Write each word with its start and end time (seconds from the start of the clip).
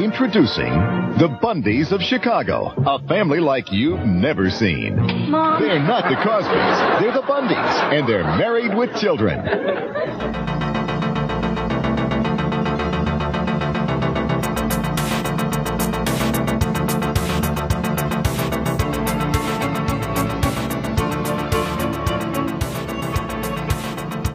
Introducing 0.00 0.72
the 1.18 1.38
Bundys 1.42 1.90
of 1.90 2.02
Chicago, 2.02 2.74
a 2.86 2.98
family 3.08 3.40
like 3.40 3.72
you've 3.72 4.00
never 4.00 4.50
seen. 4.50 4.94
Mom. 5.30 5.62
They're 5.62 5.78
not 5.78 6.04
the 6.10 6.16
Cosbys, 6.16 7.00
they're 7.00 7.12
the 7.12 7.22
Bundys, 7.22 7.54
and 7.94 8.06
they're 8.06 8.22
married 8.22 8.74
with 8.76 8.94
children. 8.96 10.55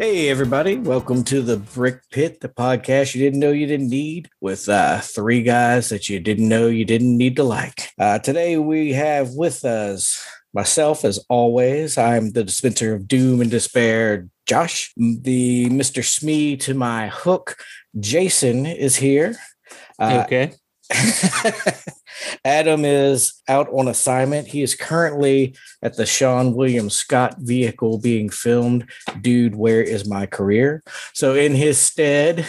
Hey, 0.02 0.29
everybody. 0.29 0.77
Welcome 0.77 1.23
to 1.25 1.43
the 1.43 1.57
Bricked 1.57 2.09
Pit, 2.09 2.39
the 2.39 2.50
podcast 2.50 3.13
you 3.13 3.21
didn't 3.21 3.39
know 3.39 3.51
you 3.51 3.68
didn't 3.68 3.91
need, 3.91 4.31
with 4.41 4.68
uh, 4.68 5.00
three 5.00 5.43
guys 5.43 5.89
that 5.89 6.09
you 6.09 6.20
didn't 6.20 6.50
know 6.50 6.65
you 6.65 6.86
didn't 6.86 7.15
need 7.15 7.36
to 7.36 7.43
like. 7.43 7.91
Uh, 8.00 8.18
today, 8.18 8.57
we 8.57 8.93
have 8.93 9.36
with 9.36 9.64
us 9.64 10.25
myself, 10.55 11.05
as 11.05 11.24
always. 11.29 12.00
I'm 12.00 12.32
the 12.32 12.43
dispenser 12.43 12.96
of 12.96 13.07
doom 13.07 13.41
and 13.41 13.51
despair, 13.51 14.27
Josh. 14.47 14.91
The 14.97 15.69
Mr. 15.69 16.04
Smee 16.04 16.57
to 16.57 16.74
my 16.74 17.10
hook, 17.10 17.57
Jason, 17.99 18.65
is 18.65 18.96
here. 18.96 19.36
Uh, 19.99 20.24
okay. 20.25 20.54
Adam 22.45 22.86
is 22.86 23.41
out 23.47 23.68
on 23.71 23.87
assignment. 23.87 24.47
He 24.47 24.61
is 24.61 24.75
currently 24.75 25.55
at 25.82 25.95
the 25.97 26.04
Seann 26.04 26.54
William 26.55 26.89
Scott 26.89 27.36
vehicle 27.39 27.99
being 27.99 28.29
filmed. 28.29 28.89
Dude, 29.21 29.55
where 29.55 29.82
is 29.82 30.07
my 30.07 30.25
career? 30.25 30.83
So, 31.13 31.33
in 31.35 31.54
his 31.55 31.77
stead, 31.79 32.45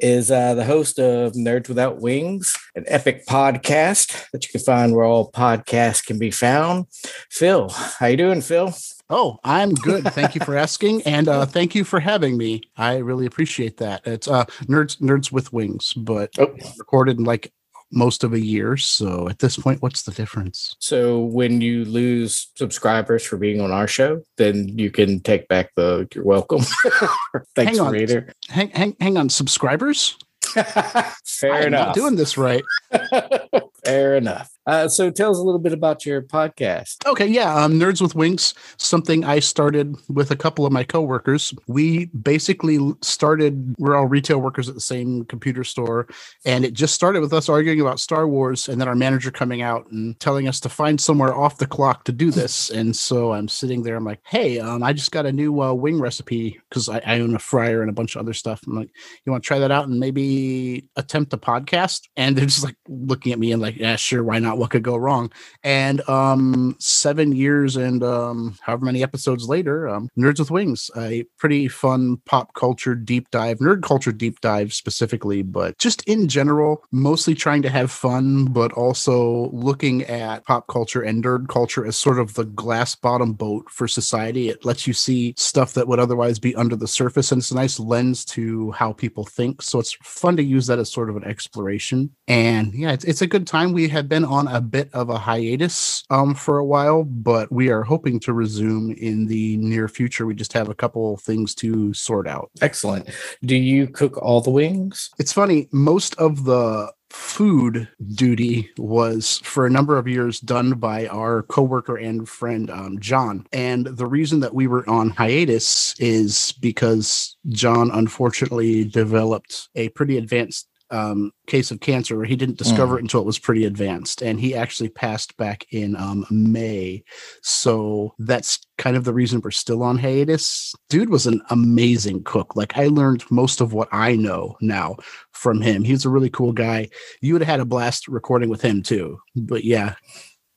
is 0.00 0.32
uh, 0.32 0.54
the 0.54 0.64
host 0.64 0.98
of 0.98 1.32
Nerds 1.34 1.68
Without 1.68 2.00
Wings, 2.00 2.56
an 2.74 2.84
epic 2.88 3.24
podcast 3.26 4.28
that 4.32 4.44
you 4.44 4.50
can 4.50 4.60
find 4.60 4.96
where 4.96 5.04
all 5.04 5.30
podcasts 5.30 6.04
can 6.04 6.18
be 6.18 6.32
found. 6.32 6.86
Phil, 7.30 7.68
how 7.68 8.06
you 8.06 8.16
doing, 8.16 8.40
Phil? 8.40 8.74
Oh, 9.08 9.38
I'm 9.44 9.74
good. 9.74 10.02
Thank 10.12 10.34
you 10.34 10.40
for 10.44 10.56
asking, 10.56 11.02
and 11.02 11.28
uh, 11.28 11.46
thank 11.46 11.76
you 11.76 11.84
for 11.84 12.00
having 12.00 12.36
me. 12.36 12.62
I 12.76 12.96
really 12.96 13.26
appreciate 13.26 13.76
that. 13.76 14.04
It's 14.04 14.26
uh, 14.26 14.44
nerds, 14.64 15.00
nerds 15.00 15.30
with 15.30 15.52
wings, 15.52 15.92
but 15.92 16.30
Oh. 16.38 16.52
recorded 16.78 17.20
like 17.20 17.52
most 17.92 18.24
of 18.24 18.32
a 18.32 18.40
year. 18.40 18.76
So 18.76 19.28
at 19.28 19.38
this 19.38 19.56
point, 19.56 19.82
what's 19.82 20.02
the 20.02 20.12
difference? 20.12 20.74
So 20.80 21.20
when 21.20 21.60
you 21.60 21.84
lose 21.84 22.50
subscribers 22.56 23.24
for 23.24 23.36
being 23.36 23.60
on 23.60 23.70
our 23.70 23.86
show, 23.86 24.22
then 24.36 24.78
you 24.78 24.90
can 24.90 25.20
take 25.20 25.48
back 25.48 25.70
the 25.76 26.08
you're 26.14 26.24
welcome. 26.24 26.60
Thanks, 27.54 27.72
Hang 27.78 27.80
on. 27.80 27.92
reader. 27.92 28.32
Hang, 28.48 28.70
hang, 28.70 28.96
hang 29.00 29.16
on, 29.16 29.28
subscribers. 29.28 30.16
Fair 30.54 31.52
I'm 31.52 31.70
not 31.70 31.82
enough. 31.82 31.94
doing 31.94 32.16
this 32.16 32.36
right. 32.36 32.62
Fair 33.84 34.16
enough. 34.16 34.51
Uh, 34.66 34.88
so 34.88 35.10
tell 35.10 35.30
us 35.30 35.38
a 35.38 35.42
little 35.42 35.58
bit 35.58 35.72
about 35.72 36.06
your 36.06 36.22
podcast. 36.22 37.06
Okay, 37.06 37.26
yeah, 37.26 37.54
um, 37.54 37.80
Nerds 37.80 38.00
with 38.00 38.14
Wings, 38.14 38.54
something 38.76 39.24
I 39.24 39.40
started 39.40 39.96
with 40.08 40.30
a 40.30 40.36
couple 40.36 40.64
of 40.64 40.72
my 40.72 40.84
coworkers. 40.84 41.52
We 41.66 42.06
basically 42.06 42.78
started, 43.02 43.74
we're 43.78 43.96
all 43.96 44.06
retail 44.06 44.40
workers 44.40 44.68
at 44.68 44.74
the 44.74 44.80
same 44.80 45.24
computer 45.24 45.64
store, 45.64 46.06
and 46.44 46.64
it 46.64 46.74
just 46.74 46.94
started 46.94 47.20
with 47.20 47.32
us 47.32 47.48
arguing 47.48 47.80
about 47.80 47.98
Star 47.98 48.28
Wars, 48.28 48.68
and 48.68 48.80
then 48.80 48.88
our 48.88 48.94
manager 48.94 49.30
coming 49.30 49.62
out 49.62 49.90
and 49.90 50.18
telling 50.20 50.46
us 50.46 50.60
to 50.60 50.68
find 50.68 51.00
somewhere 51.00 51.34
off 51.34 51.58
the 51.58 51.66
clock 51.66 52.04
to 52.04 52.12
do 52.12 52.30
this. 52.30 52.70
And 52.70 52.94
so 52.94 53.32
I'm 53.32 53.48
sitting 53.48 53.82
there, 53.82 53.96
I'm 53.96 54.04
like, 54.04 54.20
hey, 54.24 54.60
um, 54.60 54.82
I 54.82 54.92
just 54.92 55.10
got 55.12 55.26
a 55.26 55.32
new 55.32 55.60
uh, 55.60 55.72
wing 55.72 56.00
recipe 56.00 56.60
because 56.68 56.88
I, 56.88 57.02
I 57.04 57.20
own 57.20 57.34
a 57.34 57.40
fryer 57.40 57.80
and 57.80 57.90
a 57.90 57.94
bunch 57.94 58.14
of 58.14 58.20
other 58.20 58.32
stuff. 58.32 58.62
I'm 58.66 58.76
like, 58.76 58.90
you 59.24 59.32
want 59.32 59.42
to 59.42 59.46
try 59.46 59.58
that 59.58 59.70
out 59.70 59.88
and 59.88 59.98
maybe 59.98 60.88
attempt 60.96 61.32
a 61.32 61.38
podcast? 61.38 62.08
And 62.16 62.36
they're 62.36 62.46
just 62.46 62.64
like 62.64 62.76
looking 62.88 63.32
at 63.32 63.38
me 63.38 63.52
and 63.52 63.60
like, 63.60 63.76
yeah, 63.76 63.96
sure, 63.96 64.22
why 64.22 64.38
not? 64.38 64.51
What 64.58 64.70
could 64.70 64.82
go 64.82 64.96
wrong? 64.96 65.32
And 65.62 66.06
um, 66.08 66.76
seven 66.78 67.32
years 67.32 67.76
and 67.76 68.02
um, 68.02 68.56
however 68.60 68.84
many 68.84 69.02
episodes 69.02 69.48
later, 69.48 69.88
um, 69.88 70.08
Nerds 70.16 70.38
with 70.38 70.50
Wings, 70.50 70.90
a 70.96 71.24
pretty 71.38 71.68
fun 71.68 72.18
pop 72.24 72.54
culture 72.54 72.94
deep 72.94 73.30
dive, 73.30 73.58
nerd 73.58 73.82
culture 73.82 74.12
deep 74.12 74.40
dive 74.40 74.72
specifically, 74.72 75.42
but 75.42 75.78
just 75.78 76.02
in 76.04 76.28
general, 76.28 76.84
mostly 76.92 77.34
trying 77.34 77.62
to 77.62 77.70
have 77.70 77.90
fun, 77.90 78.46
but 78.46 78.72
also 78.72 79.50
looking 79.52 80.02
at 80.04 80.44
pop 80.44 80.66
culture 80.68 81.02
and 81.02 81.22
nerd 81.22 81.48
culture 81.48 81.86
as 81.86 81.96
sort 81.96 82.18
of 82.18 82.34
the 82.34 82.44
glass 82.44 82.94
bottom 82.94 83.32
boat 83.32 83.70
for 83.70 83.88
society. 83.88 84.48
It 84.48 84.64
lets 84.64 84.86
you 84.86 84.92
see 84.92 85.34
stuff 85.36 85.74
that 85.74 85.88
would 85.88 86.00
otherwise 86.00 86.38
be 86.38 86.54
under 86.56 86.76
the 86.76 86.88
surface, 86.88 87.32
and 87.32 87.40
it's 87.40 87.50
a 87.50 87.54
nice 87.54 87.78
lens 87.78 88.24
to 88.26 88.72
how 88.72 88.92
people 88.92 89.24
think. 89.24 89.62
So 89.62 89.78
it's 89.78 89.96
fun 90.02 90.36
to 90.36 90.42
use 90.42 90.66
that 90.66 90.78
as 90.78 90.90
sort 90.90 91.10
of 91.10 91.16
an 91.16 91.24
exploration. 91.24 92.10
And 92.28 92.74
yeah, 92.74 92.92
it's, 92.92 93.04
it's 93.04 93.22
a 93.22 93.26
good 93.26 93.46
time. 93.46 93.72
We 93.72 93.88
have 93.88 94.08
been 94.08 94.24
on 94.24 94.41
a 94.48 94.60
bit 94.60 94.90
of 94.92 95.10
a 95.10 95.18
hiatus 95.18 96.04
um, 96.10 96.34
for 96.34 96.58
a 96.58 96.64
while, 96.64 97.04
but 97.04 97.50
we 97.52 97.70
are 97.70 97.82
hoping 97.82 98.20
to 98.20 98.32
resume 98.32 98.92
in 98.92 99.26
the 99.26 99.56
near 99.58 99.88
future. 99.88 100.26
We 100.26 100.34
just 100.34 100.52
have 100.52 100.68
a 100.68 100.74
couple 100.74 101.16
things 101.18 101.54
to 101.56 101.92
sort 101.94 102.26
out. 102.26 102.50
Excellent. 102.60 103.08
Do 103.42 103.56
you 103.56 103.86
cook 103.86 104.16
all 104.18 104.40
the 104.40 104.50
wings? 104.50 105.10
It's 105.18 105.32
funny, 105.32 105.68
most 105.72 106.14
of 106.16 106.44
the 106.44 106.92
food 107.12 107.88
duty 108.14 108.70
was 108.78 109.38
for 109.44 109.66
a 109.66 109.70
number 109.70 109.98
of 109.98 110.08
years 110.08 110.40
done 110.40 110.72
by 110.72 111.06
our 111.08 111.42
coworker 111.42 111.96
and 111.96 112.28
friend 112.28 112.70
um, 112.70 112.98
John. 113.00 113.46
And 113.52 113.86
the 113.86 114.06
reason 114.06 114.40
that 114.40 114.54
we 114.54 114.66
were 114.66 114.88
on 114.88 115.10
hiatus 115.10 115.94
is 116.00 116.52
because 116.52 117.36
John 117.48 117.90
unfortunately 117.90 118.84
developed 118.84 119.68
a 119.74 119.90
pretty 119.90 120.16
advanced 120.16 120.68
um, 120.92 121.32
case 121.46 121.70
of 121.70 121.80
cancer 121.80 122.16
where 122.16 122.26
he 122.26 122.36
didn't 122.36 122.58
discover 122.58 122.98
it 122.98 123.02
until 123.02 123.20
it 123.20 123.26
was 123.26 123.38
pretty 123.38 123.64
advanced 123.64 124.22
and 124.22 124.38
he 124.38 124.54
actually 124.54 124.88
passed 124.88 125.36
back 125.36 125.66
in 125.70 125.96
um, 125.96 126.26
may. 126.30 127.02
So 127.42 128.14
that's 128.18 128.60
kind 128.78 128.96
of 128.96 129.04
the 129.04 129.14
reason 129.14 129.40
we're 129.42 129.50
still 129.50 129.82
on 129.82 129.98
hiatus. 129.98 130.74
Dude 130.88 131.10
was 131.10 131.26
an 131.26 131.40
amazing 131.50 132.24
cook. 132.24 132.54
Like 132.56 132.76
i 132.76 132.86
learned 132.86 133.24
most 133.30 133.60
of 133.60 133.72
what 133.72 133.88
i 133.90 134.14
know 134.14 134.56
now 134.60 134.96
from 135.32 135.60
him. 135.60 135.82
He's 135.82 136.04
a 136.04 136.10
really 136.10 136.30
cool 136.30 136.52
guy. 136.52 136.88
You 137.20 137.32
would 137.32 137.42
have 137.42 137.48
had 137.48 137.60
a 137.60 137.64
blast 137.64 138.06
recording 138.08 138.48
with 138.48 138.62
him 138.62 138.82
too 138.82 139.18
but 139.34 139.64
yeah. 139.64 139.94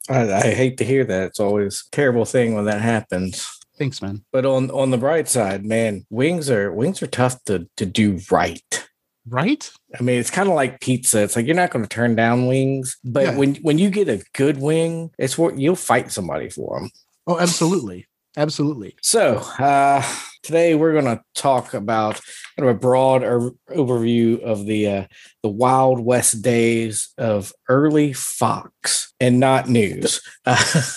I, 0.10 0.32
I 0.32 0.54
hate 0.54 0.78
to 0.78 0.86
hear 0.86 1.04
that. 1.06 1.28
It's 1.30 1.40
always 1.40 1.84
a 1.88 1.96
terrible 1.96 2.26
thing 2.26 2.54
when 2.54 2.66
that 2.66 2.82
happens. 2.82 3.60
thanks 3.78 4.02
man. 4.02 4.24
But 4.32 4.46
on 4.46 4.70
on 4.72 4.92
the 4.92 4.98
bright 4.98 5.28
side, 5.28 5.66
man, 5.66 6.06
wings 6.10 6.50
are 6.50 6.72
wings 6.72 7.02
are 7.02 7.08
tough 7.08 7.44
to 7.46 7.68
to 7.78 7.86
do 7.86 8.20
right. 8.30 8.88
Right 9.28 9.70
I 10.00 10.04
mean, 10.04 10.20
it's 10.20 10.30
kind 10.32 10.50
of 10.50 10.56
like 10.56 10.82
pizza. 10.82 11.22
It's 11.24 11.36
like 11.36 11.46
you're 11.46 11.56
not 11.56 11.72
going 11.72 11.84
to 11.86 11.90
turn 11.90 12.16
down 12.16 12.48
wings, 12.48 12.98
but 13.04 13.24
Yeah. 13.24 13.36
when 13.38 13.56
when 13.58 13.78
you 13.78 13.90
get 13.90 14.10
a 14.10 14.24
good 14.34 14.58
wing, 14.60 15.12
it's 15.18 15.38
what 15.38 15.58
you'll 15.58 15.76
fight 15.76 16.12
somebody 16.12 16.50
for 16.50 16.80
them. 16.80 16.90
oh 17.28 17.40
absolutely 17.40 18.08
absolutely 18.38 18.96
So 19.02 19.38
uh, 19.60 20.04
today 20.44 20.76
we're 20.76 20.92
going 20.92 21.06
to 21.18 21.24
talk 21.34 21.74
about 21.74 22.20
kind 22.58 22.68
of 22.70 22.76
a 22.76 22.80
broad 22.80 23.24
er- 23.24 23.52
overview 23.70 24.42
of 24.42 24.66
the 24.66 24.88
uh, 24.88 25.06
the 25.44 25.50
Wild 25.50 26.00
West 26.02 26.42
days 26.42 27.14
of 27.18 27.54
early 27.70 28.12
Fox 28.14 29.14
and 29.22 29.40
not 29.40 29.70
news, 29.70 30.20
uh, 30.46 30.56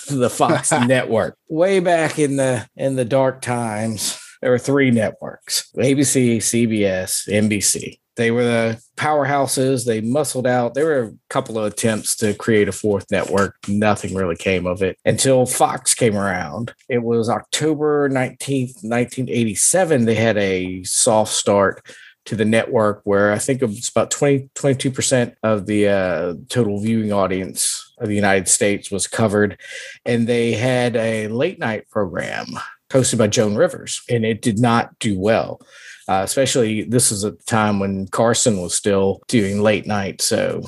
the 0.09 0.29
Fox 0.29 0.71
network. 0.87 1.37
Way 1.47 1.79
back 1.79 2.19
in 2.19 2.35
the 2.35 2.67
in 2.75 2.95
the 2.97 3.05
dark 3.05 3.41
times, 3.41 4.19
there 4.41 4.51
were 4.51 4.59
three 4.59 4.91
networks: 4.91 5.71
ABC, 5.77 6.37
CBS, 6.37 7.27
NBC. 7.29 7.99
They 8.19 8.31
were 8.31 8.43
the 8.43 8.81
powerhouses. 8.97 9.85
They 9.85 10.01
muscled 10.01 10.45
out. 10.45 10.73
There 10.73 10.87
were 10.87 11.03
a 11.03 11.13
couple 11.29 11.57
of 11.57 11.71
attempts 11.71 12.17
to 12.17 12.33
create 12.33 12.67
a 12.67 12.73
fourth 12.73 13.09
network. 13.09 13.55
Nothing 13.69 14.13
really 14.13 14.35
came 14.35 14.67
of 14.67 14.83
it 14.83 14.97
until 15.05 15.45
Fox 15.45 15.93
came 15.93 16.17
around. 16.17 16.73
It 16.89 17.01
was 17.01 17.29
October 17.29 18.09
19th, 18.09 18.83
1987. 18.83 20.03
They 20.03 20.15
had 20.15 20.37
a 20.37 20.83
soft 20.83 21.31
start 21.31 21.81
to 22.25 22.35
the 22.35 22.43
network 22.43 22.99
where 23.05 23.31
I 23.31 23.37
think 23.37 23.61
it's 23.61 23.87
about 23.87 24.11
20, 24.11 24.49
22% 24.53 25.35
of 25.41 25.65
the 25.65 25.87
uh, 25.87 26.33
total 26.49 26.81
viewing 26.81 27.13
audience 27.13 27.93
of 27.99 28.09
the 28.09 28.15
United 28.15 28.49
States 28.49 28.91
was 28.91 29.07
covered. 29.07 29.57
And 30.03 30.27
they 30.27 30.51
had 30.51 30.97
a 30.97 31.29
late 31.29 31.57
night 31.57 31.89
program 31.89 32.47
hosted 32.89 33.17
by 33.17 33.27
Joan 33.27 33.55
Rivers, 33.55 34.01
and 34.09 34.25
it 34.25 34.41
did 34.41 34.59
not 34.59 34.99
do 34.99 35.17
well. 35.17 35.61
Uh, 36.09 36.23
especially 36.23 36.83
this 36.83 37.11
is 37.11 37.23
at 37.23 37.37
the 37.37 37.45
time 37.45 37.79
when 37.79 38.07
Carson 38.07 38.59
was 38.61 38.73
still 38.73 39.21
doing 39.27 39.61
late 39.61 39.85
night. 39.85 40.21
So 40.21 40.63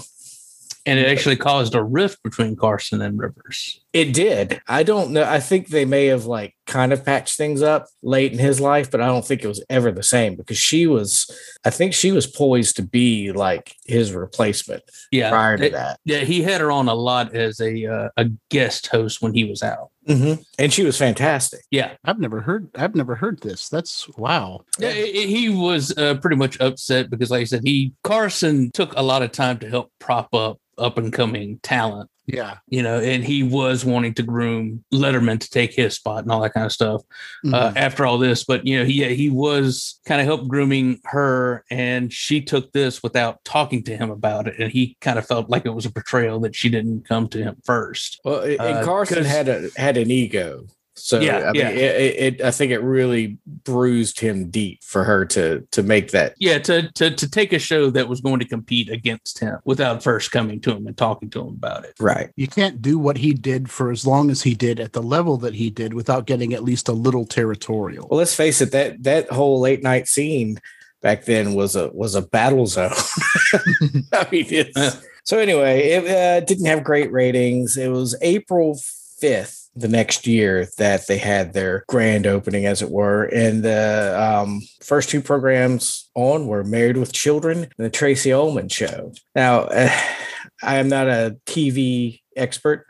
and 0.85 0.97
it 0.99 1.07
actually 1.07 1.35
caused 1.35 1.75
a 1.75 1.83
rift 1.83 2.23
between 2.23 2.55
Carson 2.55 3.01
and 3.03 3.19
Rivers. 3.19 3.79
It 3.93 4.13
did. 4.15 4.61
I 4.67 4.81
don't 4.81 5.11
know. 5.11 5.23
I 5.23 5.39
think 5.39 5.67
they 5.67 5.85
may 5.85 6.07
have 6.07 6.25
like 6.25 6.55
kind 6.65 6.91
of 6.91 7.05
patched 7.05 7.37
things 7.37 7.61
up 7.61 7.85
late 8.01 8.31
in 8.33 8.39
his 8.39 8.59
life, 8.59 8.89
but 8.89 8.99
I 8.99 9.05
don't 9.05 9.23
think 9.25 9.43
it 9.43 9.47
was 9.47 9.63
ever 9.69 9.91
the 9.91 10.01
same 10.01 10.35
because 10.35 10.57
she 10.57 10.87
was, 10.87 11.29
I 11.63 11.69
think 11.69 11.93
she 11.93 12.11
was 12.11 12.25
poised 12.25 12.77
to 12.77 12.81
be 12.83 13.31
like 13.31 13.75
his 13.85 14.11
replacement 14.11 14.81
Yeah, 15.11 15.29
prior 15.29 15.57
to 15.57 15.65
it- 15.67 15.73
that. 15.73 15.99
yeah, 16.03 16.19
he 16.21 16.41
had 16.41 16.61
her 16.61 16.71
on 16.71 16.87
a 16.87 16.95
lot 16.95 17.35
as 17.35 17.59
a 17.61 17.85
uh, 17.85 18.09
a 18.17 18.25
guest 18.49 18.87
host 18.87 19.21
when 19.21 19.35
he 19.35 19.43
was 19.45 19.61
out. 19.61 19.90
Mhm. 20.07 20.43
And 20.57 20.73
she 20.73 20.83
was 20.83 20.97
fantastic. 20.97 21.61
Yeah, 21.69 21.91
I've 22.03 22.19
never 22.19 22.41
heard. 22.41 22.69
I've 22.75 22.95
never 22.95 23.13
heard 23.15 23.39
this. 23.41 23.69
That's 23.69 24.07
wow. 24.17 24.61
Yeah, 24.79 24.89
i- 24.89 24.91
i- 24.93 25.27
he 25.27 25.49
was 25.49 25.95
uh, 25.97 26.15
pretty 26.15 26.37
much 26.37 26.59
upset 26.59 27.09
because, 27.11 27.29
like 27.29 27.41
I 27.41 27.45
said, 27.45 27.61
he 27.63 27.93
Carson 28.03 28.71
took 28.73 28.93
a 28.97 29.03
lot 29.03 29.21
of 29.21 29.31
time 29.31 29.59
to 29.59 29.69
help 29.69 29.91
prop 29.99 30.33
up 30.33 30.57
up 30.81 30.97
and 30.97 31.13
coming 31.13 31.59
talent, 31.63 32.09
Yeah. 32.27 32.55
you 32.67 32.81
know, 32.81 32.99
and 32.99 33.23
he 33.23 33.43
was 33.43 33.85
wanting 33.85 34.13
to 34.15 34.23
groom 34.23 34.83
Letterman 34.93 35.39
to 35.39 35.49
take 35.49 35.73
his 35.73 35.95
spot 35.95 36.23
and 36.23 36.31
all 36.31 36.41
that 36.41 36.53
kind 36.53 36.65
of 36.65 36.71
stuff. 36.71 37.01
Uh, 37.45 37.71
Mhm. 37.71 37.75
after 37.77 38.05
all 38.05 38.17
this, 38.17 38.43
but 38.43 38.65
you 38.65 38.77
know, 38.79 38.85
he 38.85 39.03
he 39.15 39.29
was 39.29 39.99
kind 40.05 40.19
of 40.19 40.25
help 40.27 40.47
grooming 40.47 40.99
her, 41.05 41.63
and 41.69 42.11
she 42.11 42.41
took 42.41 42.71
this 42.73 43.01
without 43.03 43.43
talking 43.45 43.83
to 43.83 43.95
him 43.95 44.09
about 44.09 44.47
it, 44.47 44.55
and 44.59 44.71
he 44.71 44.97
kind 45.01 45.17
of 45.19 45.25
felt 45.27 45.49
like 45.49 45.65
it 45.65 45.73
was 45.73 45.85
a 45.85 45.91
betrayal 45.91 46.39
that 46.41 46.55
she 46.55 46.69
didn't 46.69 47.07
come 47.07 47.27
to 47.29 47.37
him 47.43 47.55
first. 47.63 48.19
Well, 48.25 48.41
and 48.41 48.59
Uh, 48.59 48.83
Carson 48.83 49.23
had 49.23 49.47
a 49.47 49.69
had 49.77 49.97
an 49.97 50.09
ego. 50.11 50.65
So 51.03 51.19
Yeah, 51.19 51.49
I 51.49 51.51
mean, 51.51 51.61
yeah. 51.61 51.69
it, 51.69 52.01
it, 52.01 52.33
it, 52.39 52.41
I 52.41 52.51
think 52.51 52.71
it 52.71 52.79
really 52.79 53.37
bruised 53.45 54.19
him 54.19 54.49
deep 54.49 54.83
for 54.83 55.03
her 55.03 55.25
to 55.25 55.67
to 55.71 55.83
make 55.83 56.11
that. 56.11 56.35
Yeah, 56.39 56.59
to 56.59 56.91
to 56.93 57.11
to 57.11 57.29
take 57.29 57.53
a 57.53 57.59
show 57.59 57.89
that 57.89 58.07
was 58.07 58.21
going 58.21 58.39
to 58.39 58.47
compete 58.47 58.89
against 58.89 59.39
him 59.39 59.59
without 59.65 60.03
first 60.03 60.31
coming 60.31 60.59
to 60.61 60.75
him 60.75 60.87
and 60.87 60.97
talking 60.97 61.29
to 61.31 61.41
him 61.41 61.49
about 61.49 61.85
it. 61.85 61.95
Right. 61.99 62.29
you 62.35 62.47
can't 62.47 62.81
do 62.81 62.97
what 62.97 63.17
he 63.17 63.33
did 63.33 63.69
for 63.69 63.91
as 63.91 64.05
long 64.05 64.29
as 64.29 64.43
he 64.43 64.55
did 64.55 64.79
at 64.79 64.93
the 64.93 65.03
level 65.03 65.37
that 65.37 65.55
he 65.55 65.69
did 65.69 65.93
without 65.93 66.25
getting 66.25 66.53
at 66.53 66.63
least 66.63 66.87
a 66.87 66.93
little 66.93 67.25
territorial. 67.25 68.07
Well, 68.09 68.17
let's 68.17 68.35
face 68.35 68.61
it 68.61 68.71
that 68.71 69.03
that 69.03 69.29
whole 69.31 69.59
late 69.59 69.83
night 69.83 70.07
scene 70.07 70.59
back 71.01 71.25
then 71.25 71.53
was 71.53 71.75
a 71.75 71.89
was 71.93 72.15
a 72.15 72.21
battle 72.21 72.67
zone. 72.67 72.91
I 74.13 74.27
mean, 74.31 74.45
it's, 74.49 74.97
so 75.23 75.39
anyway, 75.39 75.89
it 75.89 76.07
uh, 76.07 76.39
didn't 76.45 76.65
have 76.65 76.83
great 76.83 77.11
ratings. 77.11 77.77
It 77.77 77.89
was 77.89 78.15
April 78.21 78.79
fifth 79.19 79.60
the 79.75 79.87
next 79.87 80.27
year 80.27 80.67
that 80.77 81.07
they 81.07 81.17
had 81.17 81.53
their 81.53 81.85
grand 81.87 82.27
opening, 82.27 82.65
as 82.65 82.81
it 82.81 82.89
were, 82.89 83.23
and 83.25 83.63
the 83.63 84.15
um, 84.19 84.61
first 84.81 85.09
two 85.09 85.21
programs 85.21 86.09
on 86.15 86.47
were 86.47 86.63
Married 86.63 86.97
with 86.97 87.13
Children 87.13 87.59
and 87.59 87.71
the 87.77 87.89
Tracey 87.89 88.33
Ullman 88.33 88.69
Show. 88.69 89.13
Now, 89.35 89.61
uh, 89.61 89.89
I 90.63 90.77
am 90.77 90.89
not 90.89 91.07
a 91.07 91.37
TV 91.45 92.21
expert, 92.35 92.85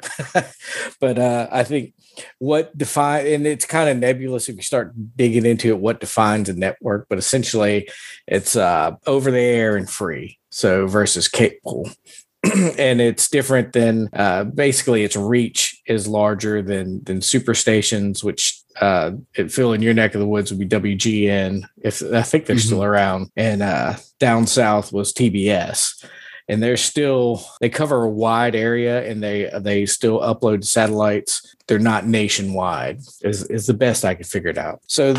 but 0.99 1.17
uh, 1.17 1.47
I 1.51 1.63
think 1.63 1.93
what 2.39 2.77
define 2.77 3.25
and 3.25 3.47
it's 3.47 3.65
kind 3.65 3.89
of 3.89 3.97
nebulous 3.97 4.49
if 4.49 4.55
you 4.55 4.61
start 4.61 4.93
digging 5.15 5.45
into 5.45 5.69
it 5.69 5.79
what 5.79 5.99
defines 5.99 6.49
a 6.49 6.53
network 6.53 7.07
but 7.09 7.17
essentially 7.17 7.89
it's 8.27 8.55
uh 8.55 8.91
over 9.07 9.31
the 9.31 9.39
air 9.39 9.75
and 9.75 9.89
free 9.89 10.37
so 10.49 10.87
versus 10.87 11.27
cable 11.27 11.89
and 12.77 12.99
it's 12.99 13.29
different 13.29 13.73
than 13.73 14.09
uh 14.13 14.43
basically 14.43 15.03
its 15.03 15.15
reach 15.15 15.70
is 15.87 16.07
larger 16.07 16.61
than 16.61 17.03
than 17.03 17.21
super 17.21 17.53
stations 17.53 18.23
which 18.23 18.61
uh 18.79 19.11
it 19.35 19.51
Phil 19.51 19.73
in 19.73 19.81
your 19.81 19.93
neck 19.93 20.13
of 20.15 20.19
the 20.21 20.27
woods 20.27 20.51
would 20.51 20.59
be 20.59 20.67
wgn 20.67 21.63
if 21.83 22.01
i 22.13 22.21
think 22.21 22.45
they're 22.45 22.55
Mhm. 22.55 22.65
still 22.65 22.83
around 22.83 23.29
and 23.35 23.61
uh 23.61 23.95
down 24.19 24.45
south 24.47 24.93
was 24.93 25.13
tbs 25.13 26.05
and 26.47 26.61
they're 26.61 26.77
still 26.77 27.43
they 27.61 27.69
cover 27.69 28.03
a 28.03 28.09
wide 28.09 28.55
area 28.55 29.07
and 29.09 29.21
they 29.23 29.49
they 29.61 29.85
still 29.85 30.19
upload 30.19 30.63
satellites. 30.65 31.55
They're 31.67 31.79
not 31.79 32.07
nationwide 32.07 32.99
is, 33.21 33.43
is 33.49 33.67
the 33.67 33.73
best 33.73 34.03
i 34.03 34.15
could 34.15 34.27
figure 34.27 34.49
it 34.49 34.57
out. 34.57 34.81
So 34.87 35.15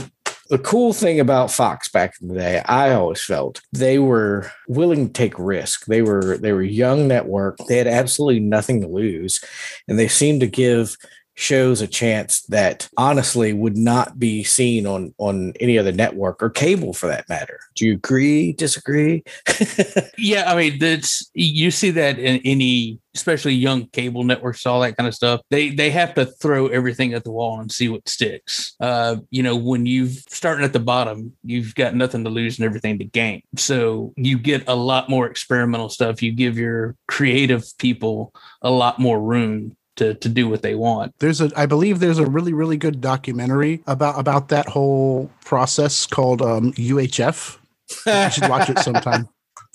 the 0.52 0.58
cool 0.58 0.92
thing 0.92 1.18
about 1.18 1.50
fox 1.50 1.88
back 1.88 2.12
in 2.20 2.28
the 2.28 2.34
day 2.34 2.60
i 2.66 2.92
always 2.92 3.24
felt 3.24 3.62
they 3.72 3.98
were 3.98 4.52
willing 4.68 5.06
to 5.06 5.12
take 5.12 5.38
risk. 5.38 5.86
They 5.86 6.02
were 6.02 6.36
they 6.36 6.52
were 6.52 6.62
young 6.62 7.08
network 7.08 7.56
they 7.68 7.78
had 7.78 7.86
absolutely 7.86 8.40
nothing 8.40 8.82
to 8.82 8.86
lose 8.86 9.42
and 9.88 9.98
they 9.98 10.08
seemed 10.08 10.40
to 10.40 10.46
give 10.46 10.94
shows 11.34 11.80
a 11.80 11.86
chance 11.86 12.42
that 12.42 12.88
honestly 12.96 13.52
would 13.52 13.76
not 13.76 14.18
be 14.18 14.44
seen 14.44 14.86
on 14.86 15.14
on 15.18 15.52
any 15.60 15.78
other 15.78 15.92
network 15.92 16.42
or 16.42 16.50
cable 16.50 16.92
for 16.92 17.06
that 17.06 17.28
matter 17.28 17.58
do 17.74 17.86
you 17.86 17.94
agree 17.94 18.52
disagree 18.52 19.22
Yeah, 20.22 20.50
I 20.50 20.56
mean 20.56 20.78
that's 20.78 21.30
you 21.34 21.70
see 21.70 21.90
that 21.90 22.18
in 22.18 22.40
any 22.44 23.00
especially 23.14 23.54
young 23.54 23.86
cable 23.88 24.24
networks, 24.24 24.64
all 24.64 24.80
that 24.80 24.96
kind 24.96 25.08
of 25.08 25.14
stuff. 25.14 25.40
They 25.50 25.70
they 25.70 25.90
have 25.90 26.14
to 26.14 26.26
throw 26.26 26.68
everything 26.68 27.12
at 27.14 27.24
the 27.24 27.30
wall 27.30 27.60
and 27.60 27.70
see 27.70 27.88
what 27.88 28.08
sticks. 28.08 28.74
Uh, 28.80 29.16
you 29.30 29.42
know, 29.42 29.56
when 29.56 29.86
you 29.86 30.06
starting 30.06 30.64
at 30.64 30.72
the 30.72 30.80
bottom, 30.80 31.32
you've 31.42 31.74
got 31.74 31.94
nothing 31.94 32.24
to 32.24 32.30
lose 32.30 32.58
and 32.58 32.66
everything 32.66 32.98
to 32.98 33.04
gain. 33.04 33.42
So 33.56 34.12
you 34.16 34.38
get 34.38 34.68
a 34.68 34.74
lot 34.74 35.08
more 35.08 35.26
experimental 35.26 35.88
stuff. 35.88 36.22
You 36.22 36.32
give 36.32 36.56
your 36.56 36.96
creative 37.08 37.64
people 37.78 38.32
a 38.62 38.70
lot 38.70 38.98
more 38.98 39.20
room 39.20 39.76
to 39.96 40.14
to 40.14 40.28
do 40.28 40.48
what 40.48 40.62
they 40.62 40.74
want. 40.74 41.14
There's 41.18 41.40
a, 41.40 41.50
I 41.56 41.66
believe 41.66 42.00
there's 42.00 42.18
a 42.18 42.26
really, 42.26 42.52
really 42.52 42.76
good 42.76 43.00
documentary 43.00 43.82
about 43.86 44.18
about 44.18 44.48
that 44.48 44.68
whole 44.68 45.30
process 45.44 46.06
called 46.06 46.42
um, 46.42 46.72
UHF. 46.72 47.58
You 48.06 48.30
should 48.30 48.48
watch 48.48 48.70
it 48.70 48.78
sometime. 48.78 49.28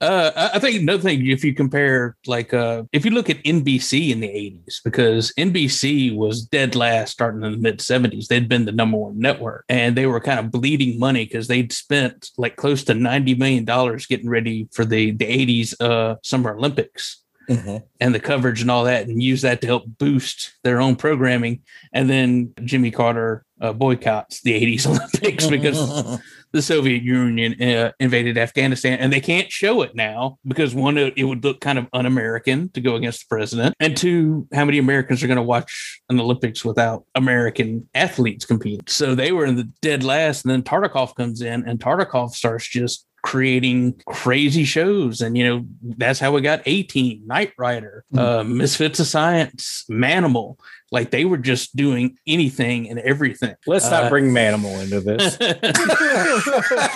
uh, 0.00 0.30
I 0.54 0.58
think 0.58 0.82
another 0.82 1.02
thing, 1.02 1.26
if 1.26 1.42
you 1.42 1.54
compare, 1.54 2.16
like, 2.26 2.52
uh, 2.52 2.84
if 2.92 3.06
you 3.06 3.10
look 3.10 3.30
at 3.30 3.42
NBC 3.42 4.10
in 4.10 4.20
the 4.20 4.28
80s, 4.28 4.80
because 4.84 5.32
NBC 5.38 6.14
was 6.14 6.44
dead 6.44 6.74
last 6.74 7.12
starting 7.12 7.42
in 7.42 7.52
the 7.52 7.58
mid 7.58 7.78
70s, 7.78 8.26
they'd 8.26 8.48
been 8.48 8.66
the 8.66 8.72
number 8.72 8.98
one 8.98 9.18
network 9.18 9.64
and 9.68 9.96
they 9.96 10.06
were 10.06 10.20
kind 10.20 10.38
of 10.38 10.50
bleeding 10.50 10.98
money 10.98 11.24
because 11.24 11.48
they'd 11.48 11.72
spent 11.72 12.30
like 12.36 12.56
close 12.56 12.84
to 12.84 12.92
$90 12.92 13.38
million 13.38 13.64
getting 14.08 14.28
ready 14.28 14.68
for 14.72 14.84
the, 14.84 15.12
the 15.12 15.24
80s 15.24 15.74
uh, 15.80 16.16
Summer 16.22 16.54
Olympics 16.54 17.21
and 17.48 18.14
the 18.14 18.20
coverage 18.20 18.60
and 18.60 18.70
all 18.70 18.84
that 18.84 19.06
and 19.06 19.22
use 19.22 19.42
that 19.42 19.60
to 19.60 19.66
help 19.66 19.84
boost 19.98 20.54
their 20.64 20.80
own 20.80 20.96
programming. 20.96 21.62
And 21.92 22.08
then 22.08 22.52
Jimmy 22.64 22.90
Carter 22.90 23.44
uh, 23.60 23.72
boycotts 23.72 24.42
the 24.42 24.52
80s 24.52 24.86
Olympics 24.86 25.46
because 25.46 26.20
the 26.52 26.62
Soviet 26.62 27.02
Union 27.02 27.60
uh, 27.62 27.92
invaded 27.98 28.36
Afghanistan, 28.36 28.98
and 28.98 29.12
they 29.12 29.20
can't 29.20 29.50
show 29.50 29.82
it 29.82 29.94
now 29.94 30.38
because 30.46 30.74
one, 30.74 30.98
it 30.98 31.24
would 31.24 31.42
look 31.44 31.60
kind 31.60 31.78
of 31.78 31.86
un-American 31.92 32.68
to 32.70 32.80
go 32.80 32.96
against 32.96 33.20
the 33.20 33.34
president, 33.34 33.74
and 33.80 33.96
two, 33.96 34.46
how 34.52 34.64
many 34.64 34.78
Americans 34.78 35.22
are 35.22 35.26
going 35.26 35.36
to 35.36 35.42
watch 35.42 36.00
an 36.10 36.20
Olympics 36.20 36.64
without 36.64 37.04
American 37.14 37.88
athletes 37.94 38.44
competing? 38.44 38.80
So 38.86 39.14
they 39.14 39.32
were 39.32 39.46
in 39.46 39.56
the 39.56 39.70
dead 39.80 40.04
last, 40.04 40.44
and 40.44 40.52
then 40.52 40.62
Tartikoff 40.62 41.14
comes 41.14 41.40
in, 41.40 41.66
and 41.66 41.78
Tartikoff 41.78 42.32
starts 42.32 42.68
just 42.68 43.06
creating 43.22 44.00
crazy 44.06 44.64
shows. 44.64 45.20
And 45.20 45.36
you 45.38 45.44
know 45.44 45.66
that's 45.82 46.20
how 46.20 46.32
we 46.32 46.40
got 46.40 46.62
A-Team 46.66 47.22
knight 47.26 47.52
rider 47.56 48.04
uh 48.16 48.42
misfits 48.42 49.00
of 49.00 49.06
science 49.06 49.84
manimal 49.90 50.58
like 50.92 51.10
they 51.10 51.24
were 51.24 51.38
just 51.38 51.74
doing 51.74 52.16
anything 52.26 52.88
and 52.88 53.00
everything 53.00 53.54
Let's 53.66 53.90
not 53.90 54.04
Uh, 54.04 54.10
bring 54.10 54.26
Manimal 54.30 54.80
into 54.82 55.00
this. 55.00 55.36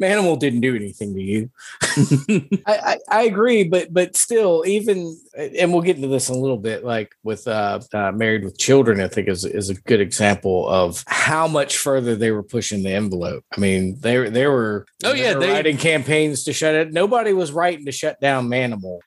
Manimal 0.00 0.38
didn't 0.38 0.60
do 0.60 0.74
anything 0.74 1.14
to 1.14 1.20
you. 1.20 1.50
I, 2.66 2.66
I, 2.66 2.98
I 3.10 3.22
agree, 3.24 3.64
but 3.64 3.92
but 3.92 4.16
still, 4.16 4.64
even 4.66 5.16
and 5.36 5.72
we'll 5.72 5.82
get 5.82 5.96
into 5.96 6.08
this 6.08 6.28
in 6.28 6.36
a 6.36 6.38
little 6.38 6.56
bit. 6.56 6.84
Like 6.84 7.12
with 7.22 7.46
uh, 7.46 7.80
uh, 7.92 8.12
Married 8.12 8.44
with 8.44 8.58
Children, 8.58 9.00
I 9.00 9.08
think 9.08 9.28
is 9.28 9.44
is 9.44 9.68
a 9.68 9.74
good 9.74 10.00
example 10.00 10.68
of 10.68 11.04
how 11.06 11.46
much 11.48 11.76
further 11.78 12.14
they 12.16 12.30
were 12.30 12.42
pushing 12.42 12.82
the 12.82 12.92
envelope. 12.92 13.44
I 13.56 13.60
mean, 13.60 13.96
they 14.00 14.18
were 14.18 14.30
they 14.30 14.46
were 14.46 14.86
Oh, 15.04 15.12
yeah, 15.12 15.34
were 15.34 15.40
they- 15.40 15.52
writing 15.52 15.76
campaigns 15.76 16.44
to 16.44 16.52
shut 16.52 16.74
it. 16.74 16.92
Nobody 16.92 17.32
was 17.32 17.52
writing 17.52 17.84
to 17.86 17.92
shut 17.92 18.20
down 18.20 18.48
Manimal. 18.48 19.00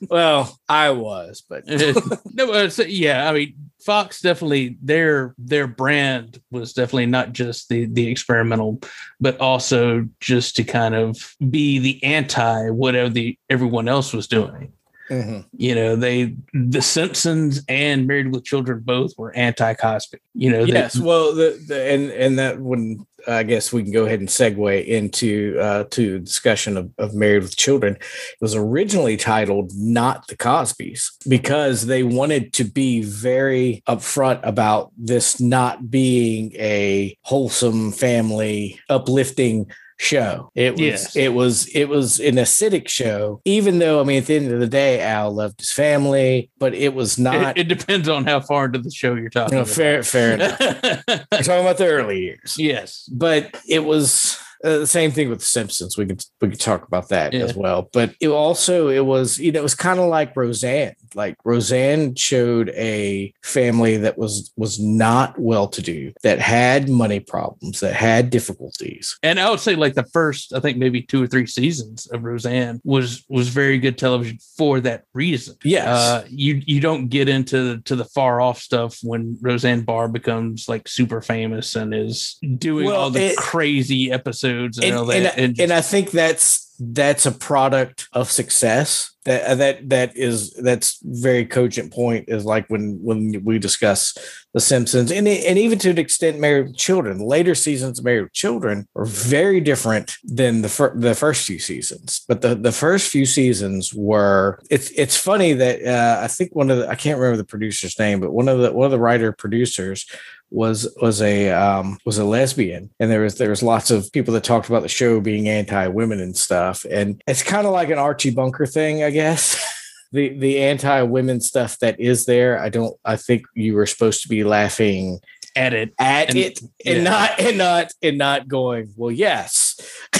well, 0.10 0.58
I 0.68 0.90
was, 0.90 1.42
but 1.48 1.66
no, 1.66 2.52
so, 2.68 2.82
yeah, 2.82 3.28
I 3.28 3.32
mean, 3.32 3.54
Fox 3.84 4.20
definitely 4.20 4.76
their 4.82 5.34
their 5.38 5.66
brand 5.66 6.40
was 6.50 6.72
definitely 6.74 7.06
not 7.06 7.32
just 7.32 7.68
the 7.68 7.86
the 7.86 8.08
experimental, 8.08 8.80
but 9.20 9.38
also 9.40 10.06
just 10.20 10.56
to 10.56 10.64
kind 10.64 10.94
of 10.94 11.34
be 11.48 11.78
the 11.78 12.02
anti 12.04 12.68
whatever 12.70 13.08
the 13.08 13.38
everyone 13.48 13.88
else 13.88 14.12
was 14.12 14.28
doing. 14.28 14.72
Mhm. 15.10 15.44
You 15.56 15.74
know, 15.74 15.96
they 15.96 16.36
the 16.52 16.82
Simpsons 16.82 17.62
and 17.68 18.06
Married 18.06 18.32
with 18.32 18.44
Children 18.44 18.82
both 18.84 19.12
were 19.18 19.34
anti 19.34 19.74
Cosby. 19.74 20.18
You 20.34 20.50
know, 20.50 20.66
they- 20.66 20.72
yes 20.72 20.98
well 20.98 21.34
the, 21.34 21.58
the 21.66 21.82
and 21.90 22.10
and 22.10 22.38
that 22.38 22.60
wouldn't 22.60 23.00
i 23.28 23.42
guess 23.42 23.72
we 23.72 23.82
can 23.82 23.92
go 23.92 24.06
ahead 24.06 24.20
and 24.20 24.28
segue 24.28 24.84
into 24.86 25.58
uh 25.60 25.84
to 25.90 26.18
discussion 26.18 26.76
of, 26.76 26.90
of 26.98 27.14
married 27.14 27.42
with 27.42 27.56
children. 27.56 27.94
It 27.94 28.40
was 28.40 28.54
originally 28.54 29.16
titled 29.16 29.72
not 29.74 30.26
the 30.28 30.36
cosbys 30.36 31.10
because 31.28 31.86
they 31.86 32.02
wanted 32.02 32.52
to 32.54 32.64
be 32.64 33.02
very 33.02 33.82
upfront 33.86 34.40
about 34.42 34.92
this 34.96 35.40
not 35.40 35.90
being 35.90 36.52
a 36.54 37.16
wholesome 37.22 37.92
family 37.92 38.80
uplifting 38.88 39.70
show. 40.00 40.50
It 40.54 40.72
was 40.72 40.80
Yes. 40.80 41.16
it 41.16 41.28
was 41.34 41.66
it 41.68 41.84
was 41.84 42.18
an 42.20 42.36
acidic 42.36 42.88
show. 42.88 43.40
Even 43.44 43.78
though 43.78 44.00
I 44.00 44.04
mean, 44.04 44.18
at 44.18 44.26
the 44.26 44.36
end 44.36 44.50
of 44.50 44.58
the 44.58 44.66
day, 44.66 45.00
Al 45.02 45.30
loved 45.32 45.60
his 45.60 45.70
family, 45.72 46.50
but 46.58 46.74
it 46.74 46.94
was 46.94 47.18
not. 47.18 47.58
It, 47.58 47.70
it 47.70 47.78
depends 47.78 48.08
on 48.08 48.24
how 48.24 48.40
far 48.40 48.64
into 48.66 48.78
the 48.78 48.90
show 48.90 49.14
you're 49.14 49.28
talking. 49.28 49.58
you 49.58 49.60
know, 49.60 49.66
fair 49.66 50.02
fair 50.02 50.34
enough. 50.34 50.58
We're 50.60 51.42
talking 51.42 51.60
about 51.60 51.76
the 51.78 51.86
early 51.86 52.20
years, 52.20 52.56
yes. 52.58 53.08
but 53.12 53.54
it 53.68 53.84
was. 53.84 54.38
Uh, 54.62 54.78
the 54.80 54.86
same 54.86 55.10
thing 55.10 55.30
with 55.30 55.38
the 55.38 55.44
Simpsons. 55.44 55.96
We 55.96 56.04
could 56.06 56.22
we 56.40 56.50
could 56.50 56.60
talk 56.60 56.86
about 56.86 57.08
that 57.08 57.32
Yeah. 57.32 57.44
as 57.44 57.54
well. 57.54 57.88
But 57.92 58.14
it 58.20 58.28
also 58.28 58.88
it 58.88 59.06
was 59.06 59.38
you 59.38 59.52
know 59.52 59.60
it 59.60 59.62
was 59.62 59.74
kind 59.74 59.98
of 59.98 60.06
like 60.08 60.36
Roseanne. 60.36 60.94
Like 61.14 61.36
Roseanne 61.44 62.14
showed 62.14 62.68
a 62.70 63.32
family 63.42 63.96
that 63.96 64.18
was 64.18 64.52
was 64.56 64.78
not 64.78 65.38
well 65.38 65.66
to 65.68 65.80
do, 65.80 66.12
that 66.22 66.38
had 66.40 66.88
money 66.90 67.20
problems, 67.20 67.80
that 67.80 67.94
had 67.94 68.28
difficulties. 68.30 69.18
And 69.22 69.40
I 69.40 69.48
would 69.50 69.60
say 69.60 69.74
like 69.76 69.94
the 69.94 70.04
first, 70.12 70.52
I 70.52 70.60
think 70.60 70.76
maybe 70.76 71.00
two 71.02 71.22
or 71.22 71.26
three 71.26 71.46
seasons 71.46 72.06
of 72.08 72.22
Roseanne 72.22 72.80
was 72.84 73.24
was 73.28 73.48
very 73.48 73.78
good 73.78 73.96
television 73.96 74.38
for 74.58 74.78
that 74.80 75.04
reason. 75.14 75.56
Yes. 75.64 75.86
Uh, 75.86 76.26
you 76.28 76.60
you 76.66 76.80
don't 76.80 77.08
get 77.08 77.28
into 77.30 77.80
to 77.86 77.96
the 77.96 78.04
far 78.04 78.40
off 78.42 78.60
stuff 78.60 78.98
when 79.02 79.38
Roseanne 79.40 79.82
Barr 79.82 80.06
becomes 80.08 80.68
like 80.68 80.86
super 80.86 81.22
famous 81.22 81.74
and 81.76 81.94
is 81.94 82.36
doing 82.58 82.86
Well, 82.86 82.96
all 83.00 83.10
the 83.10 83.30
it- 83.32 83.36
crazy 83.38 84.12
episodes 84.12 84.49
and, 84.50 84.76
and, 84.78 85.10
and, 85.10 85.56
that. 85.56 85.62
and, 85.62 85.72
I 85.72 85.80
think 85.80 86.10
that's 86.10 86.74
that's 86.78 87.26
a 87.26 87.32
product 87.32 88.08
of 88.12 88.30
success. 88.30 89.14
That 89.26 89.44
uh, 89.44 89.54
that 89.56 89.88
that 89.90 90.16
is 90.16 90.54
that's 90.54 90.98
very 91.02 91.44
cogent 91.44 91.92
point 91.92 92.24
is 92.28 92.46
like 92.46 92.66
when 92.68 92.98
when 93.02 93.44
we 93.44 93.58
discuss 93.58 94.16
the 94.54 94.60
Simpsons 94.60 95.10
and 95.10 95.28
and 95.28 95.58
even 95.58 95.78
to 95.80 95.90
an 95.90 95.98
extent 95.98 96.38
Married 96.38 96.68
with 96.68 96.76
Children. 96.76 97.18
Later 97.18 97.54
seasons 97.54 97.98
of 97.98 98.04
Married 98.04 98.22
with 98.22 98.32
Children 98.32 98.88
are 98.96 99.04
very 99.04 99.60
different 99.60 100.16
than 100.24 100.62
the 100.62 100.70
fir- 100.70 100.98
the 100.98 101.14
first 101.14 101.46
few 101.46 101.58
seasons. 101.58 102.24
But 102.28 102.40
the 102.40 102.54
the 102.54 102.72
first 102.72 103.10
few 103.10 103.26
seasons 103.26 103.92
were 103.94 104.58
it's 104.70 104.90
it's 104.92 105.16
funny 105.16 105.52
that 105.52 105.84
uh, 105.84 106.20
I 106.22 106.26
think 106.26 106.54
one 106.56 106.70
of 106.70 106.78
the 106.78 106.88
I 106.88 106.94
can't 106.94 107.18
remember 107.18 107.36
the 107.36 107.44
producer's 107.44 107.98
name, 107.98 108.20
but 108.20 108.32
one 108.32 108.48
of 108.48 108.58
the 108.58 108.72
one 108.72 108.86
of 108.86 108.90
the 108.90 108.98
writer 108.98 109.32
producers 109.32 110.06
was 110.50 110.92
was 111.00 111.22
a 111.22 111.50
um, 111.50 111.98
was 112.04 112.18
a 112.18 112.24
lesbian, 112.24 112.90
and 112.98 113.10
there 113.10 113.20
was 113.20 113.36
there 113.36 113.50
was 113.50 113.62
lots 113.62 113.90
of 113.90 114.10
people 114.12 114.34
that 114.34 114.44
talked 114.44 114.68
about 114.68 114.82
the 114.82 114.88
show 114.88 115.20
being 115.20 115.48
anti 115.48 115.86
women 115.86 116.20
and 116.20 116.36
stuff, 116.36 116.84
and 116.90 117.22
it's 117.26 117.42
kind 117.42 117.66
of 117.66 117.72
like 117.72 117.90
an 117.90 117.98
Archie 117.98 118.30
Bunker 118.30 118.66
thing, 118.66 119.04
I 119.04 119.09
guess. 119.10 119.66
The 120.12 120.30
the 120.30 120.60
anti 120.60 121.02
women 121.02 121.40
stuff 121.40 121.78
that 121.78 122.00
is 122.00 122.24
there, 122.26 122.58
I 122.58 122.68
don't. 122.68 122.96
I 123.04 123.14
think 123.14 123.44
you 123.54 123.74
were 123.76 123.86
supposed 123.86 124.22
to 124.22 124.28
be 124.28 124.42
laughing 124.42 125.20
at 125.56 125.74
it. 125.74 125.92
at 125.98 126.28
And- 126.30 126.38
it 126.38 126.60
and 126.86 126.96
yeah. 126.98 127.02
not 127.02 127.40
and 127.40 127.58
not 127.58 127.92
and 128.02 128.18
not 128.18 128.48
going. 128.48 128.92
Well, 128.96 129.10
yes, 129.10 129.76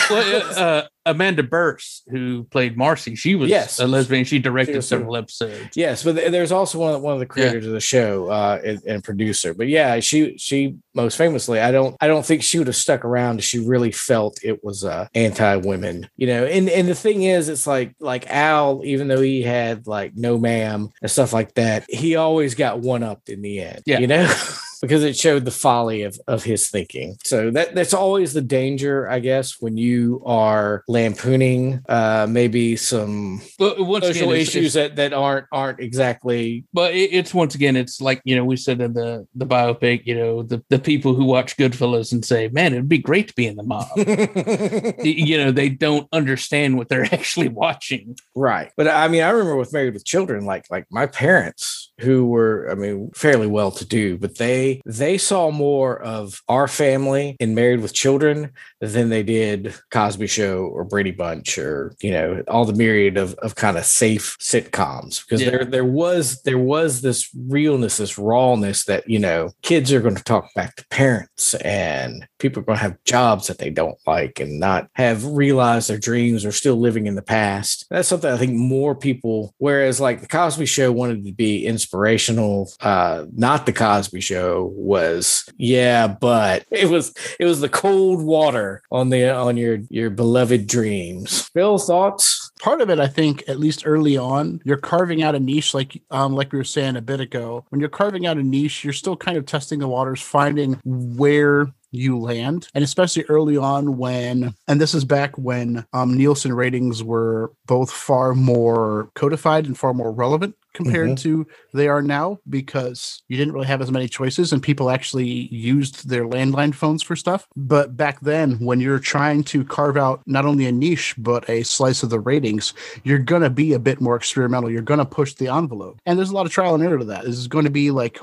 Well, 0.08 0.42
uh, 0.42 0.54
uh, 0.60 0.87
Amanda 1.06 1.42
Bearse, 1.42 2.02
who 2.10 2.44
played 2.44 2.76
Marcy, 2.76 3.14
she 3.14 3.34
was 3.34 3.49
Yes. 3.49 3.78
a 3.80 3.87
lesbian. 3.87 4.25
She 4.25 4.38
directed 4.38 4.75
She 4.76 4.80
several 4.82 5.16
episodes. 5.16 5.75
Yes, 5.75 6.04
but 6.04 6.14
there's 6.14 6.52
also 6.52 6.78
one 6.78 6.94
of, 6.94 7.00
one 7.00 7.14
of 7.14 7.20
the 7.20 7.26
creators 7.26 7.66
of 7.66 7.72
the 7.72 7.80
show 7.80 8.28
uh, 8.28 8.60
and, 8.64 8.80
and 8.87 9.02
producer. 9.04 9.54
But 9.54 9.68
yeah, 9.68 9.99
she 10.00 10.37
she 10.37 10.76
most 10.94 11.16
famously, 11.16 11.58
I 11.60 11.72
don't 11.72 11.96
I 12.00 12.06
don't 12.06 12.25
think 12.25 12.42
she 12.42 12.58
would 12.58 12.66
have 12.66 12.76
stuck 12.76 13.04
around 13.04 13.38
if 13.38 13.44
she 13.44 13.58
really 13.60 13.92
felt 13.92 14.38
it 14.44 14.62
was 14.62 14.84
uh, 14.84 15.08
anti 15.14 15.56
women. 15.56 16.08
You 16.16 16.26
know, 16.26 16.44
and 16.44 16.68
and 16.68 16.87
the 16.88 16.94
thing 16.94 17.22
is, 17.22 17.49
it's 17.49 17.66
like 17.66 17.94
like 17.99 18.28
Al, 18.30 18.82
even 18.84 19.08
though 19.08 19.20
he 19.22 19.42
had 19.42 19.87
like 19.87 20.12
no 20.16 20.38
ma'am 20.38 20.90
and 21.00 21.10
stuff 21.10 21.32
like 21.32 21.54
that, 21.54 21.87
he 21.88 22.16
always 22.16 22.54
got 22.54 22.80
one 22.80 23.02
upped 23.02 23.30
in 23.30 23.40
the 23.42 23.60
end. 23.60 23.82
Yeah. 23.87 23.99
you 24.00 24.06
know. 24.06 24.30
Because 24.80 25.04
it 25.04 25.16
showed 25.16 25.44
the 25.44 25.50
folly 25.50 26.02
of, 26.02 26.18
of 26.26 26.44
his 26.44 26.68
thinking. 26.68 27.18
So 27.25 27.50
that 27.50 27.75
that's 27.75 27.94
always 27.94 28.32
the 28.32 28.42
danger, 28.42 29.08
I 29.08 29.20
guess, 29.20 29.60
when 29.60 29.76
you 29.76 30.22
are 30.25 30.84
lampooning 30.88 31.82
uh, 31.88 32.26
maybe 32.28 32.76
some 32.76 33.42
But 33.58 33.80
once 33.80 34.06
social 34.06 34.30
again, 34.30 34.40
issues 34.40 34.75
that, 34.75 34.96
that 34.96 35.12
aren't 35.12 35.46
aren't 35.52 35.80
exactly 35.80 36.64
but 36.72 36.94
it, 36.94 37.12
it's 37.12 37.34
once 37.34 37.54
again, 37.54 37.76
it's 37.76 38.00
like 38.00 38.20
you 38.25 38.37
know 38.37 38.44
we 38.44 38.56
said 38.56 38.80
in 38.80 38.92
the 38.92 39.26
the 39.34 39.46
biopic, 39.46 40.06
you 40.06 40.14
know 40.14 40.42
the 40.42 40.62
the 40.68 40.78
people 40.78 41.14
who 41.14 41.25
watch 41.25 41.56
Goodfellas 41.56 42.12
and 42.12 42.25
say, 42.25 42.49
"Man, 42.49 42.72
it'd 42.72 42.88
be 42.88 42.99
great 42.99 43.28
to 43.28 43.34
be 43.34 43.46
in 43.46 43.56
the 43.56 43.62
mob." 43.62 43.88
You 45.10 45.38
know 45.38 45.50
they 45.50 45.68
don't 45.68 46.08
understand 46.12 46.76
what 46.76 46.88
they're 46.88 47.04
actually 47.12 47.49
watching. 47.49 48.16
right. 48.34 48.70
But 48.76 48.88
I 48.88 49.08
mean, 49.08 49.22
I 49.22 49.30
remember 49.30 49.56
with 49.56 49.72
Married 49.72 49.94
with 49.94 50.04
Children, 50.04 50.44
like 50.44 50.66
like 50.70 50.87
my 50.90 51.06
parents 51.06 51.79
who 52.00 52.26
were, 52.26 52.69
I 52.71 52.75
mean, 52.75 53.11
fairly 53.14 53.47
well 53.47 53.71
to 53.73 53.85
do, 53.85 54.19
but 54.19 54.38
they 54.38 54.80
they 54.87 55.19
saw 55.19 55.50
more 55.50 56.00
of 56.02 56.42
our 56.49 56.69
family 56.69 57.37
in 57.40 57.54
Married 57.54 57.80
with 57.80 57.92
Children 57.95 58.50
than 58.80 59.11
they 59.11 59.23
did 59.23 59.75
Cosby 59.90 60.26
Show 60.26 60.64
or 60.64 60.85
Brady 60.85 61.11
Bunch 61.11 61.59
or 61.59 61.95
you 62.00 62.11
know 62.11 62.42
all 62.49 62.64
the 62.64 62.73
myriad 62.73 63.16
of, 63.16 63.35
of 63.35 63.54
kind 63.54 63.76
of 63.76 63.85
safe 63.85 64.37
sitcoms 64.40 65.25
because 65.25 65.42
Yeah. 65.42 65.50
there 65.50 65.64
there 65.64 65.85
was 65.85 66.42
there 66.42 66.59
was 66.59 67.02
this 67.02 67.28
realness, 67.49 67.99
this 67.99 68.19
rawness 68.19 68.85
that 68.85 69.09
you 69.09 69.19
know 69.19 69.50
kids 69.62 69.92
are 69.92 70.00
going 70.00 70.14
to 70.16 70.25
talk 70.25 70.52
back 70.54 70.76
to 70.76 70.87
parents 70.88 71.54
and 71.57 72.26
people 72.38 72.61
are 72.62 72.64
going 72.64 72.78
to 72.78 72.83
have 72.83 73.04
jobs 73.04 73.47
that 73.47 73.59
they 73.59 73.71
don't 73.71 73.99
like 74.07 74.40
and 74.40 74.59
not 74.59 74.88
have 74.95 75.25
realized 75.25 75.88
their 75.90 75.99
dreams 75.99 76.45
or 76.45 76.52
still 76.52 76.76
living 76.76 77.07
in 77.07 77.14
the 77.14 77.23
past. 77.23 77.87
That's 77.90 78.09
something 78.09 78.30
I 78.30 78.37
think 78.38 78.54
more 78.54 78.95
people. 78.95 79.54
Whereas 79.59 80.00
like 80.00 80.21
the 80.21 80.26
Cosby 80.28 80.66
Show 80.66 80.90
wanted 80.92 81.25
to 81.26 81.33
be 81.33 81.66
inspirational, 81.90 82.70
uh, 82.80 83.26
not 83.32 83.66
the 83.66 83.73
Cosby 83.73 84.20
Show 84.20 84.73
was 84.76 85.44
yeah, 85.56 86.06
but 86.06 86.64
it 86.70 86.88
was 86.88 87.12
it 87.38 87.44
was 87.44 87.61
the 87.61 87.68
cold 87.68 88.23
water 88.23 88.82
on 88.92 89.11
the 89.11 89.28
on 89.35 89.56
your 89.56 89.78
your 89.88 90.11
beloved 90.11 90.66
dreams. 90.66 91.49
Phil 91.52 91.78
thoughts. 91.78 92.50
part 92.61 92.80
of 92.80 92.90
it, 92.90 93.00
I 93.00 93.09
think, 93.09 93.42
at 93.49 93.59
least 93.59 93.82
early 93.87 94.16
on, 94.16 94.61
you're 94.64 94.76
carving 94.76 95.23
out 95.23 95.35
a 95.35 95.40
niche, 95.40 95.75
like 95.75 96.00
um, 96.11 96.35
like 96.35 96.52
we 96.52 96.59
were 96.59 96.64
saying 96.64 96.97
a 96.97 97.02
bit 97.02 97.20
ago. 97.20 97.64
When 97.70 97.80
you're 97.80 97.88
carving 97.88 98.26
out 98.26 98.38
a 98.38 98.42
niche, 98.42 98.85
you're 98.85 98.92
still 98.92 99.16
kind 99.16 99.37
of 99.37 99.47
testing 99.47 99.80
the 99.80 99.88
waters, 99.88 100.23
finding 100.23 100.78
where 100.85 101.66
you 101.92 102.18
land, 102.20 102.68
and 102.73 102.85
especially 102.85 103.25
early 103.25 103.56
on 103.56 103.97
when, 103.97 104.54
and 104.68 104.80
this 104.80 104.94
is 104.94 105.04
back 105.04 105.37
when 105.37 105.85
um, 105.92 106.16
Nielsen 106.16 106.52
ratings 106.52 107.02
were 107.02 107.52
both 107.66 107.90
far 107.90 108.32
more 108.32 109.11
codified 109.16 109.66
and 109.66 109.76
far 109.76 109.92
more 109.92 110.12
relevant 110.12 110.54
compared 110.75 111.11
mm-hmm. 111.11 111.45
to 111.45 111.47
they 111.75 111.89
are 111.89 112.03
now 112.03 112.39
because 112.49 113.23
you 113.29 113.37
didn't 113.37 113.55
really 113.55 113.67
have 113.67 113.81
as 113.81 113.91
many 113.91 114.09
choices 114.09 114.53
and 114.53 114.62
people 114.62 114.91
actually 114.91 115.49
used 115.50 116.09
their 116.09 116.25
landline 116.25 116.75
phones 116.75 117.03
for 117.03 117.17
stuff. 117.17 117.47
But 117.57 117.97
back 117.97 118.21
then, 118.21 118.59
when 118.59 118.81
you're 118.81 118.99
trying 118.99 119.45
to 119.45 119.65
carve 119.65 119.97
out 119.97 120.23
not 120.27 120.45
only 120.45 120.67
a 120.67 120.73
niche 120.73 121.15
but 121.19 121.49
a 121.49 121.62
slice 121.62 122.03
of 122.03 122.11
the 122.11 122.21
ratings, 122.21 122.75
you're 123.05 123.19
going 123.19 123.43
to 123.43 123.50
be 123.50 123.73
a 123.73 123.79
bit 123.79 124.00
more 124.00 124.17
experimental. 124.17 124.71
You're 124.71 124.83
going 124.83 124.99
to 124.99 125.05
push 125.05 125.35
the 125.35 125.49
envelope. 125.49 125.99
And 126.07 126.19
there's 126.19 126.31
a 126.31 126.35
lot 126.35 126.47
of 126.47 126.53
trial 126.53 126.75
and 126.75 126.85
error 126.85 126.99
to 126.99 127.05
that. 127.07 127.25
This 127.25 127.37
is 127.37 127.49
going 127.49 127.65
to 127.65 127.71
be 127.71 127.91
like, 127.91 128.19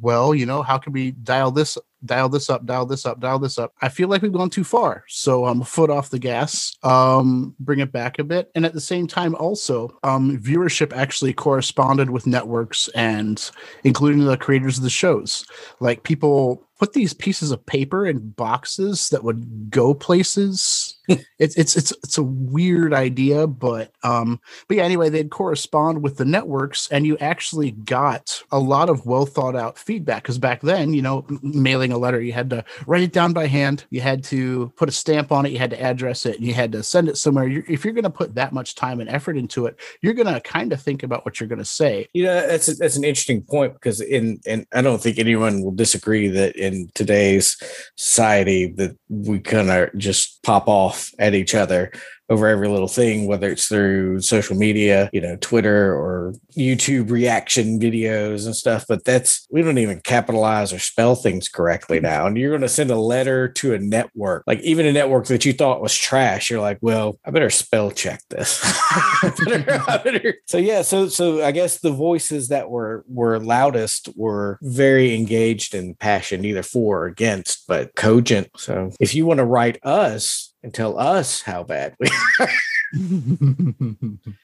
well, 0.00 0.34
you 0.34 0.46
know, 0.46 0.62
how 0.62 0.78
can 0.78 0.92
we 0.92 1.10
dial 1.10 1.50
this 1.50 1.76
dial 2.04 2.28
this 2.28 2.50
up, 2.50 2.66
dial 2.66 2.86
this 2.86 3.06
up, 3.06 3.20
dial 3.20 3.38
this 3.38 3.58
up. 3.58 3.72
I 3.80 3.88
feel 3.88 4.08
like 4.08 4.22
we've 4.22 4.32
gone 4.32 4.50
too 4.50 4.64
far. 4.64 5.04
So 5.08 5.46
I'm 5.46 5.62
a 5.62 5.64
foot 5.64 5.90
off 5.90 6.10
the 6.10 6.18
gas. 6.18 6.76
Um, 6.82 7.54
bring 7.60 7.80
it 7.80 7.92
back 7.92 8.18
a 8.18 8.24
bit. 8.24 8.50
And 8.54 8.64
at 8.64 8.72
the 8.72 8.80
same 8.80 9.06
time, 9.06 9.34
also, 9.36 9.96
um, 10.02 10.38
viewership 10.38 10.92
actually 10.92 11.32
corresponded 11.32 12.10
with 12.10 12.26
networks 12.26 12.88
and 12.88 13.50
including 13.84 14.24
the 14.24 14.36
creators 14.36 14.78
of 14.78 14.84
the 14.84 14.90
shows. 14.90 15.46
Like 15.80 16.02
people 16.02 16.66
put 16.82 16.94
these 16.94 17.14
pieces 17.14 17.52
of 17.52 17.64
paper 17.64 18.04
in 18.04 18.18
boxes 18.30 19.10
that 19.10 19.22
would 19.22 19.70
go 19.70 19.94
places. 19.94 20.98
it's 21.38 21.54
it's 21.56 21.76
it's 21.76 21.92
it's 22.02 22.18
a 22.18 22.24
weird 22.24 22.92
idea, 22.92 23.46
but 23.46 23.92
um, 24.02 24.40
but 24.66 24.78
yeah, 24.78 24.82
anyway, 24.82 25.08
they'd 25.08 25.30
correspond 25.30 26.02
with 26.02 26.16
the 26.16 26.24
networks, 26.24 26.88
and 26.90 27.06
you 27.06 27.16
actually 27.18 27.70
got 27.70 28.42
a 28.50 28.58
lot 28.58 28.88
of 28.90 29.06
well 29.06 29.26
thought 29.26 29.54
out 29.54 29.78
feedback. 29.78 30.24
Because 30.24 30.38
back 30.38 30.60
then, 30.62 30.92
you 30.92 31.02
know, 31.02 31.24
m- 31.30 31.38
mailing 31.42 31.92
a 31.92 31.98
letter, 31.98 32.20
you 32.20 32.32
had 32.32 32.50
to 32.50 32.64
write 32.88 33.02
it 33.02 33.12
down 33.12 33.32
by 33.32 33.46
hand, 33.46 33.84
you 33.90 34.00
had 34.00 34.24
to 34.24 34.72
put 34.76 34.88
a 34.88 34.92
stamp 34.92 35.30
on 35.30 35.46
it, 35.46 35.52
you 35.52 35.58
had 35.58 35.70
to 35.70 35.80
address 35.80 36.26
it, 36.26 36.36
and 36.36 36.44
you 36.44 36.52
had 36.52 36.72
to 36.72 36.82
send 36.82 37.08
it 37.08 37.16
somewhere. 37.16 37.46
you 37.46 37.62
if 37.68 37.84
you're 37.84 37.94
going 37.94 38.02
to 38.02 38.10
put 38.10 38.34
that 38.34 38.52
much 38.52 38.74
time 38.74 38.98
and 38.98 39.08
effort 39.08 39.36
into 39.36 39.66
it, 39.66 39.78
you're 40.00 40.14
going 40.14 40.32
to 40.32 40.40
kind 40.40 40.72
of 40.72 40.82
think 40.82 41.04
about 41.04 41.24
what 41.24 41.38
you're 41.38 41.48
going 41.48 41.58
to 41.60 41.64
say. 41.64 42.08
You 42.12 42.24
know, 42.24 42.46
that's 42.46 42.68
a, 42.68 42.74
that's 42.74 42.96
an 42.96 43.04
interesting 43.04 43.42
point 43.42 43.74
because 43.74 44.00
in 44.00 44.40
and 44.48 44.66
I 44.72 44.82
don't 44.82 45.00
think 45.00 45.20
anyone 45.20 45.62
will 45.62 45.70
disagree 45.70 46.26
that 46.26 46.56
in 46.56 46.71
today's 46.94 47.56
society 47.96 48.66
that 48.66 48.96
we 49.08 49.40
kind 49.40 49.70
of 49.70 49.96
just 49.96 50.42
pop 50.42 50.68
off 50.68 51.10
at 51.18 51.34
each 51.34 51.54
other 51.54 51.92
over 52.32 52.46
every 52.46 52.68
little 52.68 52.88
thing, 52.88 53.26
whether 53.26 53.50
it's 53.50 53.68
through 53.68 54.20
social 54.20 54.56
media, 54.56 55.10
you 55.12 55.20
know, 55.20 55.36
Twitter 55.40 55.94
or 55.94 56.34
YouTube 56.56 57.10
reaction 57.10 57.78
videos 57.78 58.46
and 58.46 58.56
stuff. 58.56 58.86
But 58.88 59.04
that's 59.04 59.46
we 59.50 59.62
don't 59.62 59.78
even 59.78 60.00
capitalize 60.00 60.72
or 60.72 60.78
spell 60.78 61.14
things 61.14 61.48
correctly 61.48 61.98
mm-hmm. 61.98 62.06
now. 62.06 62.26
And 62.26 62.38
you're 62.38 62.50
going 62.50 62.62
to 62.62 62.68
send 62.68 62.90
a 62.90 62.96
letter 62.96 63.48
to 63.48 63.74
a 63.74 63.78
network, 63.78 64.44
like 64.46 64.60
even 64.60 64.86
a 64.86 64.92
network 64.92 65.26
that 65.26 65.44
you 65.44 65.52
thought 65.52 65.82
was 65.82 65.94
trash. 65.94 66.50
You're 66.50 66.60
like, 66.60 66.78
well, 66.80 67.18
I 67.24 67.30
better 67.30 67.50
spell 67.50 67.90
check 67.90 68.22
this. 68.30 68.60
I 68.64 69.32
better- 69.44 69.82
I 69.88 69.98
better- 69.98 70.34
So 70.46 70.58
yeah, 70.58 70.82
so 70.82 71.08
so 71.08 71.44
I 71.44 71.52
guess 71.52 71.80
the 71.80 71.92
voices 71.92 72.48
that 72.48 72.70
were 72.70 73.04
were 73.08 73.38
loudest 73.38 74.08
were 74.16 74.58
very 74.62 75.14
engaged 75.14 75.74
and 75.74 75.98
passionate, 75.98 76.46
either 76.46 76.62
for 76.62 76.92
or 76.92 77.06
against, 77.06 77.66
but 77.66 77.94
cogent. 77.94 78.50
So 78.56 78.92
if 79.00 79.14
you 79.14 79.26
want 79.26 79.38
to 79.38 79.44
write 79.44 79.78
us 79.84 80.51
and 80.62 80.72
tell 80.72 80.98
us 80.98 81.42
how 81.42 81.62
bad 81.62 81.94
we 81.98 82.08
are. 82.40 82.48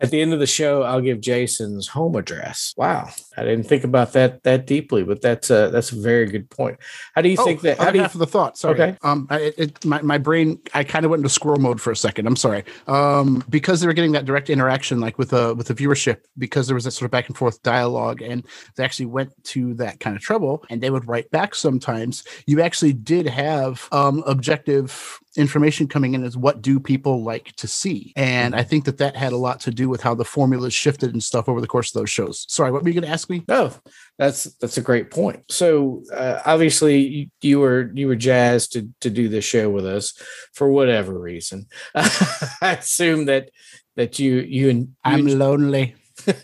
At 0.00 0.10
the 0.10 0.22
end 0.22 0.32
of 0.32 0.38
the 0.38 0.46
show, 0.46 0.82
I'll 0.82 1.02
give 1.02 1.20
Jason's 1.20 1.86
home 1.86 2.16
address. 2.16 2.72
Wow, 2.78 3.10
I 3.36 3.44
didn't 3.44 3.64
think 3.64 3.84
about 3.84 4.14
that 4.14 4.42
that 4.44 4.66
deeply, 4.66 5.02
but 5.04 5.20
that's 5.20 5.50
a 5.50 5.68
that's 5.70 5.92
a 5.92 6.00
very 6.00 6.26
good 6.26 6.48
point. 6.48 6.78
How 7.14 7.20
do 7.20 7.28
you 7.28 7.36
Oh, 7.38 7.44
think 7.44 7.60
that? 7.60 7.76
How 7.76 7.90
do 7.90 7.98
you, 7.98 8.04
of 8.04 8.14
the 8.14 8.26
thought. 8.26 8.56
Sorry. 8.56 8.80
Okay. 8.80 8.96
Um, 9.02 9.26
I, 9.28 9.52
it, 9.58 9.84
my, 9.84 10.00
my 10.00 10.16
brain, 10.16 10.60
I 10.72 10.82
kind 10.82 11.04
of 11.04 11.10
went 11.10 11.20
into 11.20 11.28
squirrel 11.28 11.60
mode 11.60 11.78
for 11.78 11.90
a 11.90 11.96
second. 11.96 12.26
I'm 12.26 12.36
sorry. 12.36 12.64
Um, 12.86 13.44
because 13.50 13.80
they 13.80 13.86
were 13.86 13.92
getting 13.92 14.12
that 14.12 14.24
direct 14.24 14.48
interaction, 14.48 14.98
like 14.98 15.18
with 15.18 15.34
a 15.34 15.54
with 15.54 15.66
the 15.66 15.74
viewership, 15.74 16.20
because 16.38 16.66
there 16.66 16.74
was 16.74 16.84
that 16.84 16.92
sort 16.92 17.04
of 17.04 17.10
back 17.10 17.28
and 17.28 17.36
forth 17.36 17.62
dialogue, 17.62 18.22
and 18.22 18.46
they 18.76 18.84
actually 18.84 19.06
went 19.06 19.32
to 19.44 19.74
that 19.74 20.00
kind 20.00 20.16
of 20.16 20.22
trouble, 20.22 20.64
and 20.70 20.80
they 20.80 20.88
would 20.88 21.06
write 21.06 21.30
back 21.30 21.54
sometimes. 21.54 22.24
You 22.46 22.62
actually 22.62 22.94
did 22.94 23.26
have 23.26 23.88
um 23.92 24.22
objective 24.26 25.20
information 25.38 25.88
coming 25.88 26.14
in 26.14 26.24
is 26.24 26.36
what 26.36 26.60
do 26.60 26.78
people 26.78 27.22
like 27.22 27.54
to 27.56 27.66
see 27.66 28.12
and 28.16 28.54
i 28.54 28.62
think 28.62 28.84
that 28.84 28.98
that 28.98 29.16
had 29.16 29.32
a 29.32 29.36
lot 29.36 29.60
to 29.60 29.70
do 29.70 29.88
with 29.88 30.02
how 30.02 30.14
the 30.14 30.24
formulas 30.24 30.74
shifted 30.74 31.12
and 31.12 31.22
stuff 31.22 31.48
over 31.48 31.60
the 31.60 31.66
course 31.66 31.94
of 31.94 32.00
those 32.00 32.10
shows 32.10 32.44
sorry 32.48 32.70
what 32.70 32.82
were 32.82 32.88
you 32.88 32.94
going 32.94 33.08
to 33.08 33.12
ask 33.12 33.30
me 33.30 33.42
No, 33.48 33.72
that's 34.18 34.44
that's 34.56 34.78
a 34.78 34.82
great 34.82 35.10
point. 35.10 35.44
So 35.48 36.02
uh, 36.12 36.40
obviously 36.44 36.98
you, 36.98 37.26
you 37.40 37.60
were 37.60 37.90
you 37.94 38.08
were 38.08 38.16
jazzed 38.16 38.72
to 38.72 38.88
to 39.00 39.10
do 39.10 39.28
this 39.28 39.44
show 39.44 39.70
with 39.70 39.86
us 39.86 40.12
for 40.52 40.70
whatever 40.70 41.18
reason. 41.18 41.66
I 41.94 42.76
assume 42.80 43.26
that 43.26 43.50
that 43.96 44.18
you 44.18 44.40
you 44.40 44.70
and 44.70 44.94
i'm 45.04 45.26
you, 45.26 45.36
lonely 45.36 45.94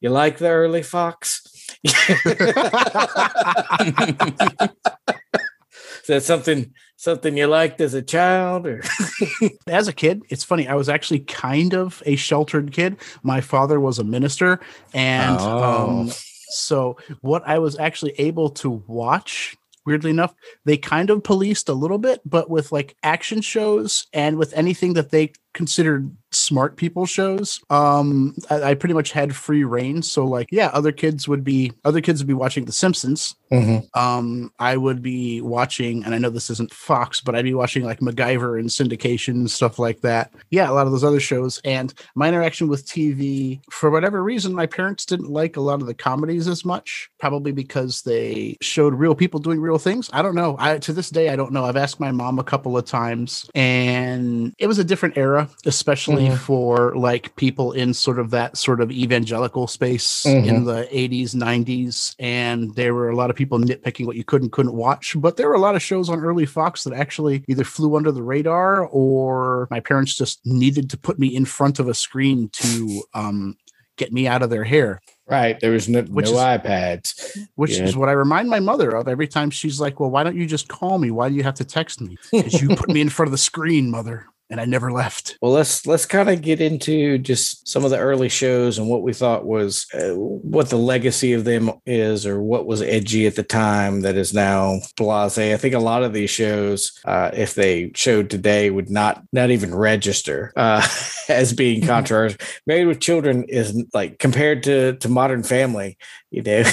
you 0.00 0.10
like 0.10 0.38
the 0.38 0.48
early 0.48 0.82
Fox. 0.82 1.42
Is 6.08 6.14
that 6.14 6.22
something 6.22 6.72
something 6.96 7.36
you 7.36 7.46
liked 7.46 7.80
as 7.82 7.92
a 7.94 8.00
child 8.02 8.66
or 8.66 8.82
as 9.68 9.88
a 9.88 9.92
kid 9.92 10.22
it's 10.30 10.42
funny 10.42 10.66
i 10.66 10.74
was 10.74 10.88
actually 10.88 11.20
kind 11.20 11.74
of 11.74 12.02
a 12.06 12.16
sheltered 12.16 12.72
kid 12.72 12.96
my 13.22 13.40
father 13.40 13.78
was 13.78 13.98
a 14.00 14.04
minister 14.04 14.58
and 14.94 15.36
Oh. 15.38 16.00
um, 16.00 16.10
so 16.48 16.96
what 17.20 17.42
i 17.46 17.58
was 17.60 17.78
actually 17.78 18.12
able 18.18 18.48
to 18.50 18.82
watch 18.88 19.54
weirdly 19.86 20.10
enough 20.10 20.34
they 20.64 20.76
kind 20.76 21.10
of 21.10 21.22
policed 21.22 21.68
a 21.68 21.72
little 21.74 21.98
bit 21.98 22.20
but 22.24 22.50
with 22.50 22.72
like 22.72 22.96
action 23.04 23.40
shows 23.42 24.06
and 24.12 24.36
with 24.38 24.52
anything 24.54 24.94
that 24.94 25.10
they 25.10 25.30
considered 25.58 26.08
smart 26.30 26.76
people 26.76 27.04
shows. 27.04 27.60
Um 27.68 28.36
I, 28.48 28.62
I 28.62 28.74
pretty 28.74 28.94
much 28.94 29.10
had 29.10 29.34
free 29.34 29.64
reign. 29.64 30.02
So 30.02 30.24
like 30.24 30.46
yeah 30.52 30.70
other 30.72 30.92
kids 30.92 31.26
would 31.26 31.42
be 31.42 31.72
other 31.84 32.00
kids 32.00 32.20
would 32.20 32.28
be 32.28 32.34
watching 32.34 32.64
the 32.64 32.72
simpsons. 32.72 33.34
Um 33.94 34.52
i 34.58 34.76
would 34.76 35.02
be 35.02 35.40
watching 35.40 36.04
and 36.04 36.14
i 36.14 36.18
know 36.18 36.30
this 36.30 36.50
isn't 36.50 36.72
fox 36.72 37.20
but 37.20 37.34
i'd 37.34 37.44
be 37.44 37.54
watching 37.54 37.82
like 37.82 38.00
macgyver 38.00 38.58
and 38.60 38.68
syndication 38.68 39.34
and 39.34 39.50
stuff 39.50 39.78
like 39.78 40.00
that. 40.02 40.32
Yeah 40.50 40.70
a 40.70 40.74
lot 40.74 40.86
of 40.86 40.92
those 40.92 41.02
other 41.02 41.18
shows. 41.18 41.60
And 41.64 41.92
my 42.14 42.28
interaction 42.28 42.68
with 42.68 42.86
tv 42.86 43.60
for 43.70 43.90
whatever 43.90 44.22
reason 44.22 44.54
my 44.54 44.66
parents 44.66 45.06
didn't 45.06 45.30
like 45.30 45.56
a 45.56 45.60
lot 45.60 45.80
of 45.80 45.86
the 45.88 45.94
comedies 45.94 46.46
as 46.46 46.64
much 46.64 47.10
probably 47.18 47.50
because 47.50 48.02
they 48.02 48.56
showed 48.60 48.94
real 48.94 49.14
people 49.14 49.40
doing 49.40 49.60
real 49.60 49.78
things. 49.78 50.08
I 50.12 50.22
don't 50.22 50.36
know. 50.36 50.54
I 50.58 50.78
to 50.78 50.92
this 50.92 51.10
day 51.10 51.30
i 51.30 51.36
don't 51.36 51.52
know. 51.52 51.64
I've 51.64 51.76
asked 51.76 51.98
my 51.98 52.12
mom 52.12 52.38
a 52.38 52.44
couple 52.44 52.76
of 52.76 52.84
times 52.84 53.50
and 53.56 54.54
it 54.58 54.66
was 54.66 54.78
a 54.78 54.84
different 54.84 55.16
era 55.16 55.47
especially 55.66 56.28
Mhm. 56.28 56.38
for 56.38 56.94
like 56.96 57.34
people 57.36 57.72
in 57.72 57.94
sort 57.94 58.18
of 58.18 58.30
that 58.30 58.56
sort 58.56 58.80
of 58.80 58.90
evangelical 58.90 59.66
space 59.66 60.24
in 60.26 60.64
the 60.64 60.86
80s 60.90 61.34
90s 61.34 62.14
and 62.18 62.74
there 62.74 62.94
were 62.94 63.08
a 63.10 63.16
lot 63.16 63.30
of 63.30 63.36
people 63.36 63.58
nitpicking 63.58 64.06
what 64.06 64.16
you 64.16 64.24
could 64.24 64.42
and 64.42 64.52
couldn't 64.52 64.74
watch 64.74 65.14
but 65.18 65.36
there 65.36 65.48
were 65.48 65.54
a 65.54 65.60
lot 65.60 65.74
of 65.74 65.82
shows 65.82 66.08
on 66.08 66.20
early 66.20 66.46
fox 66.46 66.84
that 66.84 66.92
actually 66.92 67.44
either 67.48 67.64
flew 67.64 67.96
under 67.96 68.12
the 68.12 68.22
radar 68.22 68.86
or 68.86 69.66
my 69.70 69.80
parents 69.80 70.14
just 70.16 70.40
needed 70.44 70.88
to 70.90 70.96
put 70.96 71.18
me 71.18 71.28
in 71.34 71.44
front 71.44 71.78
of 71.78 71.88
a 71.88 71.94
screen 71.94 72.48
to 72.52 73.02
um 73.14 73.56
get 73.96 74.12
me 74.12 74.28
out 74.28 74.42
of 74.42 74.50
their 74.50 74.64
hair 74.64 75.00
right 75.26 75.58
there 75.60 75.72
was 75.72 75.88
no, 75.88 76.02
Which 76.02 76.26
no 76.26 76.32
is- 76.32 76.38
ipads 76.38 77.38
which 77.56 77.76
Yeah. 77.78 77.84
is 77.84 77.96
what 77.96 78.08
I 78.08 78.12
remind 78.12 78.48
my 78.48 78.60
mother 78.60 78.90
of 78.96 79.08
every 79.08 79.26
time 79.26 79.50
she's 79.50 79.80
like, 79.80 79.98
Well, 80.00 80.10
why 80.10 80.22
don't 80.22 80.36
you 80.36 80.46
just 80.46 80.68
call 80.68 80.98
me? 80.98 81.10
Why 81.10 81.28
do 81.28 81.34
you 81.34 81.42
have 81.42 81.54
to 81.56 81.64
text 81.64 82.00
me? 82.00 82.16
Because 82.32 82.62
you 82.62 82.68
put 82.76 82.88
me 82.88 83.00
in 83.00 83.08
front 83.10 83.26
of 83.28 83.32
the 83.32 83.38
screen, 83.38 83.90
mother. 83.90 84.26
And 84.50 84.60
I 84.60 84.64
never 84.64 84.90
left. 84.90 85.36
well 85.42 85.52
let's 85.52 85.86
let's 85.86 86.06
kind 86.06 86.30
of 86.30 86.40
get 86.42 86.60
into 86.60 87.18
just 87.18 87.68
some 87.68 87.84
of 87.84 87.90
the 87.90 87.98
early 87.98 88.28
shows 88.28 88.78
and 88.78 88.88
what 88.88 89.02
we 89.02 89.12
thought 89.12 89.44
was 89.44 89.86
uh, 89.94 90.14
what 90.14 90.70
the 90.70 90.76
legacy 90.76 91.32
of 91.34 91.44
them 91.44 91.70
is 91.84 92.26
or 92.26 92.40
what 92.40 92.66
was 92.66 92.80
edgy 92.80 93.26
at 93.26 93.36
the 93.36 93.42
time 93.42 94.00
that 94.02 94.16
is 94.16 94.32
now 94.32 94.78
blase. 94.96 95.38
I 95.38 95.56
think 95.56 95.74
a 95.74 95.78
lot 95.78 96.02
of 96.02 96.12
these 96.12 96.30
shows 96.30 96.98
uh, 97.04 97.30
if 97.34 97.54
they 97.54 97.90
showed 97.94 98.30
today 98.30 98.70
would 98.70 98.90
not 98.90 99.22
not 99.32 99.50
even 99.50 99.74
register 99.74 100.52
uh, 100.56 100.86
as 101.28 101.52
being 101.52 101.86
controversial. 101.86 102.38
Married 102.66 102.86
with 102.86 103.00
children 103.00 103.44
is 103.44 103.84
like 103.92 104.18
compared 104.18 104.62
to 104.64 104.96
to 104.96 105.08
modern 105.08 105.42
family 105.42 105.98
you 106.30 106.42
know? 106.42 106.62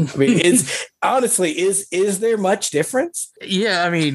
I 0.00 0.16
mean 0.16 0.38
is 0.38 0.86
honestly 1.02 1.58
is 1.58 1.88
is 1.90 2.20
there 2.20 2.38
much 2.38 2.70
difference? 2.70 3.32
Yeah, 3.42 3.84
I 3.84 3.90
mean, 3.90 4.14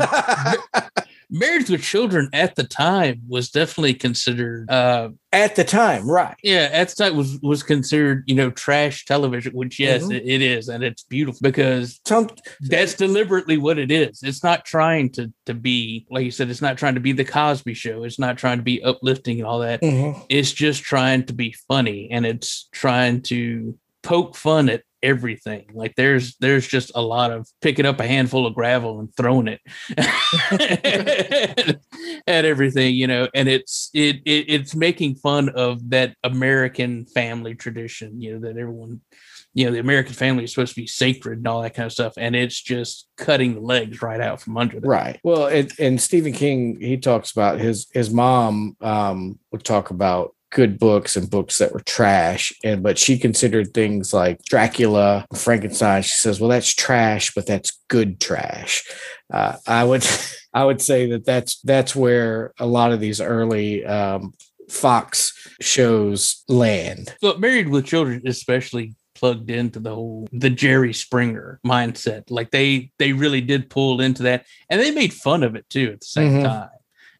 Married 1.35 1.67
with 1.67 1.81
Children 1.81 2.29
at 2.31 2.55
the 2.55 2.63
time 2.63 3.21
was 3.27 3.49
definitely 3.49 3.95
considered 3.95 4.69
uh 4.69 5.09
at 5.31 5.55
the 5.55 5.63
time 5.63 6.07
right 6.07 6.35
yeah, 6.43 6.69
at 6.71 6.89
the 6.89 6.95
time 6.95 7.17
was 7.17 7.39
was 7.41 7.63
considered, 7.63 8.23
you 8.27 8.35
know, 8.35 8.51
trash 8.51 9.03
television, 9.05 9.51
which 9.53 9.79
yes, 9.79 10.03
Mhm. 10.03 10.15
it, 10.15 10.23
it 10.27 10.41
is, 10.43 10.69
and 10.69 10.83
it's 10.83 11.01
beautiful 11.03 11.39
because 11.41 11.99
Some, 12.05 12.29
that's 12.61 12.93
deliberately 12.93 13.57
what 13.57 13.79
it 13.79 13.91
is. 13.91 14.21
It's 14.21 14.43
not 14.43 14.63
trying 14.63 15.09
to 15.13 15.33
to 15.47 15.55
be, 15.55 16.05
like 16.11 16.23
you 16.23 16.31
said, 16.31 16.51
it's 16.51 16.61
not 16.61 16.77
trying 16.77 16.93
to 16.93 16.99
be 17.01 17.13
the 17.13 17.25
Cosby 17.25 17.73
show. 17.73 18.03
It's 18.03 18.19
not 18.19 18.37
trying 18.37 18.57
to 18.57 18.63
be 18.63 18.83
uplifting 18.83 19.39
and 19.39 19.47
all 19.47 19.59
that. 19.59 19.81
Mhm. 19.81 20.23
It's 20.29 20.51
just 20.51 20.83
trying 20.83 21.25
to 21.25 21.33
be 21.33 21.55
funny 21.67 22.09
and 22.11 22.27
it's 22.27 22.69
trying 22.71 23.23
to 23.23 23.75
poke 24.03 24.35
fun 24.35 24.69
at 24.69 24.83
everything. 25.03 25.69
Like 25.73 25.95
there's 25.95 26.35
there's 26.37 26.67
just 26.67 26.91
a 26.95 27.01
lot 27.01 27.31
of 27.31 27.47
picking 27.61 27.85
up 27.85 27.99
a 27.99 28.07
handful 28.07 28.47
of 28.47 28.55
gravel 28.55 28.99
and 28.99 29.15
throwing 29.15 29.47
it 29.47 29.61
at 32.27 32.45
everything, 32.45 32.95
you 32.95 33.07
know, 33.07 33.27
and 33.35 33.47
it's 33.47 33.91
it, 33.93 34.21
it 34.25 34.45
it's 34.47 34.73
making 34.73 35.15
fun 35.15 35.49
of 35.49 35.89
that 35.91 36.15
American 36.23 37.05
family 37.05 37.53
tradition, 37.53 38.21
you 38.21 38.33
know, 38.33 38.39
that 38.39 38.57
everyone 38.57 39.01
you 39.55 39.65
know, 39.65 39.71
the 39.71 39.79
American 39.79 40.13
family 40.13 40.43
is 40.43 40.51
supposed 40.51 40.73
to 40.73 40.81
be 40.81 40.87
sacred 40.87 41.37
and 41.37 41.47
all 41.47 41.61
that 41.61 41.75
kind 41.75 41.85
of 41.85 41.91
stuff. 41.91 42.13
And 42.17 42.35
it's 42.35 42.59
just 42.59 43.07
cutting 43.17 43.53
the 43.53 43.59
legs 43.59 44.01
right 44.01 44.19
out 44.19 44.41
from 44.41 44.57
under 44.57 44.79
them. 44.79 44.89
Right. 44.89 45.19
Well, 45.23 45.45
it, 45.45 45.77
and 45.79 46.01
Stephen 46.01 46.33
King, 46.33 46.79
he 46.81 46.97
talks 46.97 47.31
about 47.31 47.59
his 47.59 47.87
his 47.93 48.09
mom 48.09 48.75
um, 48.81 49.39
would 49.51 49.63
talk 49.63 49.91
about 49.91 50.32
good 50.53 50.77
books 50.79 51.15
and 51.17 51.29
books 51.29 51.57
that 51.57 51.73
were 51.73 51.81
trash, 51.81 52.53
and 52.63 52.81
but 52.83 52.97
she 52.97 53.17
considered 53.17 53.73
things 53.73 54.13
like 54.13 54.43
Dracula, 54.45 55.25
Frankenstein. 55.35 56.03
She 56.03 56.11
says, 56.15 56.39
"Well, 56.39 56.49
that's 56.49 56.73
trash, 56.73 57.33
but 57.35 57.45
that's 57.45 57.79
good 57.89 58.19
trash." 58.21 58.83
Uh, 59.33 59.57
I 59.67 59.83
would 59.83 60.05
I 60.53 60.63
would 60.63 60.81
say 60.81 61.09
that 61.11 61.25
that's 61.25 61.59
that's 61.61 61.95
where 61.95 62.53
a 62.59 62.65
lot 62.65 62.91
of 62.91 62.99
these 62.99 63.19
early 63.19 63.85
um, 63.85 64.33
Fox 64.69 65.33
shows 65.61 66.43
land. 66.47 67.15
But 67.21 67.39
Married 67.39 67.69
with 67.69 67.85
Children, 67.85 68.21
especially 68.25 68.95
plugged 69.15 69.49
into 69.49 69.79
the 69.79 69.93
whole 69.93 70.27
the 70.31 70.49
Jerry 70.49 70.93
Springer 70.93 71.59
mindset. 71.65 72.23
Like 72.29 72.51
they 72.51 72.91
they 72.99 73.13
really 73.13 73.41
did 73.41 73.69
pull 73.69 74.01
into 74.01 74.23
that, 74.23 74.45
and 74.69 74.79
they 74.79 74.91
made 74.91 75.13
fun 75.13 75.43
of 75.43 75.55
it 75.55 75.69
too 75.69 75.91
at 75.93 75.99
the 76.01 76.05
same 76.05 76.31
Mhm. 76.39 76.43
time. 76.43 76.69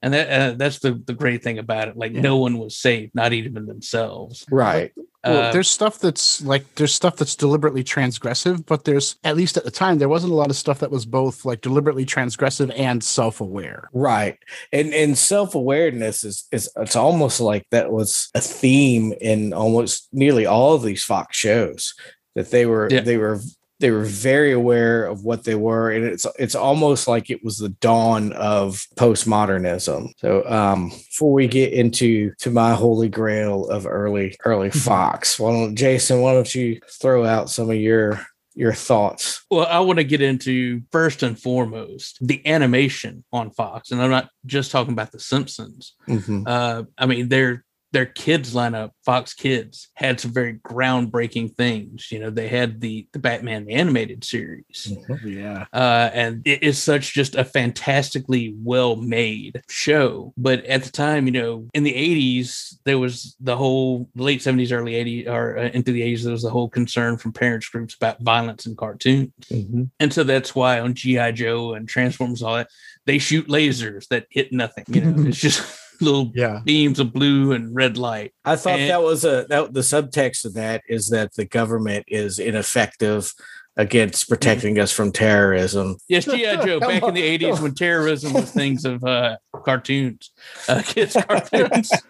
And 0.04 0.14
that 0.14 0.28
uh, 0.30 0.54
that's 0.56 0.80
the 0.80 1.02
the 1.06 1.14
great 1.14 1.42
thing 1.42 1.58
about 1.58 1.88
it. 1.88 1.96
Like 1.98 2.12
Yeah. 2.12 2.22
no 2.22 2.38
one 2.38 2.58
was 2.60 2.76
saved, 2.76 3.16
not 3.16 3.32
even 3.34 3.66
themselves. 3.66 4.46
Right. 4.52 4.92
Well, 5.24 5.44
Uh, 5.44 5.52
there's 5.54 5.70
stuff 5.70 5.98
that's 6.00 6.42
like 6.44 6.66
there's 6.76 6.94
stuff 6.94 7.16
that's 7.16 7.36
deliberately 7.36 7.86
transgressive, 7.86 8.66
but 8.66 8.84
there's 8.84 9.16
at 9.24 9.38
least 9.38 9.56
at 9.56 9.64
the 9.64 9.72
time 9.72 9.98
there 9.98 10.10
wasn't 10.10 10.34
a 10.34 10.36
lot 10.36 10.50
of 10.50 10.58
stuff 10.58 10.80
that 10.80 10.92
was 10.92 11.06
both 11.06 11.46
like 11.46 11.62
deliberately 11.62 12.06
transgressive 12.06 12.70
and 12.78 13.02
self-aware. 13.02 13.90
Right. 13.94 14.38
And 14.74 14.94
and 14.94 15.18
self-awareness 15.18 16.26
is 16.26 16.48
is 16.52 16.70
it's 16.76 16.98
almost 16.98 17.40
like 17.40 17.66
that 17.72 17.90
was 17.94 18.30
a 18.36 18.42
theme 18.42 19.14
in 19.22 19.54
almost 19.54 20.10
nearly 20.12 20.46
all 20.46 20.74
of 20.74 20.84
these 20.84 21.06
Fox 21.06 21.38
shows 21.38 21.94
that 22.36 22.52
they 22.52 22.66
were 22.66 22.90
Yeah. 22.92 23.00
they 23.02 23.16
were 23.18 23.40
they 23.84 23.92
were 23.92 24.06
very 24.06 24.54
aware 24.54 25.04
of 25.04 25.26
what 25.26 25.44
they 25.44 25.56
were 25.56 25.92
and 25.92 26.06
it's 26.06 26.26
it's 26.40 26.56
almost 26.56 27.06
like 27.06 27.30
it 27.30 27.44
was 27.44 27.58
the 27.58 27.68
dawn 27.68 28.32
of 28.32 28.82
postmodernism. 28.96 30.08
So 30.20 30.50
um 30.50 30.88
before 30.88 31.34
we 31.34 31.50
get 31.50 31.74
into 31.74 32.34
to 32.40 32.50
my 32.50 32.74
holy 32.76 33.10
grail 33.10 33.68
of 33.68 33.86
early 33.86 34.38
early 34.46 34.70
Fox, 34.72 35.38
why 35.38 35.52
don't 35.52 35.76
Jason, 35.76 36.22
why 36.22 36.32
don't 36.32 36.56
you 36.56 36.80
throw 37.02 37.26
out 37.26 37.50
some 37.50 37.70
of 37.70 37.76
your 37.76 38.26
your 38.56 38.72
thoughts? 38.72 39.44
Well, 39.52 39.66
I 39.66 39.82
want 39.82 39.98
to 40.00 40.06
get 40.06 40.22
into 40.22 40.82
first 40.94 41.22
and 41.22 41.38
foremost 41.38 42.20
the 42.22 42.42
animation 42.48 43.26
on 43.34 43.52
Fox, 43.52 43.92
and 43.92 44.02
I'm 44.02 44.12
not 44.12 44.30
just 44.46 44.72
talking 44.72 44.94
about 44.94 45.12
The 45.12 45.20
Simpsons. 45.20 45.94
Mhm. 46.08 46.48
Uh, 46.48 46.84
I 46.98 47.06
mean, 47.06 47.28
there 47.28 47.66
their 47.94 48.06
kids 48.08 48.54
lineup, 48.56 48.90
Fox 49.06 49.34
Kids, 49.34 49.88
had 49.94 50.20
some 50.20 50.34
very 50.34 50.56
groundbreaking 50.56 51.56
things. 51.56 52.12
You 52.12 52.20
know, 52.20 52.30
they 52.32 52.48
had 52.50 52.82
the 52.82 53.08
the 53.14 53.20
Batman 53.20 53.66
the 53.66 53.74
animated 53.74 54.24
series, 54.24 54.92
Yeah. 55.24 55.66
uh, 55.72 56.10
and 56.14 56.42
it 56.46 56.64
is 56.64 56.82
such 56.82 57.14
just 57.14 57.36
a 57.36 57.46
fantastically 57.46 58.56
well 58.58 58.96
made 58.96 59.62
show. 59.70 60.34
But 60.38 60.66
at 60.66 60.84
the 60.84 60.92
time, 60.92 61.28
you 61.28 61.32
know, 61.34 61.68
in 61.74 61.84
the 61.84 61.94
'80s, 61.94 62.78
there 62.84 62.98
was 63.00 63.36
the 63.40 63.56
whole 63.56 64.10
late 64.16 64.42
'70s, 64.42 64.72
early 64.72 64.94
'80s, 64.94 65.28
or 65.28 65.58
uh, 65.60 65.70
into 65.74 65.92
the 65.92 66.02
'80s, 66.02 66.24
there 66.24 66.32
was 66.32 66.44
the 66.44 66.50
whole 66.50 66.70
concern 66.70 67.18
from 67.18 67.32
parents 67.32 67.70
groups 67.70 67.94
about 67.96 68.22
violence 68.22 68.66
in 68.66 68.76
cartoons, 68.76 69.32
Mhm. 69.52 69.90
and 70.00 70.12
so 70.12 70.24
that's 70.24 70.56
why 70.56 70.80
on 70.80 70.96
GI 70.96 71.32
Joe 71.34 71.74
and 71.76 71.88
Transformers, 71.88 72.42
all 72.42 72.56
that 72.56 72.70
they 73.06 73.20
shoot 73.20 73.48
lasers 73.48 74.08
that 74.08 74.26
hit 74.32 74.52
nothing. 74.52 74.86
You 74.88 75.02
know, 75.02 75.14
it's 75.28 75.40
just 75.40 75.62
little 76.04 76.32
Yeah. 76.36 76.60
beams 76.64 77.00
of 77.00 77.14
blue 77.14 77.52
and 77.54 77.76
red 77.76 77.98
light. 77.98 78.34
I 78.46 78.56
thought 78.56 78.80
And- 78.80 78.90
that 78.90 79.02
was 79.04 79.24
a 79.26 79.46
that 79.50 79.74
the 79.74 79.82
subtext 79.82 80.46
of 80.46 80.54
that 80.56 80.82
is 80.88 81.10
that 81.10 81.34
the 81.36 81.46
government 81.46 82.06
is 82.08 82.40
ineffective 82.40 83.34
against 83.76 84.30
protecting 84.30 84.78
us 84.78 84.92
from 84.92 85.12
terrorism. 85.12 85.98
Yes, 86.08 86.26
GI 86.26 86.58
Joe. 86.64 86.80
Come 86.80 86.90
Back 86.92 87.04
in 87.04 87.14
the 87.16 87.24
'80s, 87.24 87.60
when 87.60 87.74
terrorism 87.74 88.34
was 88.34 88.52
things 88.52 88.86
of 88.86 89.04
uh, 89.04 89.38
cartoons, 89.66 90.30
uh, 90.68 90.82
kids 90.86 91.16
cartoons. 91.28 91.92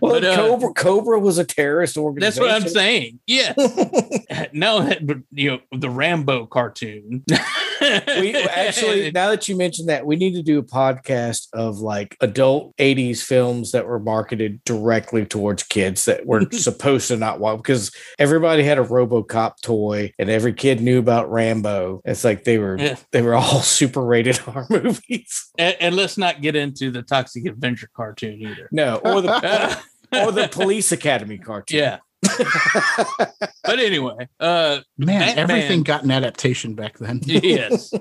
Well, 0.00 0.12
But, 0.12 0.24
uh, 0.24 0.36
Cobra 0.36 0.72
Cobra 0.74 1.18
was 1.18 1.38
a 1.38 1.44
terrorist 1.44 1.96
organization. 1.96 2.42
That's 2.44 2.54
what 2.54 2.62
I'm 2.62 2.68
saying. 2.68 3.18
Yes. 3.26 3.56
no, 4.52 4.92
but 5.02 5.16
you 5.32 5.50
know 5.52 5.58
the 5.76 5.88
Rambo 5.90 6.46
cartoon. 6.46 7.24
We 7.80 8.34
actually 8.36 9.10
now 9.14 9.30
that 9.30 9.48
you 9.48 9.56
mentioned 9.56 9.88
that 9.88 10.04
we 10.06 10.16
need 10.16 10.34
to 10.34 10.42
do 10.42 10.58
a 10.58 10.62
podcast 10.62 11.48
of 11.52 11.78
like 11.78 12.16
adult 12.20 12.76
80s 12.76 13.22
films 13.22 13.72
that 13.72 13.86
were 13.86 13.98
marketed 13.98 14.62
directly 14.64 15.24
towards 15.26 15.62
kids 15.62 16.04
that 16.04 16.26
were 16.26 16.46
supposed 16.52 17.08
to 17.08 17.16
not 17.16 17.40
watch 17.40 17.58
because 17.58 17.90
everybody 18.18 18.62
had 18.62 18.78
a 18.78 18.84
robocop 18.84 19.54
toy 19.62 20.12
and 20.18 20.28
every 20.30 20.52
kid 20.52 20.80
knew 20.80 20.98
about 20.98 21.30
rambo 21.30 22.00
it's 22.04 22.24
like 22.24 22.44
they 22.44 22.58
were 22.58 22.78
Yeah. 22.78 22.96
they 23.12 23.22
were 23.22 23.34
all 23.34 23.60
super 23.62 24.02
rated 24.04 24.40
r 24.46 24.66
movies 24.70 25.50
and, 25.58 25.76
and 25.80 25.94
let's 25.96 26.18
not 26.18 26.40
get 26.42 26.56
into 26.56 26.90
the 26.90 27.02
Toxic 27.02 27.46
Avenger 27.46 27.88
cartoon 27.96 28.40
either. 28.42 28.68
no 28.72 28.96
or 28.96 29.20
the 29.22 29.78
or 30.12 30.32
the 30.32 30.48
police 30.48 30.92
academy 30.92 31.38
cartoon 31.38 31.78
yeah. 31.78 31.98
But 33.64 33.78
anyway, 33.78 34.28
uh, 34.40 34.80
Man, 34.98 35.20
Batman- 35.20 35.38
everything 35.38 35.82
got 35.82 36.02
an 36.02 36.10
adaptation 36.10 36.74
back 36.74 36.98
then. 36.98 37.20
yes. 37.24 37.92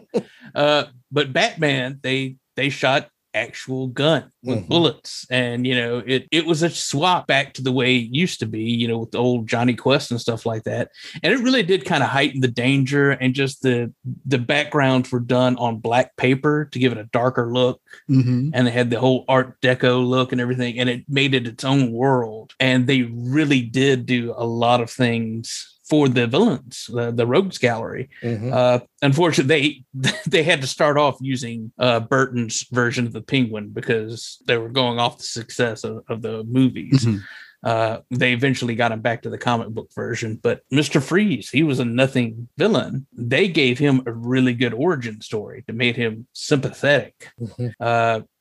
Uh, 0.56 0.86
but 1.12 1.32
Batman, 1.32 2.00
they 2.02 2.38
they 2.56 2.70
shot 2.70 3.10
actual 3.40 3.88
gun 3.88 4.24
with 4.44 4.60
Mhm. 4.60 4.68
bullets, 4.70 5.26
and 5.30 5.66
you 5.68 5.76
know 5.76 6.04
it 6.06 6.28
it 6.32 6.46
was 6.46 6.62
a 6.64 6.70
swap 6.70 7.28
back 7.28 7.54
to 7.56 7.62
the 7.62 7.72
way 7.72 7.98
it 7.98 8.14
used 8.14 8.40
to 8.42 8.46
be, 8.46 8.64
you 8.64 8.88
know, 8.88 9.00
with 9.00 9.12
the 9.12 9.18
old 9.18 9.48
Jonny 9.48 9.74
Quest 9.76 10.12
and 10.12 10.20
stuff 10.22 10.46
like 10.46 10.64
that. 10.64 10.90
And 11.24 11.34
it 11.34 11.40
really 11.40 11.64
did 11.64 11.86
kind 11.86 12.04
of 12.04 12.10
heighten 12.10 12.42
the 12.42 12.48
danger, 12.68 13.12
and 13.12 13.34
just 13.34 13.62
the 13.62 13.94
the 14.26 14.38
backgrounds 14.38 15.12
were 15.12 15.20
done 15.20 15.56
on 15.58 15.78
black 15.80 16.16
paper 16.18 16.70
to 16.72 16.80
give 16.80 16.92
it 16.92 16.98
a 16.98 17.10
darker 17.12 17.52
look 17.52 17.82
hmm 18.08 18.50
and 18.54 18.66
they 18.68 18.72
had 18.72 18.90
the 18.90 19.00
whole 19.00 19.26
art 19.28 19.60
deco 19.62 20.06
look 20.08 20.32
and 20.32 20.42
everything 20.42 20.80
and 20.80 20.90
it 20.90 21.04
made 21.08 21.34
it 21.34 21.48
its 21.48 21.64
own 21.64 21.92
world 21.92 22.54
and 22.60 22.88
they 22.88 23.04
really 23.04 23.62
did 23.62 24.06
do 24.06 24.34
a 24.38 24.46
lot 24.46 24.82
of 24.82 24.90
things 24.90 25.79
for 25.90 26.08
the 26.08 26.28
villains 26.28 26.90
the, 26.94 27.12
the 27.12 27.26
rogues 27.26 27.58
gallery 27.58 28.10
Mhm. 28.22 28.54
uh 28.54 28.80
unfortunately 29.02 29.84
they 29.94 30.12
they 30.28 30.44
had 30.44 30.62
to 30.62 30.68
start 30.68 30.98
off 30.98 31.18
using 31.20 31.72
uh 31.80 32.00
burton's 32.00 32.66
version 32.72 33.06
of 33.08 33.14
the 33.14 33.22
penguin 33.22 33.70
because 33.70 34.38
they 34.48 34.58
were 34.58 34.70
going 34.70 35.00
off 35.00 35.18
the 35.18 35.24
success 35.24 35.84
of, 35.84 36.04
of 36.10 36.22
the 36.22 36.44
movies 36.44 37.06
Mhm. 37.06 37.20
uh 37.64 37.98
they 38.12 38.32
eventually 38.34 38.76
got 38.76 38.92
him 38.92 39.02
back 39.02 39.22
to 39.24 39.30
the 39.30 39.38
comic 39.38 39.70
book 39.70 39.90
version 39.96 40.40
but 40.42 40.62
mr 40.72 41.02
freeze 41.02 41.50
he 41.50 41.64
was 41.64 41.80
a 41.80 41.86
nothing 41.86 42.48
villain 42.58 43.06
they 43.14 43.48
gave 43.48 43.78
him 43.80 44.02
a 44.06 44.12
really 44.14 44.54
good 44.54 44.74
origin 44.74 45.20
story 45.22 45.64
that 45.68 45.76
made 45.76 45.96
him 45.98 46.28
sympathetic 46.34 47.30
Mhm. 47.42 47.74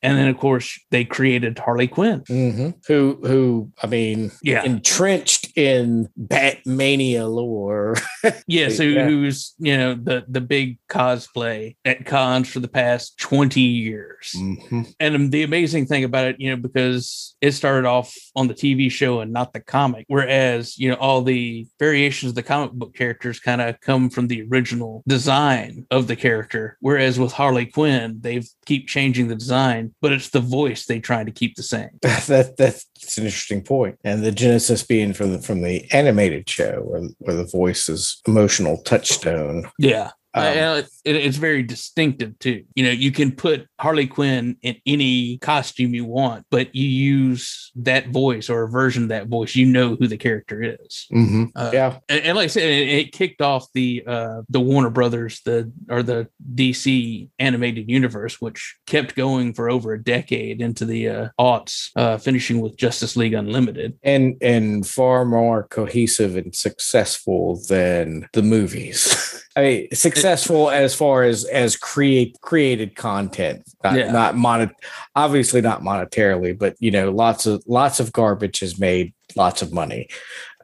And 0.03 0.17
then, 0.17 0.29
of 0.29 0.39
course, 0.39 0.79
they 0.91 1.05
created 1.05 1.59
Harley 1.59 1.89
Quinn. 1.89 2.21
Mhm. 2.29 2.75
who 2.87 3.19
who 3.23 3.71
i 3.83 3.87
mean 3.87 4.31
Yeah, 4.43 4.63
entrenched 4.65 5.57
in 5.57 6.09
batmania 6.21 7.29
lore 7.33 7.95
yeah. 8.47 8.69
So 8.69 8.83
Yeah. 8.83 9.07
who's 9.09 9.55
you 9.59 9.77
know 9.77 9.95
the 9.95 10.25
the 10.29 10.41
big 10.41 10.79
cosplay 10.89 11.77
at 11.85 12.05
cons 12.07 12.49
for 12.49 12.61
the 12.61 12.69
past 12.69 13.19
twenty 13.19 13.61
years. 13.61 14.35
Mhm. 14.37 14.95
And 15.01 15.31
the 15.33 15.43
amazing 15.43 15.87
thing 15.87 16.05
about 16.05 16.27
it, 16.27 16.37
you 16.39 16.51
know, 16.51 16.57
because 16.57 17.37
it 17.41 17.53
started 17.53 17.87
off 17.87 18.15
on 18.37 18.49
the 18.49 18.55
TV 18.55 18.91
show 18.91 19.21
and 19.21 19.33
not 19.33 19.53
the 19.53 19.61
comic, 19.61 20.05
whereas 20.09 20.79
you 20.79 20.89
know 20.91 20.97
all 20.97 21.23
the 21.23 21.67
variations 21.79 22.31
of 22.31 22.35
the 22.37 22.43
comic 22.43 22.73
book 22.73 22.95
characters 22.95 23.41
kind 23.41 23.61
of 23.61 23.81
come 23.81 24.11
from 24.11 24.27
the 24.29 24.43
original 24.51 25.03
design 25.07 25.87
of 25.91 26.07
the 26.07 26.17
character. 26.17 26.77
Whereas 26.81 27.19
with 27.19 27.33
Harley 27.33 27.67
Quinn, 27.67 28.19
they've 28.21 28.49
keep 28.67 28.89
changing 28.89 29.29
the 29.29 29.35
design, 29.37 29.88
but 30.01 30.13
it's 30.13 30.31
the 30.31 30.41
voice 30.41 30.87
they 30.87 31.01
try 31.01 31.25
to 31.25 31.31
keep 31.31 31.57
the 31.57 31.63
same. 31.63 31.91
that 32.03 32.55
that's 32.57 33.19
an 33.19 33.25
interesting 33.25 33.63
point. 33.63 33.99
And 34.05 34.25
the 34.25 34.33
genesis 34.33 34.83
being 34.83 35.13
from 35.13 35.33
the 35.33 35.43
from 35.43 35.63
the 35.63 35.91
animated 35.93 36.49
show 36.49 36.83
where 36.85 37.09
where 37.19 37.37
the 37.37 37.47
voice 37.47 37.89
is 37.89 38.21
emotional 38.27 38.79
touchstone. 38.83 39.71
Yeah. 39.79 40.11
Um, 40.39 40.59
Uh, 40.59 40.83
it, 41.05 41.17
it's 41.17 41.37
very 41.37 41.63
distinctive 41.63 42.39
too. 42.39 42.65
You 42.75 42.85
know, 42.85 42.91
you 42.91 43.13
can 43.13 43.33
put 43.33 43.67
Harley 43.81 44.07
Quinn 44.07 44.57
in 44.63 44.77
any 44.87 45.39
costume 45.39 45.95
you 45.95 46.05
want, 46.05 46.45
but 46.51 46.75
you 46.75 46.89
use 46.89 47.71
that 47.77 48.09
voice 48.09 48.51
or 48.51 48.63
a 48.63 48.69
version 48.69 49.05
of 49.05 49.09
that 49.11 49.29
voice, 49.29 49.55
you 49.55 49.67
know 49.67 49.97
who 49.97 50.07
the 50.07 50.17
character 50.17 50.63
is. 50.63 51.07
mhm. 51.13 51.51
Uh, 51.55 51.71
yeah. 51.73 51.99
And, 52.09 52.25
and 52.25 52.37
like 52.37 52.45
I 52.45 52.49
said, 52.49 52.65
it, 52.65 52.89
it 52.89 53.13
kicked 53.13 53.41
off 53.41 53.67
the 53.73 54.03
uh, 54.07 54.43
the 54.49 54.61
Warner 54.61 54.91
Brothers, 54.91 55.41
the 55.45 55.73
or 55.89 56.03
the 56.03 56.29
DC 56.55 57.29
animated 57.39 57.89
universe, 57.89 58.41
which 58.41 58.77
kept 58.87 59.15
going 59.15 59.55
for 59.55 59.71
over 59.71 59.93
a 59.93 60.03
decade 60.03 60.61
into 60.61 60.85
the 60.85 61.09
uh, 61.09 61.29
aughts, 61.39 61.91
uh, 61.97 62.19
finishing 62.19 62.61
with 62.61 62.77
Justice 62.77 63.17
League 63.17 63.35
Unlimited. 63.35 63.99
And 64.03 64.37
and 64.43 64.87
far 64.87 65.25
more 65.25 65.65
cohesive 65.65 66.37
and 66.37 66.55
successful 66.55 67.61
than 67.69 68.29
the 68.33 68.43
movies. 68.43 68.99
I 69.59 69.63
mean, 69.63 69.89
successful 69.93 70.71
as 70.71 70.95
far 70.95 71.25
as 71.25 71.45
as 71.47 71.77
create 71.77 72.41
created 72.41 72.95
content, 72.95 73.69
not 73.83 73.97
Yeah. 73.97 74.13
not 74.13 74.37
monet, 74.37 74.71
obviously 75.17 75.61
not 75.61 75.83
monetarily, 75.83 76.57
but 76.57 76.77
you 76.79 76.93
know, 76.93 77.11
lots 77.11 77.45
of 77.45 77.65
lots 77.67 77.99
of 77.99 78.13
garbage 78.13 78.61
has 78.61 78.79
made 78.79 79.15
lots 79.35 79.61
of 79.63 79.73
money. 79.73 80.09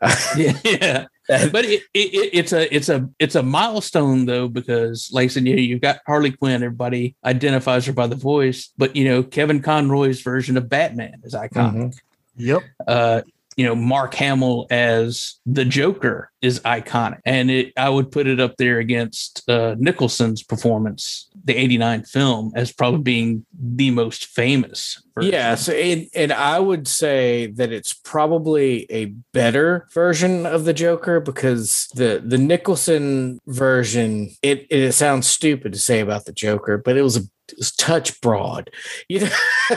Yeah, 0.37 0.53
yeah. 0.65 1.07
but 1.49 1.65
it, 1.65 1.83
it, 1.95 2.15
it 2.15 2.31
it's 2.35 2.53
a 2.53 2.73
it's 2.75 2.89
a 2.91 3.09
it's 3.19 3.35
a 3.37 3.43
milestone 3.43 4.27
though 4.27 4.49
because 4.49 5.09
like 5.13 5.25
I 5.25 5.29
said, 5.29 5.47
you 5.47 5.57
know, 5.57 5.63
you've 5.63 5.81
got 5.81 6.01
Harley 6.07 6.31
Quinn, 6.31 6.63
everybody 6.63 7.17
identifies 7.25 7.87
her 7.87 7.93
by 7.95 8.07
the 8.07 8.15
voice, 8.17 8.71
but 8.77 8.95
you 8.95 9.07
know 9.07 9.23
Kevin 9.23 9.61
Conroy's 9.63 10.21
version 10.21 10.57
of 10.59 10.69
Batman 10.69 11.21
is 11.25 11.35
iconic. 11.35 11.97
Yep. 12.37 12.63
Uh, 12.87 13.23
you 13.57 13.65
know 13.65 13.75
Mark 13.75 14.15
Hamill 14.15 14.67
as 14.71 15.39
the 15.47 15.65
Joker 15.65 16.31
is 16.43 16.61
iconic, 16.61 17.21
and 17.25 17.51
it 17.51 17.73
I 17.77 17.89
would 17.89 18.11
put 18.11 18.27
it 18.27 18.41
up 18.41 18.57
there 18.57 18.79
against 18.79 19.49
uh, 19.49 19.77
Nicholson's 19.79 20.43
performance, 20.43 21.29
the 21.45 21.57
'89 21.57 22.05
film, 22.05 22.53
as 22.55 22.73
probably 22.73 23.03
being 23.03 23.47
the 23.53 23.91
most 23.91 24.27
famous. 24.27 25.03
version. 25.15 25.33
Yeah, 25.33 25.55
so 25.55 25.73
and, 25.73 26.09
and 26.15 26.33
I 26.33 26.59
would 26.59 26.89
say 26.89 27.47
that 27.53 27.73
it's 27.73 27.93
probably 27.93 28.91
a 28.91 29.07
better 29.33 29.87
version 29.93 30.47
of 30.47 30.65
the 30.65 30.75
Joker 30.75 31.21
because 31.21 31.89
the 31.95 32.23
the 32.25 32.39
Nicholson 32.39 33.41
version 33.47 34.31
it 34.43 34.67
it 34.71 34.93
sounds 34.93 35.27
stupid 35.27 35.73
to 35.73 35.79
say 35.79 36.01
about 36.01 36.25
the 36.25 36.33
Joker, 36.33 36.79
but 36.79 36.97
it 36.97 37.03
was 37.03 37.17
a 37.17 37.23
it 37.49 37.59
was 37.59 37.73
touch 37.73 38.21
broad. 38.21 38.71
You 39.09 39.21
know, 39.21 39.31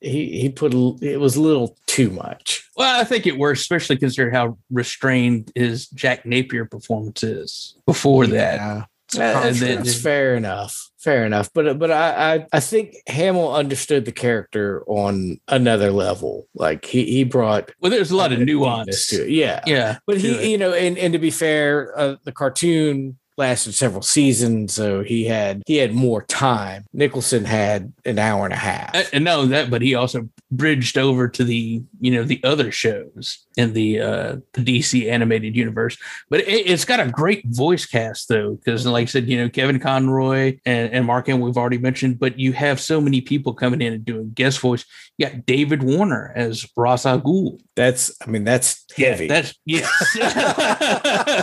he 0.00 0.40
he 0.40 0.48
put 0.48 0.72
it 1.02 1.18
was 1.20 1.36
a 1.36 1.40
little 1.42 1.76
too 1.86 2.10
much. 2.10 2.68
Well, 2.76 3.00
I 3.00 3.04
think 3.04 3.26
it 3.26 3.38
works, 3.38 3.60
especially 3.60 3.96
considering 3.96 4.34
how 4.34 4.58
restrained 4.70 5.50
his 5.54 5.88
Jack 5.88 6.24
Napier 6.24 6.64
performance 6.64 7.22
is 7.22 7.76
before 7.86 8.26
that. 8.28 8.54
Yeah. 8.56 8.84
Uh, 9.16 9.50
That's, 9.50 10.02
fair 10.02 10.36
enough. 10.36 10.90
Fair 10.98 11.24
enough. 11.24 11.50
But 11.54 11.78
but 11.78 11.90
I, 11.90 12.34
I 12.34 12.46
I 12.52 12.60
think 12.60 12.94
Hamill 13.06 13.54
understood 13.54 14.04
the 14.04 14.12
character 14.12 14.84
on 14.86 15.40
another 15.48 15.90
level. 15.90 16.46
Like 16.54 16.84
he 16.84 17.04
he 17.06 17.24
brought 17.24 17.70
Well, 17.80 17.90
there's 17.90 18.10
a 18.10 18.16
lot 18.16 18.32
of 18.32 18.38
nuance. 18.40 19.06
to 19.06 19.22
it. 19.24 19.30
Yeah. 19.30 19.62
Yeah, 19.64 19.98
But 20.06 20.18
to 20.20 20.28
it. 20.28 20.40
he, 20.44 20.50
you 20.52 20.58
know, 20.58 20.74
and, 20.74 20.98
and 20.98 21.14
to 21.14 21.18
be 21.18 21.30
fair, 21.30 21.98
uh, 21.98 22.16
the 22.24 22.32
cartoon 22.32 23.18
lasted 23.38 23.72
several 23.72 24.02
seasons, 24.02 24.74
so 24.74 25.02
he 25.02 25.24
had 25.24 25.62
he 25.66 25.76
had 25.76 25.94
more 25.94 26.22
time. 26.24 26.84
Nicholson 26.92 27.44
had 27.44 27.92
an 28.04 28.18
hour 28.18 28.44
and 28.44 28.52
a 28.52 28.58
half. 28.58 28.94
And 29.12 29.24
no, 29.24 29.46
that, 29.46 29.70
but 29.70 29.80
he 29.80 29.94
also 29.94 30.28
bridged 30.50 30.98
over 30.98 31.28
to 31.28 31.44
the 31.44 31.82
you 32.00 32.10
know 32.10 32.24
the 32.24 32.40
other 32.42 32.72
shows 32.72 33.46
in 33.56 33.72
the 33.74 34.00
uh 34.00 34.36
the 34.52 34.64
DC 34.80 35.10
animated 35.10 35.56
universe. 35.56 35.96
But 36.28 36.40
it, 36.40 36.66
it's 36.66 36.84
got 36.84 37.00
a 37.00 37.08
great 37.08 37.46
voice 37.46 37.86
cast 37.86 38.28
though, 38.28 38.54
because 38.56 38.84
like 38.84 39.02
I 39.02 39.06
said, 39.06 39.28
you 39.28 39.38
know 39.38 39.48
Kevin 39.48 39.78
Conroy 39.78 40.58
and, 40.66 40.92
and 40.92 41.06
Mark 41.06 41.28
and 41.28 41.40
we've 41.40 41.56
already 41.56 41.78
mentioned, 41.78 42.18
but 42.18 42.38
you 42.38 42.52
have 42.52 42.80
so 42.80 43.00
many 43.00 43.20
people 43.20 43.54
coming 43.54 43.80
in 43.80 43.92
and 43.92 44.04
doing 44.04 44.30
guest 44.30 44.58
voice. 44.60 44.84
You 45.16 45.26
got 45.26 45.46
David 45.46 45.82
Warner 45.82 46.32
as 46.36 46.66
Ra's 46.76 47.06
al 47.06 47.20
Ghul. 47.20 47.60
That's, 47.74 48.16
I 48.24 48.30
mean, 48.30 48.44
that's 48.44 48.84
heavy. 48.96 49.28
That's 49.28 49.54
yes. 49.64 49.88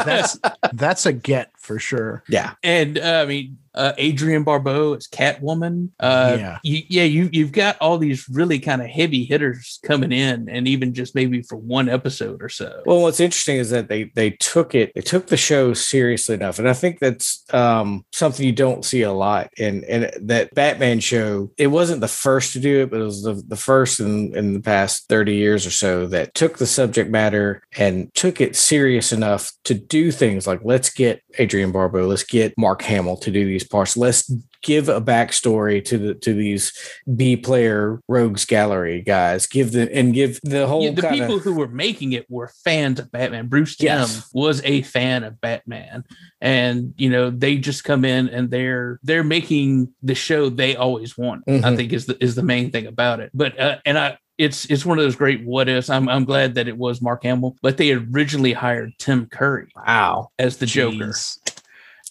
That's 0.06 0.40
that's 0.74 1.06
a 1.06 1.14
get 1.14 1.52
for 1.66 1.80
sure. 1.80 2.24
yeah. 2.30 2.54
and 2.64 2.98
uh, 2.98 3.22
I 3.24 3.26
mean 3.26 3.58
uh, 3.76 3.94
Adrienne 4.00 4.44
Barbeau 4.44 4.94
as 4.94 5.08
Catwoman. 5.08 5.90
Uh, 6.00 6.38
Yeah. 6.40 6.60
you, 6.64 6.82
yeah, 6.88 7.04
you 7.04 7.30
you've 7.32 7.52
got 7.52 7.78
all 7.80 7.98
these 7.98 8.28
really 8.30 8.60
kind 8.60 8.82
of 8.82 8.88
heavy 8.88 9.24
hitters 9.26 9.80
coming 9.84 10.12
in, 10.12 10.50
and 10.50 10.68
even 10.68 10.94
just 10.94 11.16
maybe 11.16 11.42
for 11.42 11.58
one 11.58 11.90
episode 11.90 12.42
or 12.42 12.50
so. 12.50 12.82
Well, 12.86 13.02
what's 13.02 13.20
interesting 13.20 13.58
is 13.58 13.70
that 13.72 13.90
they 13.90 14.06
they 14.16 14.32
took 14.32 14.76
it, 14.76 14.92
they 14.96 15.02
took 15.02 15.28
the 15.28 15.38
show 15.38 15.74
seriously 15.74 16.36
enough, 16.36 16.60
and 16.60 16.70
I 16.70 16.74
think 16.74 17.00
that's 17.00 17.44
um, 17.54 18.06
something 18.12 18.46
you 18.46 18.52
don't 18.52 18.86
see 18.86 19.02
a 19.02 19.12
lot. 19.12 19.50
And 19.58 19.84
and 19.86 20.12
that 20.28 20.54
Batman 20.54 21.00
show, 21.00 21.52
it 21.58 21.68
wasn't 21.68 22.02
the 22.02 22.08
first 22.08 22.54
to 22.54 22.60
do 22.60 22.84
it, 22.84 22.92
but 22.92 23.02
it 23.02 23.04
was 23.04 23.24
the, 23.24 23.42
the 23.48 23.56
first 23.56 24.00
in 24.00 24.36
in 24.36 24.54
the 24.54 24.62
past 24.62 25.08
thirty 25.10 25.36
years 25.36 25.66
or 25.66 25.72
so 25.72 26.08
that 26.08 26.34
took 26.34 26.58
the 26.58 26.66
subject 26.68 27.10
matter 27.10 27.62
and 27.78 28.14
took 28.14 28.40
it 28.42 28.56
serious 28.56 29.12
enough 29.12 29.52
to 29.66 29.74
do 29.74 30.12
things 30.12 30.48
like 30.48 30.62
let's 30.64 30.90
get 30.90 31.22
Adrienne 31.40 31.72
Barbeau, 31.72 32.08
let's 32.08 32.24
get 32.24 32.54
Mark 32.58 32.82
Hamill 32.84 33.18
to 33.18 33.32
do 33.32 33.46
these 33.46 33.65
parts, 33.66 33.98
let's 33.98 34.32
give 34.64 34.90
a 34.90 35.00
backstory 35.02 35.84
to 35.86 35.98
the 35.98 36.14
to 36.16 36.34
these 36.34 36.74
B 37.16 37.36
player 37.38 38.00
rogues 38.08 38.46
gallery 38.46 39.02
guys, 39.02 39.46
give 39.48 39.72
the 39.74 39.94
and 39.94 40.14
give 40.14 40.40
the 40.44 40.68
whole 40.68 40.84
Yeah, 40.84 40.92
the 40.92 41.02
kinda- 41.02 41.18
people 41.20 41.40
who 41.40 41.54
were 41.54 41.68
making 41.68 42.14
it 42.14 42.26
were 42.30 42.52
fans 42.64 43.00
of 43.00 43.12
Batman. 43.12 43.48
Bruce 43.48 43.76
Timm 43.76 43.88
Yes. 43.88 44.30
was 44.34 44.62
a 44.64 44.82
fan 44.84 45.24
of 45.24 45.40
Batman, 45.42 46.04
and 46.42 46.94
you 46.98 47.10
know 47.10 47.30
they 47.30 47.58
just 47.58 47.84
come 47.84 48.06
in 48.06 48.30
and 48.30 48.50
they're 48.50 49.00
they're 49.04 49.24
making 49.24 49.90
the 50.02 50.16
show 50.16 50.50
they 50.50 50.76
always 50.76 51.18
want. 51.18 51.44
I 51.48 51.52
Mhm. 51.52 51.76
think 51.76 51.94
is 51.94 52.06
the 52.06 52.18
is 52.24 52.36
the 52.36 52.44
main 52.44 52.72
thing 52.72 52.88
about 52.88 53.20
it. 53.20 53.32
But 53.34 53.60
uh, 53.60 53.78
and 53.86 53.98
I. 53.98 54.18
It's 54.38 54.66
it's 54.66 54.86
one 54.86 55.00
of 55.00 55.06
those 55.06 55.16
great 55.16 55.46
what 55.46 55.70
ifs. 55.70 55.90
I'm 55.90 56.10
I'm 56.10 56.26
glad 56.26 56.56
that 56.56 56.68
it 56.68 56.78
was 56.78 57.02
Mark 57.02 57.24
Hamill, 57.24 57.56
but 57.62 57.78
they 57.78 57.94
originally 57.94 58.52
hired 58.52 58.92
Tim 59.00 59.28
Curry 59.28 59.68
Wow. 59.78 60.28
as 60.38 60.58
the 60.58 60.66
Joker, 60.66 60.98
Jeez. 60.98 61.38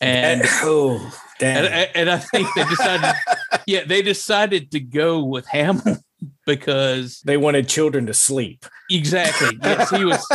and 0.01 0.40
oh, 0.62 1.12
and, 1.40 1.66
damn. 1.66 1.88
and 1.94 2.11
I 2.11 2.18
think 2.18 2.49
they 2.55 2.64
decided, 2.64 3.14
yeah, 3.66 3.85
they 3.85 4.03
decided 4.03 4.70
to 4.73 4.81
go 4.81 5.25
with 5.25 5.47
Hamill 5.47 5.99
because 6.47 7.20
they 7.20 7.37
wanted 7.37 7.68
children 7.68 8.07
to 8.07 8.14
sleep. 8.14 8.66
exactly, 8.90 9.59
yes, 9.62 9.90
he 9.90 10.05
was. 10.05 10.27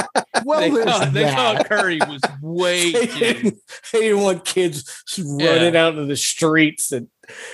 Well, 0.43 0.59
they 0.59 0.83
thought, 0.83 1.13
they 1.13 1.25
thought 1.25 1.65
Curry 1.67 1.99
was 1.99 2.21
way 2.41 2.91
they, 2.91 3.07
too. 3.07 3.19
didn't, 3.19 3.57
they 3.93 3.99
didn't 3.99 4.21
want 4.21 4.45
kids 4.45 5.03
running 5.17 5.75
out 5.75 5.93
into 5.93 6.05
the 6.05 6.15
streets 6.15 6.91
and 6.91 7.07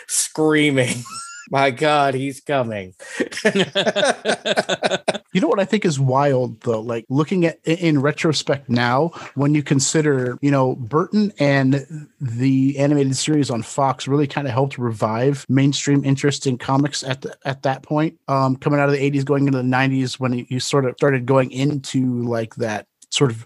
screaming. 0.08 1.04
My 1.50 1.72
God, 1.72 2.14
he's 2.14 2.42
coming. 2.42 2.96
You 5.36 5.42
know 5.42 5.50
what 5.50 5.60
I 5.60 5.66
think 5.66 5.84
is 5.84 6.00
wild 6.00 6.62
though, 6.62 6.80
like 6.80 7.06
looking 7.10 7.46
at 7.46 7.60
in 7.66 8.00
retrospect 8.00 8.70
now, 8.70 9.10
when 9.34 9.54
you 9.54 9.64
consider, 9.64 10.38
you 10.42 10.50
know, 10.50 10.78
Burton 10.78 11.34
and 11.40 12.08
the 12.22 12.80
animated 12.80 13.18
series 13.18 13.50
on 13.50 13.62
Fox 13.62 14.08
really 14.08 14.28
kind 14.28 14.48
of 14.48 14.54
helped 14.54 14.78
revive 14.78 15.46
mainstream 15.50 16.06
interest 16.06 16.48
in 16.48 16.58
comics 16.58 17.04
at 17.04 17.24
the, 17.24 17.36
at 17.44 17.64
that 17.64 17.84
point, 17.84 18.18
um, 18.30 18.56
coming 18.56 18.80
out 18.80 18.88
of 18.88 18.96
the 18.96 19.12
'80s, 19.12 19.26
going 19.26 19.46
into 19.46 19.58
the 19.58 19.64
'90s, 19.66 20.22
when 20.22 20.46
you 20.48 20.62
sort 20.62 20.86
of 20.86 20.96
started 20.96 21.26
going 21.26 21.52
into 21.52 22.24
like 22.24 22.56
that 22.56 22.88
sort 23.10 23.30
of 23.30 23.46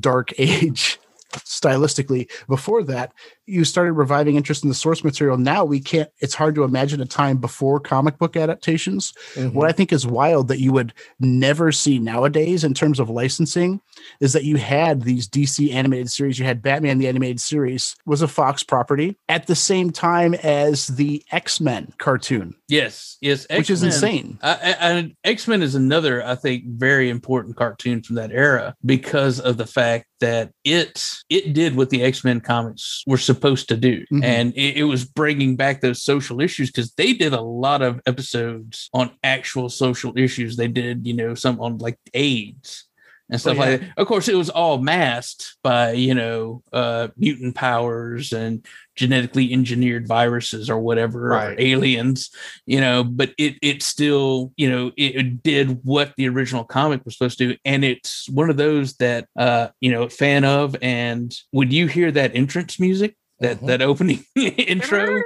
dark 0.00 0.32
age 0.38 0.98
stylistically. 1.32 2.30
Before 2.48 2.82
that, 2.84 3.12
you 3.46 3.64
started 3.64 3.92
reviving 3.92 4.36
interest 4.36 4.62
in 4.62 4.68
the 4.68 4.74
source 4.74 5.02
material. 5.04 5.36
Now 5.36 5.64
we 5.64 5.80
can't. 5.80 6.08
It's 6.20 6.34
hard 6.34 6.54
to 6.54 6.64
imagine 6.64 7.00
a 7.00 7.06
time 7.06 7.38
before 7.38 7.80
comic 7.80 8.18
book 8.18 8.36
adaptations 8.36 9.12
Mhm. 9.34 9.52
what 9.54 9.68
I 9.68 9.72
think 9.72 9.92
is 9.92 10.06
wild 10.06 10.48
that 10.48 10.60
you 10.60 10.72
would 10.72 10.92
never 11.20 11.72
see 11.72 11.98
nowadays 11.98 12.64
in 12.64 12.74
terms 12.74 13.00
of 13.00 13.10
licensing 13.10 13.80
is 14.20 14.32
that 14.32 14.44
you 14.44 14.56
had 14.56 15.02
these 15.02 15.26
DC 15.28 15.72
animated 15.72 16.10
series. 16.10 16.38
You 16.38 16.44
had 16.44 16.62
Batman 16.62 16.98
the 16.98 17.08
animated 17.08 17.40
series 17.40 17.96
was 18.06 18.22
a 18.22 18.28
Fox 18.28 18.62
property 18.62 19.16
at 19.28 19.46
the 19.46 19.54
same 19.54 19.90
time 19.90 20.34
as 20.34 20.86
the 20.88 21.22
X 21.32 21.60
Men 21.60 21.92
cartoon, 21.98 22.54
yes, 22.72 23.16
yes, 23.20 23.46
which 23.50 23.70
is 23.70 23.82
X-Men- 23.84 23.92
insane. 23.92 24.38
And 24.42 25.14
X 25.24 25.46
Men 25.46 25.62
is 25.62 25.74
another, 25.74 26.24
I 26.26 26.34
think, 26.34 26.64
very 26.66 27.10
important 27.10 27.56
cartoon 27.56 28.02
from 28.02 28.16
that 28.16 28.32
era 28.32 28.74
because 28.84 29.38
of 29.40 29.56
the 29.56 29.66
fact 29.66 30.06
that 30.20 30.52
it 30.64 31.04
it 31.28 31.52
did 31.52 31.76
what 31.76 31.90
the 31.90 32.02
X 32.02 32.24
Men 32.24 32.40
comics 32.40 33.02
were 33.06 33.18
supposed 33.18 33.68
to 33.68 33.76
do, 33.76 34.04
Mhm. 34.12 34.24
and 34.24 34.52
it, 34.56 34.76
it 34.78 34.84
was 34.84 35.04
bringing 35.04 35.56
back 35.56 35.80
those 35.80 36.02
social 36.02 36.40
issues 36.40 36.70
because 36.70 36.92
they 36.94 37.12
did 37.12 37.32
a 37.32 37.40
lot 37.40 37.82
of 37.82 38.00
episodes 38.06 38.88
on 38.92 39.10
actual 39.22 39.68
social 39.68 40.12
issues. 40.16 40.56
They 40.56 40.68
did, 40.68 41.06
you 41.06 41.14
know, 41.14 41.34
some 41.34 41.60
on 41.60 41.78
like 41.78 41.98
AIDS 42.14 42.84
and 43.30 43.40
stuff 43.40 43.56
Oh, 43.58 43.64
yeah. 43.64 43.70
like 43.70 43.80
that. 43.80 43.88
Of 43.96 44.06
course, 44.06 44.28
it 44.28 44.34
was 44.36 44.50
all 44.50 44.78
masked 44.78 45.56
by 45.62 45.92
you 45.92 46.14
know 46.14 46.62
uh, 46.72 47.08
mutant 47.16 47.54
powers 47.54 48.32
and 48.32 48.64
genetically 48.94 49.52
engineered 49.52 50.06
viruses 50.06 50.68
or 50.68 50.78
whatever, 50.78 51.32
or 51.34 51.54
aliens 51.58 52.30
you 52.66 52.80
know 52.80 53.02
but 53.02 53.32
it 53.38 53.56
it 53.62 53.82
still 53.82 54.52
you 54.56 54.68
know 54.70 54.88
it, 54.96 55.16
it 55.16 55.42
did 55.42 55.80
what 55.82 56.12
the 56.16 56.28
original 56.28 56.64
comic 56.64 57.02
was 57.04 57.16
supposed 57.16 57.38
to 57.38 57.48
do 57.52 57.56
and 57.64 57.84
it's 57.84 58.28
one 58.28 58.50
of 58.50 58.56
those 58.56 58.94
that 58.96 59.26
uh 59.38 59.68
you 59.80 59.90
know 59.90 60.08
fan 60.08 60.44
of 60.44 60.76
and 60.82 61.34
when 61.52 61.70
you 61.70 61.86
hear 61.86 62.10
that 62.12 62.34
entrance 62.34 62.78
music 62.78 63.16
that 63.40 63.58
Mhm. 63.60 63.66
that 63.68 63.82
opening 63.82 64.24
intro 64.36 65.22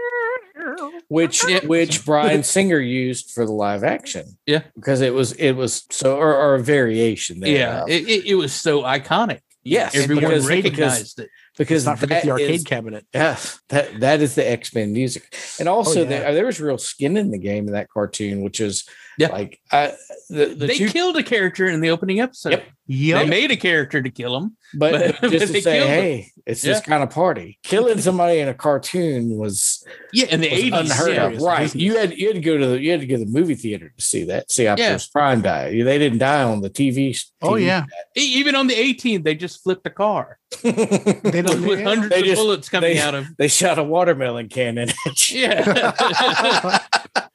which 1.09 1.45
which 1.65 2.05
Bryan 2.07 2.43
Singer 2.43 2.79
used 2.79 3.31
for 3.31 3.45
the 3.47 3.53
live 3.53 3.85
action. 3.85 4.39
Yeah. 4.47 4.63
because 4.75 5.01
it 5.01 5.15
was 5.15 5.33
it 5.33 5.53
was 5.53 5.85
so 5.91 6.17
or, 6.17 6.35
or 6.35 6.55
a 6.55 6.61
variation. 6.63 7.41
There 7.41 7.51
yeah 7.51 7.85
it, 7.87 8.09
it, 8.09 8.27
it 8.27 8.35
was 8.35 8.53
so 8.53 8.83
iconic 8.83 9.41
Yes, 9.63 9.97
everyone 9.97 10.25
because- 10.31 10.49
recognized 10.49 11.19
it 11.21 11.29
because 11.57 11.87
Let's 11.87 11.93
not 11.93 11.99
forget 12.01 12.23
the 12.25 12.31
arcade 12.33 12.51
is- 12.51 12.65
cabinet. 12.65 13.07
Yes, 13.15 13.61
that 13.69 14.01
that 14.01 14.21
is 14.21 14.35
the 14.35 14.49
X 14.49 14.75
Men 14.75 14.93
music, 14.93 15.35
and 15.59 15.69
also 15.69 16.01
Oh, 16.01 16.03
yeah. 16.05 16.09
there, 16.09 16.35
there 16.35 16.47
was 16.47 16.61
real 16.61 16.79
skin 16.79 17.17
in 17.17 17.31
the 17.31 17.39
game 17.39 17.67
in 17.67 17.73
that 17.75 17.89
cartoon, 17.91 18.43
which 18.43 18.61
is 18.61 18.85
Yeah. 19.19 19.29
like 19.29 19.61
I, 19.73 19.95
the 20.29 20.47
the 20.47 20.67
they 20.67 20.77
two, 20.79 20.89
killed 20.89 21.17
a 21.17 21.23
character 21.23 21.67
in 21.67 21.81
the 21.81 21.91
opening 21.91 22.21
episode 22.21 22.63
Yep. 22.89 23.19
they 23.25 23.29
made 23.29 23.51
a 23.51 23.57
character 23.57 24.01
to 24.01 24.11
kill 24.11 24.37
him 24.37 24.57
but, 24.75 25.17
but- 25.21 25.31
just 25.33 25.53
they 25.53 25.59
to 25.59 25.63
say, 25.63 25.79
killed 25.79 25.89
them. 25.91 26.01
hey, 26.01 26.31
it's 26.47 26.63
this 26.63 26.81
kind 26.81 27.03
of 27.03 27.11
party. 27.11 27.59
Killing 27.65 27.99
somebody 28.01 28.39
in 28.39 28.47
a 28.49 28.55
cartoon 28.55 29.37
was, 29.37 29.85
yeah 30.13 30.27
in 30.27 30.41
the 30.41 30.49
was 30.51 30.61
80s 30.63 30.81
unheard 30.81 31.13
yeah. 31.15 31.27
of, 31.27 31.43
right? 31.43 31.75
You 31.75 31.97
had 31.97 32.17
you 32.17 32.29
had 32.29 32.37
to 32.37 32.41
go 32.41 32.57
to 32.57 32.67
the 32.67 32.81
you 32.81 32.93
had 32.93 33.01
to 33.01 33.07
go 33.07 33.17
to 33.17 33.25
the 33.25 33.31
movie 33.31 33.57
theater 33.57 33.93
to 33.97 34.03
see 34.05 34.23
that. 34.25 34.51
See 34.53 34.69
Optimus 34.69 35.07
Yeah. 35.09 35.13
Prime 35.13 35.41
die. 35.41 35.71
They 35.83 35.99
didn't 35.99 36.19
die 36.19 36.43
on 36.45 36.61
the 36.61 36.71
TV. 36.71 37.19
Oh 37.43 37.57
yeah, 37.57 37.85
even 38.15 38.55
on 38.55 38.67
the 38.69 38.75
A-Team 38.75 39.23
they 39.25 39.35
just 39.35 39.63
flipped 39.65 39.87
a 39.87 39.91
car 39.91 40.39
they 40.63 40.71
with, 40.73 41.47
don't. 41.47 41.67
with 41.67 41.83
hundreds 41.83 42.11
They 42.11 42.21
of 42.21 42.25
just- 42.27 42.41
bullets 42.41 42.69
coming 42.69 42.95
they- 42.95 43.01
out 43.01 43.15
of 43.17 43.27
they 43.39 43.49
shot 43.49 43.79
a 43.81 43.85
watermelon 43.85 44.49
cannon. 44.49 44.91
yeah 45.31 46.81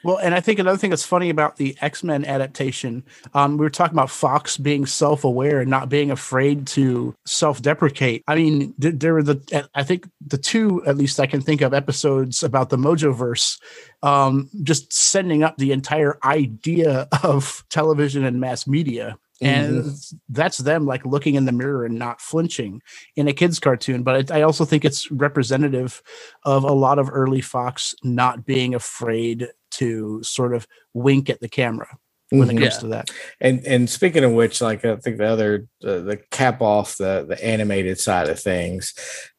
well, 0.04 0.18
and 0.18 0.34
I 0.34 0.40
think 0.40 0.60
another 0.60 0.78
thing 0.78 0.90
that's 0.90 1.06
funny 1.06 1.30
about 1.30 1.58
the 1.58 1.71
X 1.82 2.04
Men 2.04 2.26
adaptation, 2.26 3.04
um, 3.34 3.58
we 3.58 3.66
were 3.66 3.70
talking 3.70 3.96
about 3.96 4.10
Fox 4.10 4.58
being 4.58 4.86
self 4.86 5.24
aware 5.24 5.62
and 5.62 5.70
not 5.70 5.90
being 5.90 6.12
afraid 6.12 6.68
to 6.68 7.16
self 7.26 7.62
deprecate. 7.62 8.24
I 8.28 8.36
mean, 8.36 8.74
there 8.78 9.14
were 9.14 9.24
the, 9.24 9.70
I 9.76 9.84
think 9.84 10.10
the 10.26 10.38
two, 10.38 10.84
at 10.86 10.98
least 10.98 11.20
I 11.20 11.26
can 11.26 11.42
think 11.42 11.62
of, 11.62 11.74
episodes 11.74 12.44
about 12.44 12.70
the 12.70 12.78
Mojoverse, 12.78 13.60
um, 14.04 14.50
just 14.64 14.92
sending 14.92 15.44
up 15.44 15.58
the 15.58 15.72
entire 15.72 16.18
idea 16.24 17.08
of 17.24 17.64
television 17.70 18.24
and 18.26 18.40
mass 18.40 18.68
media. 18.68 19.18
And 19.42 19.84
mm-hmm. 19.84 20.18
that's 20.30 20.60
them 20.60 20.86
like 20.86 21.06
looking 21.06 21.36
in 21.36 21.46
the 21.46 21.52
mirror 21.52 21.86
and 21.86 21.98
not 21.98 22.22
flinching 22.22 22.82
in 23.16 23.28
a 23.28 23.34
kid's 23.34 23.60
cartoon. 23.60 24.04
But 24.04 24.16
it, 24.16 24.32
I 24.32 24.44
also 24.44 24.66
think 24.66 24.86
it's 24.86 25.10
representative 25.12 26.02
of 26.44 26.64
a 26.64 26.72
lot 26.72 27.00
of 27.00 27.10
early 27.12 27.42
Fox 27.42 27.96
not 28.04 28.46
being 28.46 28.76
afraid 28.76 29.48
to 29.72 30.22
sort 30.22 30.54
of 30.54 30.68
wink 30.94 31.30
at 31.30 31.40
the 31.40 31.50
camera 31.50 31.98
when 32.32 32.50
it 32.50 32.54
Mhm. 32.56 32.60
comes 32.62 32.74
Yeah. 32.76 32.80
to 32.80 32.88
that. 32.88 33.10
And 33.40 33.66
and 33.68 33.90
speaking 33.90 34.24
of 34.24 34.32
which, 34.32 34.62
like 34.62 34.84
I 34.86 34.96
think 34.96 35.18
the 35.18 35.26
other 35.28 35.68
the, 35.82 36.02
the 36.02 36.18
cap 36.32 36.62
off 36.62 36.98
the 36.98 37.26
the 37.28 37.44
animated 37.44 38.00
side 38.00 38.30
of 38.30 38.40
things, 38.40 38.94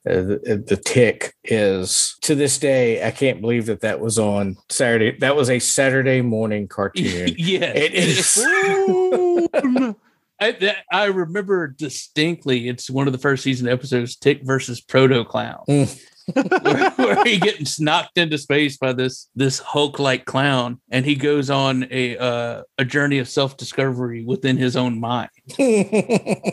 uh, 0.08 0.14
the, 0.14 0.64
the 0.66 0.76
tick 0.76 1.34
is 1.44 2.16
to 2.22 2.34
this 2.34 2.58
day 2.58 3.04
I 3.04 3.10
can't 3.10 3.40
believe 3.40 3.66
that 3.66 3.80
that 3.80 4.00
was 4.00 4.18
on 4.18 4.56
Saturday. 4.68 5.16
That 5.18 5.36
was 5.36 5.48
a 5.50 5.58
Saturday 5.58 6.20
morning 6.20 6.68
cartoon. 6.68 7.34
yes 7.38 7.72
it 7.76 7.94
is. 7.94 8.44
I, 10.40 10.50
that, 10.52 10.78
I 10.90 11.04
remember 11.04 11.68
distinctly. 11.68 12.68
It's 12.68 12.90
one 12.90 13.06
of 13.06 13.12
the 13.12 13.18
first 13.18 13.44
season 13.44 13.68
episodes, 13.68 14.16
Tick 14.16 14.40
versus 14.42 14.80
Proto 14.80 15.24
Clown, 15.24 15.60
Mm. 15.68 16.02
Where, 16.32 16.90
where 16.96 17.24
he 17.24 17.38
gets 17.38 17.80
knocked 17.80 18.18
into 18.18 18.38
space 18.38 18.76
by 18.76 18.92
this 18.92 19.28
this 19.34 19.58
Hulk 19.58 19.98
like 19.98 20.24
clown, 20.24 20.80
and 20.90 21.04
he 21.04 21.14
goes 21.14 21.50
on 21.50 21.86
a 21.90 22.16
uh, 22.16 22.62
a 22.78 22.84
journey 22.84 23.18
of 23.18 23.28
self 23.28 23.56
discovery 23.56 24.24
within 24.24 24.56
his 24.56 24.76
own 24.76 25.00
mind. 25.00 25.30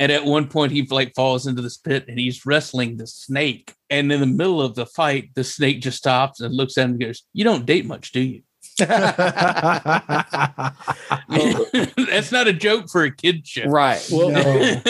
And 0.00 0.10
at 0.10 0.24
one 0.24 0.48
point, 0.48 0.72
he 0.72 0.86
like 0.90 1.14
falls 1.14 1.46
into 1.46 1.60
this 1.60 1.76
pit, 1.76 2.06
and 2.08 2.18
he's 2.18 2.46
wrestling 2.46 2.96
the 2.96 3.06
snake. 3.06 3.74
And 3.90 4.10
in 4.10 4.20
the 4.20 4.26
middle 4.26 4.62
of 4.62 4.74
the 4.74 4.86
fight, 4.86 5.28
the 5.34 5.44
snake 5.44 5.82
just 5.82 5.98
stops 5.98 6.40
and 6.40 6.54
looks 6.54 6.78
at 6.78 6.86
him 6.86 6.92
and 6.92 7.00
goes, 7.00 7.22
"You 7.34 7.44
don't 7.44 7.66
date 7.66 7.84
much, 7.84 8.10
do 8.10 8.20
you?" 8.20 8.40
That's 12.10 12.32
not 12.32 12.48
a 12.48 12.52
joke 12.52 12.88
for 12.90 13.04
a 13.04 13.10
kid 13.10 13.46
show. 13.46 13.64
right. 13.64 14.06
Well, 14.10 14.30
No. 14.30 14.42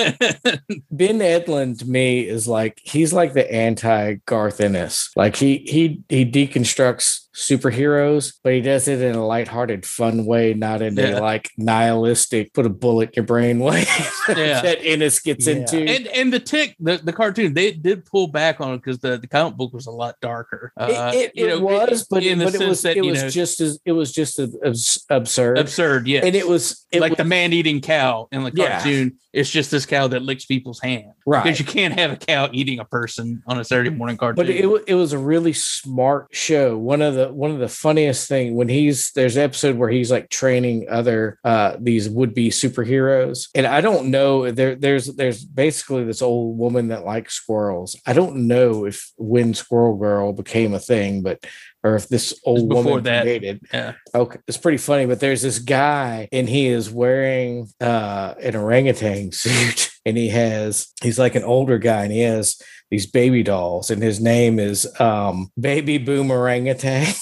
Ben 0.91 1.19
Edlund 1.19 1.79
to 1.81 1.87
me 1.87 2.27
is 2.27 2.49
like 2.49 2.81
he's 2.83 3.13
like 3.13 3.33
the 3.33 3.51
anti 3.53 4.15
Garth 4.27 4.61
Ennis. 4.61 5.11
Like 5.17 5.37
he 5.37 5.59
he 5.59 6.03
he 6.09 6.25
deconstructs 6.25 7.27
superheroes, 7.41 8.35
but 8.45 8.53
he 8.53 8.61
does 8.61 8.87
it 8.89 9.01
in 9.01 9.15
a 9.15 9.27
lighthearted, 9.27 9.87
fun 9.87 10.25
way, 10.27 10.55
not 10.55 10.83
in 10.83 10.97
Yeah. 10.97 11.19
a 11.19 11.21
like 11.21 11.51
nihilistic, 11.57 12.53
put 12.53 12.67
a 12.67 12.69
bullet 12.71 13.09
in 13.11 13.13
your 13.17 13.25
brain 13.25 13.59
way 13.69 13.85
Yeah. 14.29 14.61
that 14.63 14.79
Ennis 14.85 15.21
gets 15.21 15.47
Yeah. 15.47 15.55
into. 15.55 15.79
and 15.79 16.07
and 16.09 16.33
the 16.33 16.41
tick 16.41 16.77
the, 16.79 16.99
the 17.03 17.13
cartoon 17.13 17.55
they 17.55 17.73
did 17.73 18.05
pull 18.05 18.29
back 18.29 18.61
on 18.61 18.75
it 18.75 18.77
because 18.79 18.99
the, 18.99 19.17
the 19.19 19.27
comic 19.27 19.57
book 19.57 19.73
was 19.73 19.87
a 19.87 19.91
lot 19.91 20.17
darker. 20.21 20.73
Uh, 20.77 21.13
it, 21.15 21.17
it, 21.17 21.33
you 21.35 21.47
it 21.47 21.49
know, 21.49 21.61
was, 21.61 22.07
but, 22.11 22.23
in 22.23 22.39
the 22.39 22.45
but 22.47 22.55
it 22.55 22.59
sense 22.59 22.69
was 22.69 22.83
that 22.83 22.97
it 22.97 23.05
was 23.05 23.23
know 23.23 23.29
just 23.31 23.61
as 23.61 23.79
it 23.85 23.93
was 23.93 24.13
just 24.13 24.39
as 24.39 25.05
absurd. 25.11 25.59
absurd, 25.59 26.07
yes. 26.07 26.25
And 26.25 26.35
it 26.37 26.47
was 26.47 26.87
it 26.93 27.01
like 27.01 27.13
was, 27.13 27.17
the 27.19 27.25
man 27.25 27.53
eating 27.53 27.81
cow 27.81 28.29
in 28.33 28.45
the 28.45 28.53
Yeah. 28.55 28.77
cartoon. 28.81 29.17
It's 29.33 29.49
just 29.49 29.71
this 29.71 29.87
cow 29.87 30.09
that 30.09 30.23
licks 30.23 30.45
people's 30.45 30.81
hand 30.81 31.13
right. 31.25 31.45
because 31.45 31.61
you 31.61 31.65
can't 31.65 31.95
have 31.99 32.11
a 32.11 32.17
cow 32.17 32.49
eating 32.53 32.81
a 32.81 32.85
person 32.85 33.43
on 33.47 33.61
a 33.61 33.65
Saturday 33.65 33.91
morning 33.91 34.17
cartoon. 34.17 34.35
but 34.35 34.51
it, 34.51 34.65
it 34.89 34.95
was 34.95 35.13
a 35.13 35.19
really 35.19 35.53
smart 35.53 36.27
show 36.33 36.77
one 36.77 37.01
of 37.01 37.15
the 37.15 37.30
one 37.35 37.51
of 37.51 37.59
the 37.59 37.69
funniest 37.69 38.29
thing 38.29 38.55
when 38.55 38.69
he's 38.69 39.13
there's 39.13 39.37
an 39.37 39.43
episode 39.43 39.77
where 39.77 39.91
he's 39.91 40.11
like 40.11 40.29
training 40.29 40.87
other 40.91 41.39
uh 41.45 41.77
these 41.81 42.09
would-be 42.09 42.51
superheroes 42.51 43.49
and 43.55 43.67
i 43.67 43.81
don't 43.81 44.11
know 44.11 44.51
there 44.51 44.75
there's 44.75 45.07
there's 45.07 45.45
basically 45.45 46.05
this 46.05 46.23
old 46.23 46.59
woman 46.59 46.89
that 46.89 47.05
likes 47.05 47.35
squirrels. 47.35 47.97
I 48.07 48.13
don't 48.13 48.49
know 48.49 48.87
if 48.87 49.13
when 49.17 49.55
squirrel 49.55 49.97
girl 49.97 50.33
became 50.33 50.75
a 50.75 50.79
thing 50.79 51.23
but 51.23 51.45
or 51.83 51.97
if 51.97 52.09
this 52.09 52.39
old 52.45 52.73
woman 52.73 53.03
that. 53.05 53.23
created 53.23 53.61
yeah. 53.73 53.95
Okay, 54.15 54.39
it's 54.47 54.59
pretty 54.59 54.79
funny, 54.79 55.07
but 55.07 55.21
there's 55.21 55.43
this 55.43 55.59
guy 55.59 56.29
and 56.33 56.49
he 56.49 56.67
is 56.67 56.91
wearing 56.91 57.69
uh 57.81 58.35
an 58.43 58.57
orangutan 58.57 59.33
suit 59.33 59.91
and 60.05 60.17
he 60.17 60.29
has 60.29 60.89
he's 61.03 61.19
like 61.19 61.35
an 61.35 61.45
older 61.45 61.79
guy 61.79 62.05
and 62.05 62.13
he 62.13 62.21
has 62.21 62.61
these 62.91 63.07
baby 63.07 63.43
dolls 63.43 63.91
and 63.91 64.03
his 64.03 64.21
name 64.21 64.59
is 64.59 64.89
um 65.01 65.51
baby 65.59 65.99
boom 65.99 66.31
orangutan. 66.31 67.07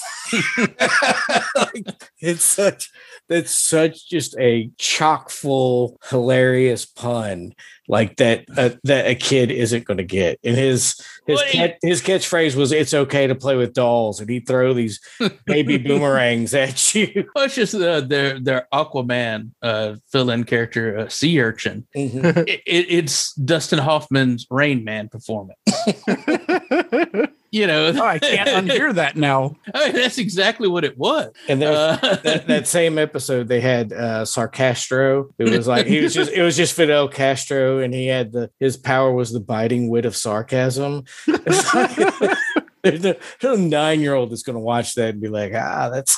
Like, 1.55 2.03
it's 2.19 2.43
such 2.43 2.91
that's 3.29 3.51
such 3.51 4.09
just 4.09 4.35
a 4.39 4.69
chock 4.77 5.29
full 5.29 5.97
hilarious 6.09 6.85
pun 6.85 7.53
like 7.87 8.17
that 8.17 8.45
uh, 8.57 8.69
that 8.83 9.07
a 9.07 9.15
kid 9.15 9.49
isn't 9.49 9.85
going 9.85 9.97
to 9.97 10.03
get 10.03 10.39
and 10.43 10.55
his 10.57 10.95
his 11.25 11.39
Well, 11.39 11.51
cat, 11.51 11.77
his 11.81 12.01
catchphrase 12.01 12.55
was 12.55 12.71
it's 12.71 12.93
okay 12.93 13.25
to 13.27 13.35
play 13.35 13.55
with 13.55 13.73
dolls 13.73 14.19
and 14.19 14.29
he'd 14.29 14.47
throw 14.47 14.73
these 14.73 14.99
baby 15.45 15.77
boomerangs 15.77 16.53
at 16.53 16.93
you 16.93 17.27
Well, 17.33 17.45
it's 17.45 17.55
just 17.55 17.73
uh, 17.75 18.01
their 18.01 18.39
their 18.39 18.67
Aquaman 18.73 19.51
uh, 19.61 19.95
fill-in 20.11 20.43
character, 20.43 20.99
uh, 20.99 21.07
Sea 21.09 21.39
Urchin. 21.41 21.87
Mhm. 21.95 22.37
It, 22.49 22.61
it, 22.65 22.85
it's 22.89 23.33
Dustin 23.35 23.79
Hoffman's 23.79 24.45
Rain 24.49 24.83
Man 24.83 25.07
performance. 25.09 25.59
You 27.51 27.65
know, 27.67 27.91
oh, 27.95 28.01
I 28.05 28.19
can't 28.19 28.47
unhear 28.49 28.93
that 29.01 29.15
now. 29.15 29.55
I 29.73 29.85
mean, 29.87 29.95
that's 29.95 30.17
exactly 30.17 30.67
what 30.67 30.83
it 30.83 30.97
was. 30.97 31.31
and 31.47 31.61
there's 31.61 31.75
Uh, 31.77 32.19
that, 32.23 32.47
that 32.47 32.67
same 32.79 32.97
episode 32.97 33.47
they 33.47 33.61
had 33.61 33.91
uh 33.93 34.23
sarcastro 34.25 35.29
it 35.37 35.49
was 35.49 35.67
like 35.67 35.85
he 35.87 36.01
was 36.01 36.13
just 36.13 36.31
it 36.31 36.41
was 36.41 36.55
just 36.57 36.73
fidel 36.73 37.07
castro 37.07 37.79
and 37.79 37.93
he 37.93 38.07
had 38.07 38.31
the 38.31 38.49
his 38.59 38.77
power 38.77 39.11
was 39.13 39.31
the 39.31 39.39
biting 39.39 39.89
wit 39.89 40.05
of 40.05 40.15
sarcasm 40.15 41.03
It's 41.27 41.73
like- 41.73 42.37
there's 42.83 43.03
a, 43.03 43.17
there's 43.41 43.59
a 43.59 43.61
nine-year-old 43.61 44.31
that's 44.31 44.43
going 44.43 44.55
to 44.55 44.59
watch 44.61 44.95
that 44.95 45.09
and 45.09 45.21
be 45.21 45.27
like 45.27 45.51
ah 45.55 45.89
that's 45.89 46.15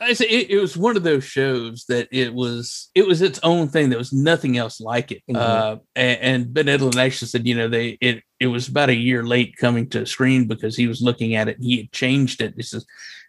I 0.00 0.14
say 0.14 0.26
it, 0.26 0.50
it 0.50 0.58
was 0.60 0.76
one 0.76 0.96
of 0.96 1.02
those 1.04 1.24
shows 1.24 1.84
that 1.88 2.08
it 2.10 2.34
was 2.34 2.90
it 2.94 3.06
was 3.06 3.22
its 3.22 3.38
own 3.44 3.68
thing. 3.68 3.88
There 3.88 3.98
was 3.98 4.12
nothing 4.12 4.56
else 4.56 4.80
like 4.80 5.12
it. 5.12 5.22
Mhm. 5.30 5.36
Uh, 5.36 5.76
and, 5.94 6.18
and 6.20 6.52
Ben 6.54 6.66
Edlund 6.66 6.96
actually 6.96 7.28
said, 7.28 7.46
you 7.46 7.54
know, 7.54 7.68
they 7.68 7.98
it 8.00 8.24
it 8.42 8.48
was 8.48 8.68
about 8.68 8.90
a 8.90 8.94
year 8.94 9.22
late 9.24 9.56
coming 9.56 9.88
to 9.90 10.04
screen 10.04 10.48
because 10.48 10.76
he 10.76 10.88
was 10.88 11.00
looking 11.00 11.36
at 11.36 11.48
it. 11.48 11.56
And 11.56 11.64
he 11.64 11.76
had 11.76 11.92
changed 11.92 12.42
it. 12.42 12.54
He 12.56 12.62
says 12.62 12.84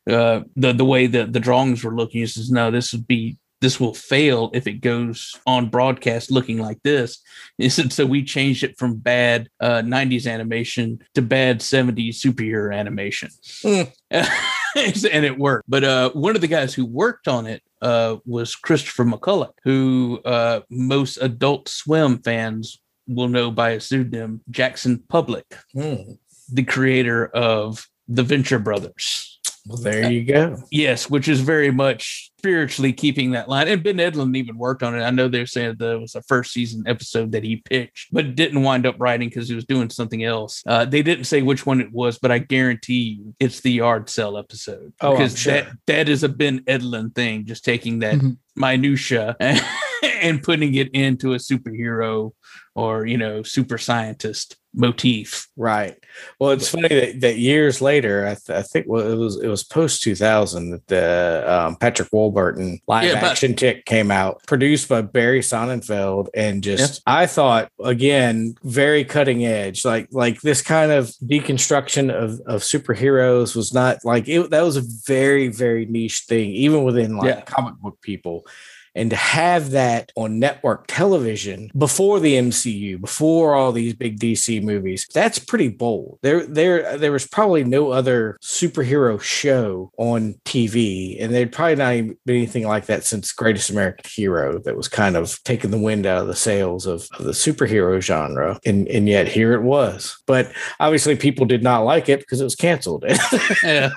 uh, 0.10 0.42
the 0.56 0.74
the 0.74 0.86
way 0.86 1.08
that 1.08 1.34
the 1.34 1.40
drawings 1.40 1.84
were 1.84 1.96
looking. 1.96 2.22
He 2.22 2.28
says, 2.28 2.50
no, 2.50 2.72
this 2.72 2.92
would 2.94 3.08
be 3.08 3.38
this 3.62 3.80
will 3.80 3.94
fail 3.94 4.50
if 4.54 4.68
it 4.68 4.82
goes 4.82 5.40
on 5.48 5.70
broadcast 5.70 6.32
looking 6.32 6.58
like 6.58 6.84
this. 6.84 7.20
He 7.58 7.70
said, 7.70 7.94
so 7.94 8.06
we 8.06 8.24
changed 8.24 8.64
it 8.64 8.78
from 8.78 8.98
bad 8.98 9.48
uh, 9.62 9.82
90s 9.82 10.30
animation 10.30 11.00
to 11.16 11.22
bad 11.22 11.62
70s 11.62 12.16
superhero 12.16 12.76
animation. 12.76 13.30
Hmm. 13.62 13.84
and 14.12 15.26
it 15.26 15.40
worked. 15.40 15.64
But 15.70 15.86
uh, 15.86 16.10
one 16.10 16.36
of 16.36 16.42
the 16.42 16.48
guys 16.48 16.74
who 16.74 16.86
worked 16.86 17.30
on 17.30 17.48
it 17.48 17.64
uh, 17.82 18.18
was 18.26 18.54
Christopher 18.56 19.06
McCulloch, 19.06 19.54
who 19.64 20.20
uh, 20.26 20.62
most 20.70 21.18
Adult 21.22 21.70
Swim 21.70 22.20
fans 22.22 22.82
will 23.08 23.28
know 23.30 23.52
by 23.52 23.72
a 23.72 23.80
pseudonym 23.80 24.42
Jackson 24.50 25.04
Publick, 25.12 25.44
Hmm. 25.74 26.14
the 26.52 26.64
creator 26.64 27.28
of 27.28 27.88
the 28.08 28.24
Venture 28.24 28.60
Brothers. 28.60 29.30
well 29.66 29.78
there 29.78 30.12
you 30.12 30.26
go 30.26 30.58
Yes, 30.72 31.10
which 31.10 31.30
is 31.30 31.40
very 31.40 31.72
much 31.72 32.30
spiritually 32.38 32.92
keeping 32.92 33.32
that 33.32 33.48
line. 33.48 33.70
And 33.70 33.82
Ben 33.82 33.96
Edlund 33.96 34.36
even 34.36 34.58
worked 34.58 34.84
on 34.84 34.94
it. 35.00 35.02
I 35.02 35.10
know 35.10 35.30
they're 35.30 35.46
saying 35.46 35.76
that 35.80 35.92
it 35.94 36.02
was 36.02 36.16
a 36.16 36.22
first 36.24 36.52
season 36.52 36.84
episode 36.86 37.32
that 37.32 37.46
he 37.46 37.56
pitched, 37.58 38.10
but 38.12 38.36
didn't 38.36 38.62
wind 38.64 38.86
up 38.86 38.96
writing 39.00 39.30
because 39.30 39.48
he 39.48 39.56
was 39.56 39.64
doing 39.64 39.90
something 39.90 40.26
else. 40.26 40.62
Uh, 40.68 40.84
they 40.84 41.02
didn't 41.02 41.24
say 41.24 41.42
which 41.42 41.66
one 41.66 41.80
it 41.80 41.94
was, 41.94 42.20
but 42.20 42.30
I 42.32 42.40
guarantee 42.40 43.20
you 43.22 43.34
it's 43.40 43.62
the 43.62 43.72
yard 43.72 44.10
sale 44.10 44.38
episode. 44.38 44.92
Oh, 45.00 45.12
because 45.12 45.40
sure. 45.40 45.54
that 45.54 45.68
that 45.88 46.10
is 46.10 46.24
a 46.24 46.30
Ben 46.30 46.60
Edlund 46.66 47.16
thing, 47.16 47.46
just 47.46 47.64
taking 47.64 48.00
that 48.00 48.16
Mhm. 48.16 48.36
minutia 48.58 49.38
and, 49.40 49.64
and 50.22 50.44
putting 50.44 50.74
it 50.76 50.90
into 50.92 51.34
a 51.34 51.38
superhero 51.38 52.32
or 52.76 53.06
you 53.06 53.18
know 53.18 53.44
super 53.44 53.78
scientist 53.78 54.58
motif. 54.76 55.48
Right. 55.56 55.96
Well, 56.40 56.50
it's 56.50 56.70
funny 56.70 56.88
that, 56.88 57.22
that 57.22 57.38
years 57.38 57.80
later, 57.80 58.26
I, 58.26 58.34
th- 58.34 58.50
I 58.58 58.64
think 58.64 58.88
well, 58.88 59.08
it 59.08 59.16
was 59.16 59.40
it 59.40 59.48
was 59.48 59.64
post 59.64 60.02
two 60.02 60.16
thousand 60.16 60.72
that 60.72 60.88
the 60.88 61.46
um, 61.48 61.76
Patrick 61.76 62.10
Warburton 62.12 62.80
live 62.88 63.04
Yeah, 63.06 63.22
but- 63.22 63.32
action 63.32 63.56
tick 63.56 63.86
came 63.86 64.10
out, 64.10 64.42
produced 64.48 64.90
by 64.90 65.02
Barry 65.02 65.42
Sonnenfeld, 65.42 66.30
and 66.34 66.64
just 66.64 67.02
I 67.06 67.28
thought 67.28 67.72
again 67.84 68.56
very 68.64 69.04
cutting 69.06 69.46
edge. 69.46 69.86
Like 69.86 70.08
like 70.12 70.42
this 70.42 70.62
kind 70.64 70.92
of 70.92 71.10
deconstruction 71.24 72.12
of 72.12 72.42
of 72.48 72.62
superheroes 72.62 73.56
was 73.56 73.74
not 73.74 74.00
like 74.04 74.28
it. 74.28 74.50
That 74.50 74.64
was 74.64 74.78
a 74.78 74.84
very 75.06 75.50
very 75.50 75.86
niche 75.86 76.22
thing, 76.28 76.50
even 76.52 76.84
within 76.84 77.18
like 77.18 77.28
Yeah. 77.28 77.42
comic 77.42 77.76
book 77.76 78.02
people. 78.02 78.48
And 78.96 79.10
to 79.10 79.16
have 79.16 79.72
that 79.72 80.12
on 80.16 80.40
network 80.40 80.86
television 80.88 81.72
before 81.78 82.20
the 82.20 82.36
MCU, 82.36 83.00
before 83.02 83.56
all 83.56 83.72
these 83.72 83.94
big 83.94 84.20
DC 84.20 84.62
movies, 84.62 85.08
that's 85.14 85.40
pretty 85.40 85.70
bold. 85.70 86.20
There, 86.22 86.46
there, 86.46 86.98
there 86.98 87.12
was 87.12 87.28
probably 87.28 87.64
no 87.64 87.92
other 87.92 88.38
superhero 88.42 89.20
show 89.20 89.92
on 89.98 90.36
TV, 90.46 91.22
and 91.22 91.34
there'd 91.34 91.52
probably 91.52 91.76
not 91.76 92.16
been 92.26 92.36
anything 92.36 92.68
like 92.68 92.86
that 92.86 93.04
since 93.04 93.32
Greatest 93.32 93.70
American 93.70 94.06
Hero 94.14 94.60
that 94.60 94.78
was 94.78 94.88
kind 94.88 95.16
of 95.16 95.42
taking 95.44 95.72
the 95.72 95.80
wind 95.80 96.06
out 96.06 96.22
of 96.22 96.28
the 96.28 96.36
sails 96.36 96.86
of, 96.86 97.08
of 97.18 97.26
the 97.26 97.32
superhero 97.32 98.02
genre. 98.02 98.60
And 98.66 98.88
and 98.88 99.08
yet 99.08 99.28
here 99.28 99.54
it 99.54 99.64
was. 99.64 100.22
But 100.26 100.52
obviously 100.80 101.16
people 101.16 101.46
did 101.46 101.64
not 101.64 101.80
like 101.80 102.10
it 102.10 102.20
because 102.20 102.42
it 102.42 102.46
was 102.46 102.56
canceled. 102.56 103.06
yeah. 103.64 103.90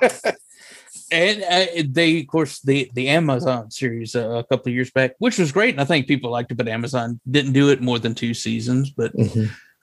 And 1.11 1.43
uh, 1.45 1.67
they, 1.89 2.21
of 2.21 2.27
course, 2.27 2.61
the 2.61 2.91
the 2.95 3.09
Amazon 3.09 3.71
series 3.71 4.17
uh, 4.17 4.29
a 4.29 4.45
couple 4.45 4.71
of 4.71 4.75
years 4.75 4.91
back, 4.91 5.13
which 5.19 5.39
was 5.39 5.53
great, 5.53 5.75
and 5.75 5.81
I 5.81 5.85
think 5.85 6.09
people 6.09 6.31
liked 6.31 6.51
it, 6.51 6.57
but 6.57 6.69
Amazon 6.69 7.21
didn't 7.31 7.53
do 7.53 7.71
it 7.71 7.81
more 7.81 7.99
than 7.99 8.15
two 8.15 8.35
seasons. 8.35 8.91
But 8.91 9.13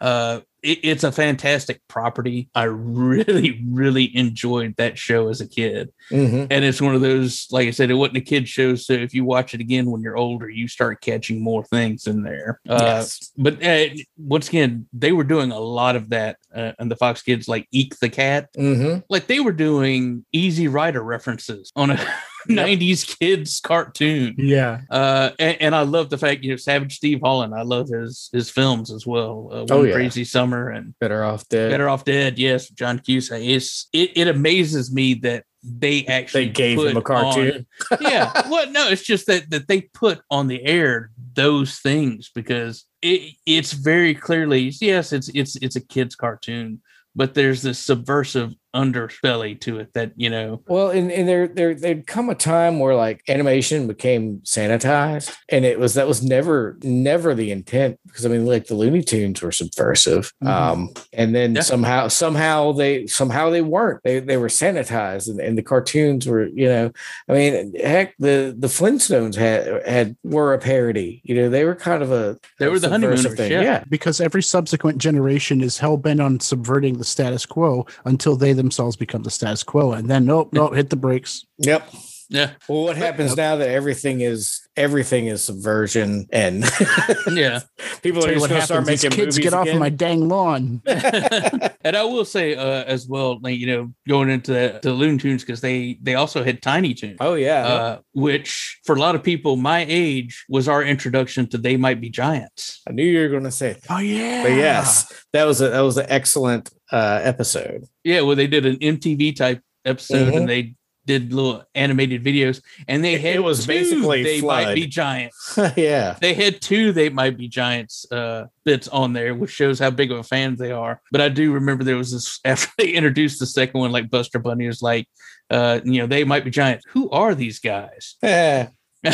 uh, 0.04 0.42
it, 0.62 0.80
it's 0.84 1.04
a 1.04 1.12
fantastic 1.12 1.82
property. 1.88 2.50
I 2.54 2.63
really, 2.66 3.62
really 3.70 4.16
enjoyed 4.16 4.76
that 4.78 4.98
show 4.98 5.30
as 5.30 5.42
a 5.42 5.48
kid, 5.48 5.92
Mhm. 6.12 6.48
and 6.52 6.63
it's 6.66 6.82
one 6.82 6.94
of 6.94 7.02
those, 7.02 7.48
like 7.52 7.68
I 7.68 7.72
said, 7.72 7.89
it 7.89 7.96
wasn't 7.96 8.18
a 8.18 8.22
kid 8.22 8.48
show, 8.48 8.76
so 8.76 8.94
if 8.94 9.13
you 9.13 9.26
watch 9.26 9.54
it 9.54 9.62
again 9.62 9.89
when 9.89 10.02
you're 10.02 10.18
older, 10.18 10.50
you 10.50 10.68
start 10.68 11.02
catching 11.02 11.42
more 11.42 11.63
things 11.66 12.06
in 12.08 12.24
there. 12.24 12.60
Uh, 12.70 12.78
Yes. 12.82 13.32
But 13.38 13.63
uh, 13.66 13.86
once 14.18 14.48
again, 14.50 14.88
they 14.94 15.12
were 15.13 15.24
doing 15.24 15.52
a 15.52 15.60
lot 15.60 15.96
of 15.96 16.10
that, 16.10 16.38
uh, 16.56 16.74
and 16.80 16.92
the 16.92 16.96
Fox 16.98 17.22
Kids 17.22 17.48
like 17.48 17.68
Eek 17.72 17.98
the 18.00 18.10
Cat 18.10 18.50
Mhm. 18.58 19.04
like 19.10 19.28
they 19.28 19.39
were 19.39 19.52
doing 19.54 20.26
easy 20.34 20.68
rider 20.68 21.02
references 21.04 21.72
on 21.76 21.92
a 21.92 21.98
'90s 22.49 23.17
kids 23.19 23.60
cartoon. 23.60 24.36
Yeah. 24.38 24.82
Uh, 24.89 25.32
and, 25.39 25.62
and 25.62 25.75
I 25.75 25.82
love 25.82 26.10
the 26.10 26.17
fact 26.17 26.43
you 26.43 26.51
know 26.51 26.58
Savage 26.58 26.95
Steve 26.97 27.21
Holland. 27.23 27.53
I 27.56 27.62
love 27.63 27.89
his 27.89 28.29
his 28.34 28.49
films 28.49 28.91
as 28.91 29.06
well. 29.08 29.49
Uh, 29.51 29.65
Oh, 29.69 29.84
yeah. 29.84 29.93
Crazy 29.93 30.23
Summer 30.25 30.69
and 30.69 30.93
Better 30.99 31.23
off 31.23 31.47
dead. 31.49 31.71
Better 31.71 31.89
Off 31.89 32.06
Dead. 32.06 32.38
Yes, 32.38 32.69
John 32.69 32.99
Cusack. 32.99 33.41
It's 33.41 33.88
it, 33.93 34.12
it 34.15 34.27
amazes 34.27 34.93
me 34.93 35.13
that 35.15 35.45
they 35.63 36.06
actually 36.08 36.45
they 36.47 36.51
gave 36.51 36.77
him 36.77 36.97
a 36.97 37.01
put 37.01 37.15
on- 37.15 37.23
cartoon. 37.34 37.67
yeah. 38.01 38.32
Well, 38.49 38.69
no, 38.71 38.89
it's 38.89 39.03
just 39.03 39.27
that 39.27 39.49
that 39.51 39.67
they 39.67 39.82
put 39.82 40.19
on 40.29 40.47
the 40.47 40.63
air 40.63 41.12
those 41.36 41.79
things 41.79 42.29
because 42.36 42.86
it 43.01 43.36
it's 43.45 43.71
very 43.73 44.13
clearly 44.13 44.71
yes, 44.82 45.13
it's 45.13 45.29
it's 45.29 45.56
it's 45.58 45.75
a 45.77 45.82
kids 45.82 46.15
cartoon, 46.15 46.82
but 47.15 47.34
there's 47.34 47.62
this 47.62 47.79
subversive 47.79 48.53
underbelly 48.74 49.60
to 49.62 49.80
it 49.80 49.94
that 49.94 50.12
you 50.16 50.30
know 50.30 50.62
Well, 50.67 50.90
and, 50.90 51.12
and 51.12 51.28
there 51.28 51.48
there 51.48 51.76
there'd 51.76 52.08
come 52.08 52.30
a 52.30 52.36
time 52.36 52.80
where 52.80 52.96
like 52.96 53.24
animation 53.28 53.88
became 53.88 54.40
sanitized, 54.40 55.36
and 55.50 55.65
it 55.65 55.80
was 55.80 55.94
that 55.94 56.08
was 56.08 56.24
never 56.24 56.78
never 56.84 57.34
the 57.36 57.52
intent 57.52 58.00
because 58.08 58.26
I 58.26 58.30
mean 58.30 58.46
like 58.46 58.67
the 58.67 58.76
Looney 58.76 59.04
Tunes 59.04 59.42
were 59.42 59.52
subversive, 59.52 60.34
Mhm. 60.44 60.48
um, 60.48 60.90
and 61.13 61.36
then 61.36 61.56
Yeah. 61.56 61.62
somehow 61.62 62.08
somehow 62.08 62.71
they 62.71 63.06
somehow 63.08 63.50
they 63.50 63.62
weren't 63.62 64.02
they 64.04 64.19
they 64.19 64.38
were 64.38 64.48
sanitized, 64.48 65.30
and, 65.30 65.40
and 65.40 65.58
the 65.58 65.63
cartoons 65.63 66.28
were 66.28 66.48
you 66.48 66.67
know 66.67 66.92
I 67.30 67.34
mean 67.34 67.74
heck 67.76 68.15
the 68.17 68.56
the 68.58 68.67
Flintstones 68.67 69.36
had 69.36 69.86
had 69.86 70.15
were 70.24 70.54
a 70.54 70.60
parody, 70.60 71.21
you 71.24 71.36
know 71.36 71.50
they 71.50 71.65
were 71.65 71.76
kind 71.76 72.02
of 72.02 72.12
a 72.12 72.38
They 72.60 72.65
a 72.65 72.69
were 72.71 72.80
the 72.80 72.90
subversive 72.90 73.38
honeymooners, 73.38 73.50
yeah. 73.65 73.84
Because 73.90 74.19
every 74.19 74.42
subsequent 74.44 74.98
generation 74.98 75.62
is 75.62 75.78
hell 75.78 75.98
bent 75.98 76.19
on 76.21 76.40
subverting 76.40 76.98
the 76.98 77.04
status 77.04 77.46
quo 77.46 77.86
until 78.06 78.36
they 78.36 78.54
themselves 78.64 78.96
become 78.96 79.24
the 79.24 79.30
status 79.30 79.64
quo. 79.64 79.92
And 79.92 80.10
then, 80.10 80.26
nope, 80.26 80.50
nope, 80.54 80.74
hit 80.74 80.90
the 80.90 80.96
brakes. 80.96 81.46
Yep. 81.60 81.88
Yeah 82.30 82.52
Well, 82.67 82.84
what 82.84 82.98
happens 82.98 83.36
now 83.36 83.56
that 83.58 83.69
everything 83.69 84.21
is 84.21 84.67
everything 84.76 85.28
is 85.28 85.44
subversion 85.44 86.26
and 86.32 86.63
yeah 87.32 87.60
people 88.02 88.21
Tell 88.21 88.32
are 88.32 88.34
just 88.34 88.42
what 88.42 88.50
going 88.50 88.62
to 88.62 88.65
start 88.65 88.80
happens 88.82 89.04
is 89.04 89.04
making 89.04 89.12
kids 89.17 89.38
movies 89.38 89.40
get 89.40 89.54
off 89.54 89.63
again. 89.63 89.76
of 89.76 89.80
my 89.80 89.90
dang 89.90 90.28
lawn. 90.28 90.82
and 90.88 91.96
I 91.96 92.04
will 92.04 92.26
say 92.26 92.56
uh, 92.56 92.84
as 92.86 93.08
well, 93.08 93.40
like 93.42 93.58
you 93.58 93.67
know, 93.67 93.94
going 94.08 94.30
into 94.30 94.52
the, 94.52 94.80
the 94.82 94.92
Looney 94.94 95.17
Tunes 95.19 95.44
because 95.44 95.62
they 95.62 95.98
they 96.02 96.15
also 96.15 96.44
had 96.44 96.62
Tiny 96.62 96.94
Toons, 96.94 97.17
oh 97.19 97.36
yeah, 97.36 97.65
uh, 97.67 98.00
which 98.13 98.80
for 98.86 98.96
a 98.96 99.00
lot 99.00 99.15
of 99.15 99.24
people 99.24 99.56
my 99.56 99.86
age 99.88 100.44
was 100.50 100.67
our 100.67 100.84
introduction 100.84 101.48
to 101.50 101.58
They 101.58 101.78
Might 101.78 102.02
Be 102.02 102.10
Giants. 102.10 102.82
I 102.88 102.94
knew 102.94 103.06
you 103.06 103.19
were 103.21 103.30
going 103.30 103.44
to 103.44 103.52
say, 103.52 103.74
that. 103.74 103.84
Oh, 103.90 104.00
yeah. 104.00 104.44
but 104.44 104.52
yes, 104.54 105.26
that 105.34 105.44
was 105.46 105.62
a 105.62 105.69
that 105.69 105.82
was 105.82 105.98
an 105.98 106.08
excellent 106.10 106.69
uh, 106.92 107.19
episode. 107.24 107.86
Yeah, 108.04 108.21
well, 108.21 108.36
they 108.36 108.48
did 108.48 108.65
an 108.65 108.78
MTV 108.78 109.36
type 109.36 109.62
episode 109.86 110.34
Mhm. 110.34 110.38
and 110.38 110.50
they 110.50 110.76
did 111.06 111.33
little 111.33 111.63
animated 111.75 112.23
videos, 112.23 112.62
and 112.87 113.04
they 113.04 113.17
had 113.17 113.35
it 113.35 113.43
was 113.43 113.62
two 113.65 113.67
basically 113.67 114.23
They 114.23 114.41
Might 114.41 114.73
Be 114.73 114.87
Giants. 115.01 115.58
yeah, 115.75 116.17
They 116.21 116.33
had 116.33 116.62
two 116.62 116.91
They 116.91 117.10
Might 117.10 117.37
Be 117.37 117.47
Giants 117.47 118.06
uh, 118.12 118.45
bits 118.65 118.87
on 118.87 119.13
there, 119.13 119.35
which 119.35 119.51
shows 119.51 119.79
how 119.79 119.89
big 119.91 120.12
of 120.12 120.19
a 120.19 120.23
fan 120.23 120.56
they 120.56 120.71
are. 120.71 121.01
But 121.12 121.21
I 121.21 121.29
do 121.29 121.51
remember 121.51 121.83
there 121.83 121.97
was 121.97 122.12
this 122.12 122.39
after 122.45 122.71
they 122.77 122.89
introduced 122.91 123.39
the 123.39 123.45
second 123.45 123.79
one, 123.79 123.91
like 123.91 124.10
Buster 124.10 124.39
Bunny 124.39 124.67
was 124.67 124.81
like, 124.81 125.08
uh, 125.49 125.79
you 125.83 125.99
know, 125.99 126.08
They 126.08 126.23
Might 126.23 126.45
Be 126.45 126.51
Giants. 126.51 126.85
Who 126.89 127.10
are 127.10 127.35
these 127.35 127.60
guys? 127.60 128.15
Eh, 128.23 128.67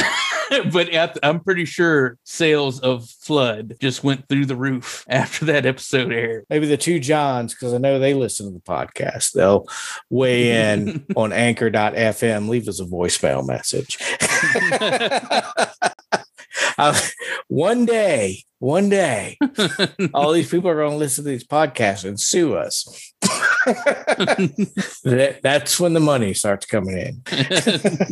but 0.71 0.89
at, 0.89 1.17
I'm 1.23 1.39
pretty 1.39 1.65
sure 1.65 2.17
sales 2.23 2.79
of 2.79 3.09
Flood 3.09 3.75
just 3.79 4.03
went 4.03 4.27
through 4.27 4.45
the 4.45 4.55
roof 4.55 5.05
after 5.09 5.45
that 5.45 5.65
episode 5.65 6.11
aired. 6.11 6.45
maybe 6.49 6.67
the 6.67 6.77
two 6.77 6.99
Johns 6.99 7.53
because 7.53 7.73
I 7.73 7.77
know 7.77 7.99
they 7.99 8.13
listen 8.13 8.47
to 8.47 8.53
the 8.53 8.59
podcast. 8.59 9.33
They'll 9.33 9.67
weigh 10.09 10.73
in 10.73 11.05
on 11.15 11.33
Anchor.fm. 11.33 12.49
Leave 12.49 12.67
us 12.67 12.79
a 12.79 12.85
voicemail 12.85 13.45
message. 13.45 13.97
Uh, 16.77 16.97
one 17.47 17.85
day, 17.85 18.43
one 18.59 18.89
day, 18.89 19.37
all 20.13 20.31
these 20.31 20.49
people 20.49 20.69
are 20.69 20.75
going 20.75 20.91
to 20.91 20.97
listen 20.97 21.23
to 21.25 21.29
these 21.29 21.45
podcasts 21.45 22.05
and 22.05 22.19
sue 22.19 22.55
us. 22.55 23.13
that, 25.03 25.39
that's 25.41 25.79
when 25.79 25.93
the 25.93 25.99
money 25.99 26.33
starts 26.33 26.65
coming 26.65 26.97
in. 26.97 27.21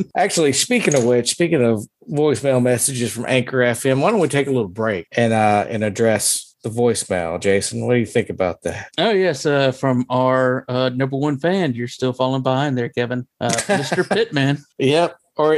Actually, 0.16 0.54
speaking 0.54 0.96
of 0.96 1.04
which, 1.04 1.30
speaking 1.30 1.64
of 1.64 1.86
voicemail 2.10 2.62
messages 2.62 3.12
from 3.12 3.26
Anchor 3.28 3.58
FM, 3.60 4.02
why 4.02 4.12
don't 4.12 4.20
we 4.20 4.28
take 4.28 4.48
a 4.48 4.52
little 4.52 4.68
break 4.68 5.08
and 5.16 5.34
uh 5.34 5.66
and 5.70 5.84
address 5.84 6.56
the 6.64 6.70
voicemail, 6.70 7.40
Jason? 7.40 7.86
What 7.86 7.94
do 7.94 8.00
you 8.00 8.06
think 8.06 8.30
about 8.30 8.62
that? 8.64 8.90
Oh 8.98 9.12
yes, 9.12 9.46
uh, 9.46 9.72
from 9.72 10.06
our 10.10 10.66
uh, 10.68 10.90
number 10.90 11.18
one 11.18 11.38
fan. 11.40 11.74
You're 11.74 11.88
still 11.88 12.14
falling 12.14 12.44
behind 12.44 12.78
there, 12.78 12.90
Kevin. 12.90 13.28
Uh, 13.40 13.50
Mr. 13.50 14.08
Pittman. 14.14 14.64
Yep. 14.78 15.18
Or, 15.38 15.56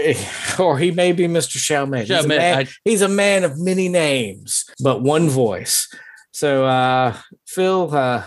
or 0.60 0.78
he 0.78 0.92
may 0.92 1.14
be 1.14 1.26
Mr. 1.26 1.56
Chalmette. 1.58 2.08
He's, 2.08 2.26
a 2.26 2.28
man, 2.28 2.60
I- 2.60 2.68
he's 2.84 3.02
a 3.02 3.08
man 3.08 3.46
of 3.46 3.58
many 3.58 3.88
names, 3.88 4.66
but 4.84 5.02
one 5.02 5.30
voice. 5.30 5.88
So, 6.32 6.66
uh, 6.66 7.16
Phil, 7.48 7.96
uh, 7.96 8.24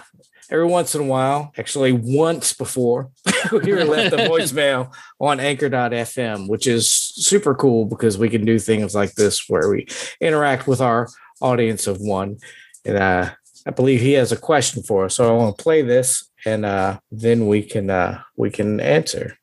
every 0.52 0.66
once 0.66 0.94
in 0.94 1.00
a 1.00 1.04
while, 1.04 1.50
actually 1.56 1.92
once 1.92 2.52
before, 2.52 3.10
we 3.52 3.72
left 3.72 4.12
a 4.12 4.18
voicemail 4.18 4.94
on 5.18 5.40
anchor.fm, 5.40 6.46
which 6.46 6.66
is 6.66 6.90
super 6.90 7.54
cool 7.54 7.86
because 7.86 8.18
we 8.18 8.28
can 8.28 8.44
do 8.44 8.58
things 8.58 8.94
like 8.94 9.14
this 9.14 9.48
where 9.48 9.70
we 9.70 9.86
interact 10.20 10.68
with 10.68 10.82
our 10.82 11.08
audience 11.40 11.86
of 11.86 12.00
one. 12.00 12.36
And 12.84 12.98
uh, 12.98 13.30
I 13.66 13.70
believe 13.70 14.02
he 14.02 14.12
has 14.12 14.30
a 14.30 14.36
question 14.36 14.82
for 14.82 15.06
us. 15.06 15.16
So 15.16 15.26
I 15.26 15.36
want 15.36 15.56
to 15.56 15.62
play 15.62 15.80
this 15.80 16.28
and 16.44 16.66
uh, 16.66 17.00
then 17.10 17.46
we 17.46 17.62
can 17.62 17.88
uh, 17.88 18.20
we 18.36 18.50
can 18.50 18.78
answer. 18.78 19.38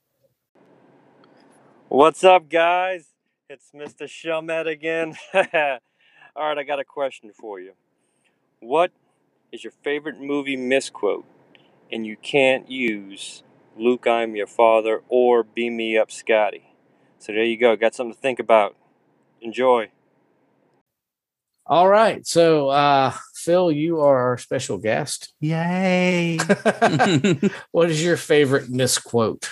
What's 1.87 2.23
up, 2.23 2.49
guys? 2.49 3.05
It's 3.49 3.71
Mr. 3.73 4.03
Shumet 4.03 4.67
again. 4.67 5.15
All 6.35 6.47
right, 6.47 6.57
I 6.59 6.63
got 6.63 6.79
a 6.79 6.85
question 6.85 7.31
for 7.35 7.59
you. 7.59 7.71
What 8.59 8.91
is 9.51 9.63
your 9.63 9.73
favorite 9.83 10.19
movie 10.19 10.57
misquote? 10.57 11.25
And 11.91 12.05
you 12.05 12.17
can't 12.17 12.69
use 12.69 13.43
Luke, 13.77 14.05
I'm 14.05 14.35
your 14.35 14.47
father, 14.47 15.01
or 15.09 15.43
Beam 15.43 15.77
Me 15.77 15.97
Up, 15.97 16.11
Scotty. 16.11 16.75
So 17.17 17.33
there 17.33 17.43
you 17.43 17.57
go. 17.57 17.75
Got 17.75 17.95
something 17.95 18.13
to 18.13 18.19
think 18.19 18.39
about. 18.39 18.75
Enjoy. 19.41 19.89
All 21.65 21.87
right. 21.87 22.25
So, 22.25 22.69
uh, 22.69 23.13
Phil, 23.35 23.71
you 23.71 24.01
are 24.01 24.17
our 24.29 24.37
special 24.37 24.77
guest. 24.77 25.33
Yay. 25.39 26.37
what 27.71 27.89
is 27.89 28.03
your 28.03 28.17
favorite 28.17 28.69
misquote 28.69 29.49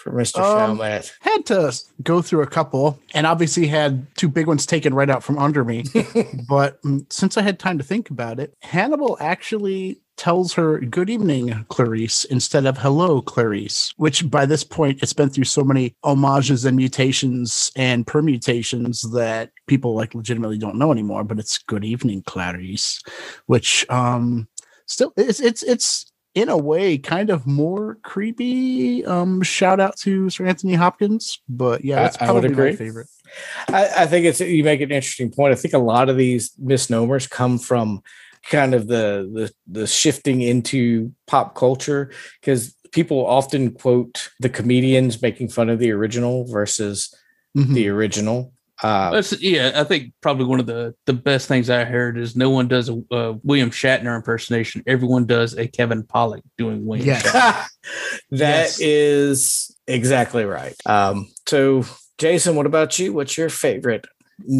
for 0.00 0.12
Mr. 0.12 0.38
Um, 0.38 0.78
Chalmette? 0.78 1.12
had 1.20 1.46
to 1.46 1.78
go 2.02 2.22
through 2.22 2.42
a 2.42 2.46
couple 2.46 2.98
and 3.14 3.26
obviously 3.26 3.66
had 3.66 4.06
two 4.16 4.28
big 4.28 4.46
ones 4.46 4.66
taken 4.66 4.94
right 4.94 5.10
out 5.10 5.22
from 5.22 5.38
under 5.38 5.64
me. 5.64 5.84
but 6.48 6.82
mm, 6.82 7.10
since 7.12 7.36
I 7.36 7.42
had 7.42 7.58
time 7.58 7.78
to 7.78 7.84
think 7.84 8.10
about 8.10 8.40
it, 8.40 8.54
Hannibal 8.62 9.18
actually 9.20 10.00
tells 10.16 10.52
her 10.52 10.78
good 10.80 11.08
evening 11.08 11.64
clarice 11.70 12.24
instead 12.24 12.66
of 12.66 12.76
hello 12.76 13.22
clarice 13.22 13.94
which 13.96 14.30
by 14.30 14.44
this 14.44 14.62
point 14.62 15.02
it's 15.02 15.14
been 15.14 15.30
through 15.30 15.44
so 15.44 15.64
many 15.64 15.94
homages 16.04 16.66
and 16.66 16.76
mutations 16.76 17.72
and 17.74 18.06
permutations 18.06 19.00
that 19.12 19.50
people 19.66 19.94
like 19.94 20.14
legitimately 20.14 20.58
don't 20.58 20.76
know 20.76 20.92
anymore 20.92 21.24
but 21.24 21.38
it's 21.38 21.56
good 21.56 21.86
evening 21.86 22.22
clarice 22.26 23.00
which 23.46 23.88
um 23.88 24.46
still 24.84 25.10
it's 25.16 25.40
it's 25.40 25.62
it's 25.62 26.09
in 26.34 26.48
a 26.48 26.56
way 26.56 26.96
kind 26.96 27.30
of 27.30 27.46
more 27.46 27.96
creepy 28.02 29.04
um 29.04 29.42
shout 29.42 29.80
out 29.80 29.96
to 29.96 30.30
sir 30.30 30.46
anthony 30.46 30.74
hopkins 30.74 31.40
but 31.48 31.84
yeah 31.84 31.96
that's 31.96 32.16
probably 32.16 32.48
my 32.50 32.76
favorite 32.76 33.08
I, 33.68 33.88
I 33.98 34.06
think 34.06 34.26
it's 34.26 34.40
you 34.40 34.64
make 34.64 34.80
an 34.80 34.90
interesting 34.90 35.30
point. 35.30 35.52
I 35.52 35.56
think 35.56 35.74
a 35.74 35.78
lot 35.78 36.08
of 36.08 36.16
these 36.16 36.52
misnomers 36.58 37.26
come 37.28 37.58
from 37.58 38.02
kind 38.50 38.74
of 38.74 38.88
the 38.88 39.30
the, 39.32 39.52
the 39.80 39.86
shifting 39.86 40.40
into 40.40 41.12
pop 41.26 41.54
culture 41.54 42.10
because 42.40 42.74
people 42.90 43.24
often 43.24 43.70
quote 43.72 44.30
the 44.40 44.48
comedians 44.48 45.22
making 45.22 45.48
fun 45.48 45.68
of 45.68 45.78
the 45.78 45.92
original 45.92 46.44
versus 46.44 47.14
Mhm. 47.56 47.74
the 47.74 47.88
original. 47.88 48.52
Uh, 48.82 49.10
That's, 49.10 49.40
yeah, 49.42 49.72
I 49.74 49.84
think 49.84 50.12
probably 50.22 50.46
one 50.46 50.58
of 50.60 50.66
the 50.66 50.94
the 51.06 51.12
best 51.12 51.48
things 51.48 51.68
I 51.68 51.84
heard 51.84 52.16
is 52.18 52.34
no 52.36 52.48
one 52.50 52.66
does 52.68 52.88
a, 52.88 52.94
a 53.10 53.32
William 53.42 53.70
Shatner 53.70 54.16
impersonation. 54.16 54.82
Everyone 54.86 55.26
does 55.26 55.56
a 55.56 55.66
Kevin 55.68 56.02
Pollak 56.02 56.40
doing 56.56 56.86
William. 56.86 57.06
Yes. 57.08 57.22
Shatner. 57.26 57.66
That 58.30 58.78
is 58.80 59.74
Yes. 59.86 59.96
exactly 59.96 60.44
right. 60.44 60.74
Um, 60.86 61.28
so, 61.48 61.84
Jason, 62.18 62.54
what 62.54 62.66
about 62.66 62.98
you? 62.98 63.12
What's 63.12 63.36
your 63.36 63.48
favorite 63.48 64.06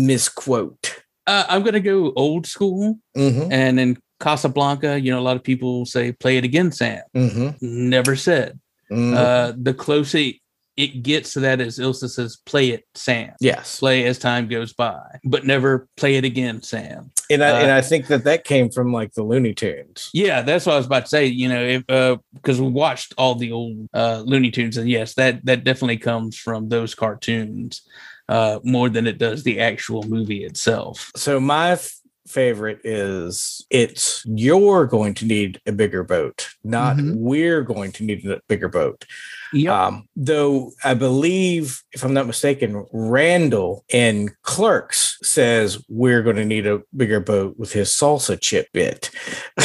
misquote? 0.04 1.02
Uh, 1.26 1.44
I'm 1.48 1.62
gonna 1.62 1.80
go 1.80 2.12
old 2.16 2.46
school, 2.46 2.98
Mm-hmm. 3.16 3.52
and 3.52 3.78
in 3.80 3.98
Casablanca, 4.20 4.98
you 5.00 5.10
know, 5.12 5.18
a 5.20 5.22
lot 5.28 5.36
of 5.36 5.42
people 5.44 5.86
say 5.86 6.12
"Play 6.12 6.36
it 6.38 6.44
again, 6.44 6.72
Sam." 6.72 7.02
Mm-hmm. 7.16 7.50
Never 7.88 8.16
said. 8.16 8.58
mm-hmm. 8.90 9.16
Uh, 9.16 9.52
the 9.56 9.72
closest 9.74 10.36
it 10.80 11.02
gets 11.02 11.32
to 11.34 11.40
that 11.40 11.60
as 11.60 11.78
Ilsa 11.78 12.08
says, 12.08 12.36
play 12.46 12.70
it, 12.70 12.86
Sam. 12.94 13.32
Yes. 13.40 13.78
Play 13.78 14.06
as 14.06 14.18
time 14.18 14.48
goes 14.48 14.72
by, 14.72 15.00
but 15.24 15.44
never 15.44 15.88
play 15.96 16.16
it 16.16 16.24
again, 16.24 16.62
Sam. 16.62 17.10
And 17.30 17.44
I, 17.44 17.50
Uh, 17.50 17.62
and 17.62 17.70
I 17.70 17.80
think 17.80 18.06
that 18.06 18.24
that 18.24 18.44
came 18.44 18.70
from 18.70 18.92
like 18.92 19.12
the 19.14 19.22
Looney 19.22 19.54
Tunes. 19.54 20.10
Yeah, 20.12 20.42
that's 20.42 20.66
what 20.66 20.74
I 20.74 20.76
was 20.78 20.86
about 20.86 21.04
to 21.04 21.08
say. 21.08 21.26
You 21.26 21.48
know, 21.48 21.62
if 21.62 21.84
uh, 21.88 22.16
because 22.34 22.60
we 22.60 22.68
watched 22.68 23.14
all 23.18 23.34
the 23.34 23.52
old 23.52 23.88
uh, 23.94 24.22
Looney 24.26 24.50
Tunes, 24.50 24.76
and 24.76 24.88
yes, 24.88 25.14
that 25.14 25.44
that 25.44 25.64
definitely 25.64 25.98
comes 25.98 26.36
from 26.38 26.68
those 26.68 26.94
cartoons 26.94 27.82
uh, 28.28 28.60
more 28.64 28.88
than 28.88 29.06
it 29.06 29.18
does 29.18 29.42
the 29.42 29.60
actual 29.60 30.02
movie 30.04 30.44
itself. 30.44 31.10
So 31.16 31.40
my 31.40 31.72
f- 31.72 31.99
favorite 32.30 32.80
is 32.84 33.64
it's 33.70 34.22
you're 34.26 34.86
going 34.86 35.14
to 35.14 35.26
need 35.26 35.60
a 35.66 35.72
bigger 35.72 36.04
boat, 36.04 36.48
not 36.64 36.96
Mhm. 36.96 37.16
we're 37.16 37.62
going 37.62 37.92
to 37.92 38.04
need 38.04 38.24
a 38.26 38.40
bigger 38.48 38.68
boat. 38.68 39.04
Yep. 39.52 39.72
Um, 39.72 40.08
though 40.16 40.72
I 40.84 40.94
believe, 40.94 41.82
if 41.92 42.04
I'm 42.04 42.14
not 42.14 42.26
mistaken, 42.26 42.86
Randall 42.92 43.84
in 43.88 44.30
Clerks 44.42 45.18
says 45.22 45.82
we're 45.88 46.22
going 46.22 46.36
to 46.36 46.44
need 46.44 46.66
a 46.66 46.82
bigger 46.96 47.20
boat 47.20 47.58
with 47.58 47.72
his 47.72 47.88
salsa 47.90 48.40
chip 48.40 48.68
bit. 48.72 49.10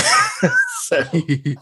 so, 0.84 1.04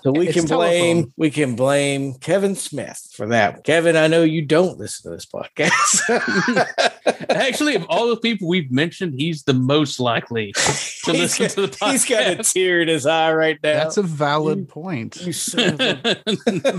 so 0.02 0.12
we 0.12 0.28
can 0.28 0.46
blame 0.46 0.96
telephone. 0.98 1.14
we 1.18 1.30
can 1.32 1.56
blame 1.56 2.14
Kevin 2.16 2.56
Smith 2.56 3.00
for 3.16 3.28
that. 3.28 3.64
Kevin, 3.64 3.96
I 3.96 4.08
know 4.08 4.24
you 4.24 4.42
don't 4.44 4.78
listen 4.78 5.10
to 5.12 5.16
this 5.16 5.26
podcast. 5.26 6.90
Actually, 7.30 7.76
of 7.76 7.86
all 7.90 8.10
the 8.10 8.18
people 8.18 8.48
we've 8.48 8.72
mentioned, 8.72 9.14
he's 9.20 9.44
the 9.44 9.54
most 9.54 10.00
likely 10.00 10.52
to 10.54 10.62
listen 11.14 11.46
got- 11.46 11.52
to 11.52 11.62
the 11.62 11.68
podcast. 11.68 11.92
He's 11.92 12.06
got 12.06 12.28
a 12.28 12.36
tear 12.44 12.82
in 12.82 12.88
his 12.88 13.06
eye 13.06 13.34
right 13.34 13.60
now. 13.64 13.74
That's 13.84 13.98
a 13.98 14.04
valid 14.04 14.68
point. 14.70 15.22
you 15.22 15.34
son 15.34 15.74
of 15.74 15.80
a- 15.82 16.22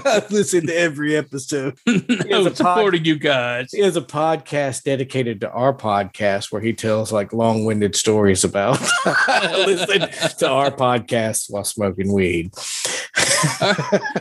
I've 0.07 0.31
listened 0.31 0.69
to 0.69 0.77
every 0.77 1.17
episode. 1.17 1.79
no, 1.87 1.95
a 1.97 2.45
pod- 2.51 2.57
supporting 2.57 3.05
you 3.05 3.19
guys. 3.19 3.71
He 3.73 3.81
has 3.81 3.97
a 3.97 4.03
podcast 4.03 4.83
dedicated 4.83 5.41
to 5.43 5.51
our 5.51 5.73
podcast 5.75 6.53
where 6.53 6.61
he 6.63 6.73
tells 6.73 7.13
like 7.13 7.33
long-winded 7.33 7.95
stories 7.97 8.45
about 8.45 8.81
listening 9.67 10.09
to 10.39 10.49
our 10.49 10.71
podcast 10.71 11.47
while 11.51 11.65
smoking 11.65 12.13
weed. 12.13 12.24
All 13.61 13.69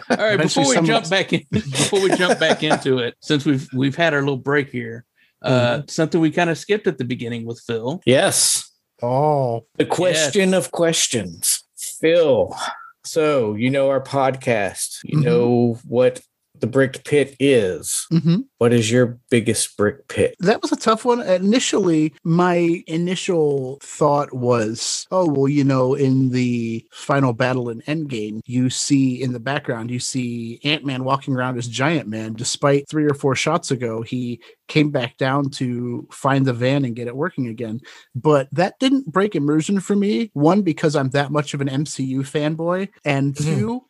right, 0.09 0.33
Eventually 0.33 0.65
before 0.65 0.81
we 0.81 0.87
jump 0.87 1.09
back 1.09 1.33
in, 1.33 1.45
before 1.51 2.01
we 2.01 2.15
jump 2.15 2.39
back 2.39 2.63
into 2.63 2.99
it, 2.99 3.15
since 3.21 3.45
we've 3.45 3.67
we've 3.73 3.95
had 3.95 4.13
our 4.13 4.19
little 4.21 4.37
break 4.37 4.69
here, 4.69 5.05
uh, 5.41 5.81
something 5.87 6.19
we 6.21 6.31
kind 6.31 6.49
of 6.49 6.57
skipped 6.57 6.87
at 6.87 6.97
the 6.97 7.05
beginning 7.05 7.45
with 7.45 7.59
Phil. 7.65 8.01
yes, 8.05 8.69
Oh, 9.01 9.65
the 9.75 9.85
question 9.85 10.53
of 10.53 10.71
questions, 10.71 11.63
Phil. 11.77 12.55
So 13.03 13.55
you 13.55 13.69
know 13.69 13.89
our 13.89 14.01
podcast. 14.01 14.99
You 15.03 15.17
Mhm. 15.19 15.23
know 15.23 15.79
what 15.85 16.21
the 16.63 16.67
brick 16.67 17.03
pit 17.03 17.35
is. 17.41 18.07
hmm 18.09 18.37
What 18.57 18.71
is 18.71 18.89
your 18.89 19.19
biggest 19.29 19.75
brick 19.75 20.07
pit? 20.07 20.33
that 20.39 20.61
was 20.61 20.71
a 20.71 20.77
tough 20.77 21.03
one. 21.03 21.19
Initially, 21.21 22.13
my 22.23 22.81
initial 22.87 23.79
thought 23.83 24.31
was, 24.33 25.05
oh, 25.11 25.29
well, 25.29 25.49
you 25.49 25.65
know, 25.65 25.93
in 25.93 26.29
the 26.29 26.85
final 26.93 27.33
battle 27.33 27.67
in 27.67 27.81
Endgame, 27.81 28.39
you 28.45 28.69
see 28.69 29.21
in 29.21 29.33
the 29.33 29.41
background, 29.41 29.91
you 29.91 29.99
see 29.99 30.61
Ant 30.63 30.85
Man 30.85 31.03
walking 31.03 31.35
around 31.35 31.57
as 31.57 31.67
Giant 31.67 32.07
Man. 32.07 32.31
Despite 32.31 32.87
three 32.87 33.03
or 33.05 33.13
four 33.13 33.35
shots 33.35 33.69
ago, 33.69 34.01
he 34.01 34.39
came 34.69 34.89
back 34.89 35.17
down 35.17 35.49
to 35.49 36.07
find 36.13 36.45
the 36.45 36.53
van 36.53 36.85
and 36.85 36.95
get 36.95 37.07
it 37.07 37.15
working 37.15 37.47
again. 37.47 37.81
But 38.15 38.47
that 38.53 38.79
didn't 38.79 39.11
break 39.11 39.35
immersion 39.35 39.81
for 39.81 39.97
me. 39.97 40.31
One, 40.31 40.61
because 40.61 40.95
I'm 40.95 41.09
that 41.09 41.29
much 41.29 41.53
of 41.53 41.59
an 41.59 41.67
MCU 41.67 42.19
fanboy, 42.21 42.87
and 43.03 43.35
Mhm. 43.35 43.43
two, 43.43 43.81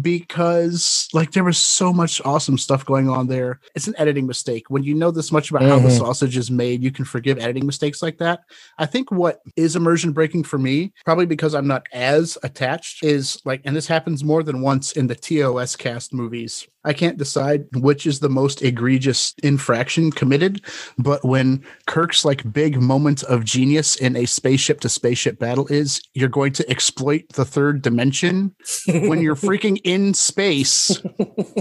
because 0.00 1.08
like 1.12 1.32
there 1.32 1.44
was 1.44 1.58
so 1.58 1.92
much 1.92 2.20
awesome 2.24 2.58
stuff 2.58 2.84
going 2.84 3.08
on 3.08 3.26
there. 3.26 3.60
It's 3.74 3.86
an 3.86 3.94
editing 3.98 4.26
mistake. 4.26 4.64
When 4.68 4.82
you 4.82 4.94
know 4.94 5.10
this 5.10 5.32
much 5.32 5.50
about 5.50 5.62
how 5.62 5.78
the 5.78 5.88
Mhm. 5.88 5.98
sausage 5.98 6.36
is 6.36 6.50
made, 6.50 6.82
you 6.82 6.90
can 6.90 7.04
forgive 7.04 7.38
editing 7.38 7.66
mistakes 7.66 8.02
like 8.02 8.18
that. 8.18 8.40
I 8.78 8.86
think 8.86 9.10
what 9.10 9.40
is 9.56 9.76
immersion 9.76 10.12
breaking 10.12 10.44
for 10.44 10.58
me, 10.58 10.92
probably 11.04 11.26
because 11.26 11.54
I'm 11.54 11.66
not 11.66 11.86
as 11.92 12.38
attached, 12.42 13.04
is 13.04 13.38
like, 13.44 13.60
and 13.64 13.76
this 13.76 13.86
happens 13.86 14.24
more 14.24 14.42
than 14.42 14.60
once 14.62 14.92
in 14.92 15.06
the 15.06 15.14
TOS 15.14 15.76
cast 15.76 16.12
movies. 16.12 16.66
I 16.84 16.92
can't 16.92 17.18
decide 17.18 17.66
which 17.74 18.06
is 18.06 18.20
the 18.20 18.28
most 18.28 18.62
egregious 18.62 19.34
infraction 19.42 20.10
committed, 20.10 20.62
but 20.98 21.24
when 21.24 21.64
Kirk's 21.86 22.24
like 22.24 22.52
big 22.52 22.80
moment 22.80 23.22
of 23.24 23.44
genius 23.44 23.96
in 23.96 24.16
a 24.16 24.26
spaceship 24.26 24.80
to 24.80 24.88
spaceship 24.88 25.38
battle 25.38 25.66
is 25.68 26.00
you're 26.14 26.28
going 26.28 26.52
to 26.54 26.70
exploit 26.70 27.24
the 27.30 27.44
third 27.44 27.82
dimension 27.82 28.54
when 28.86 29.20
you're 29.22 29.36
freaking 29.48 29.80
in 29.84 30.14
space. 30.14 31.00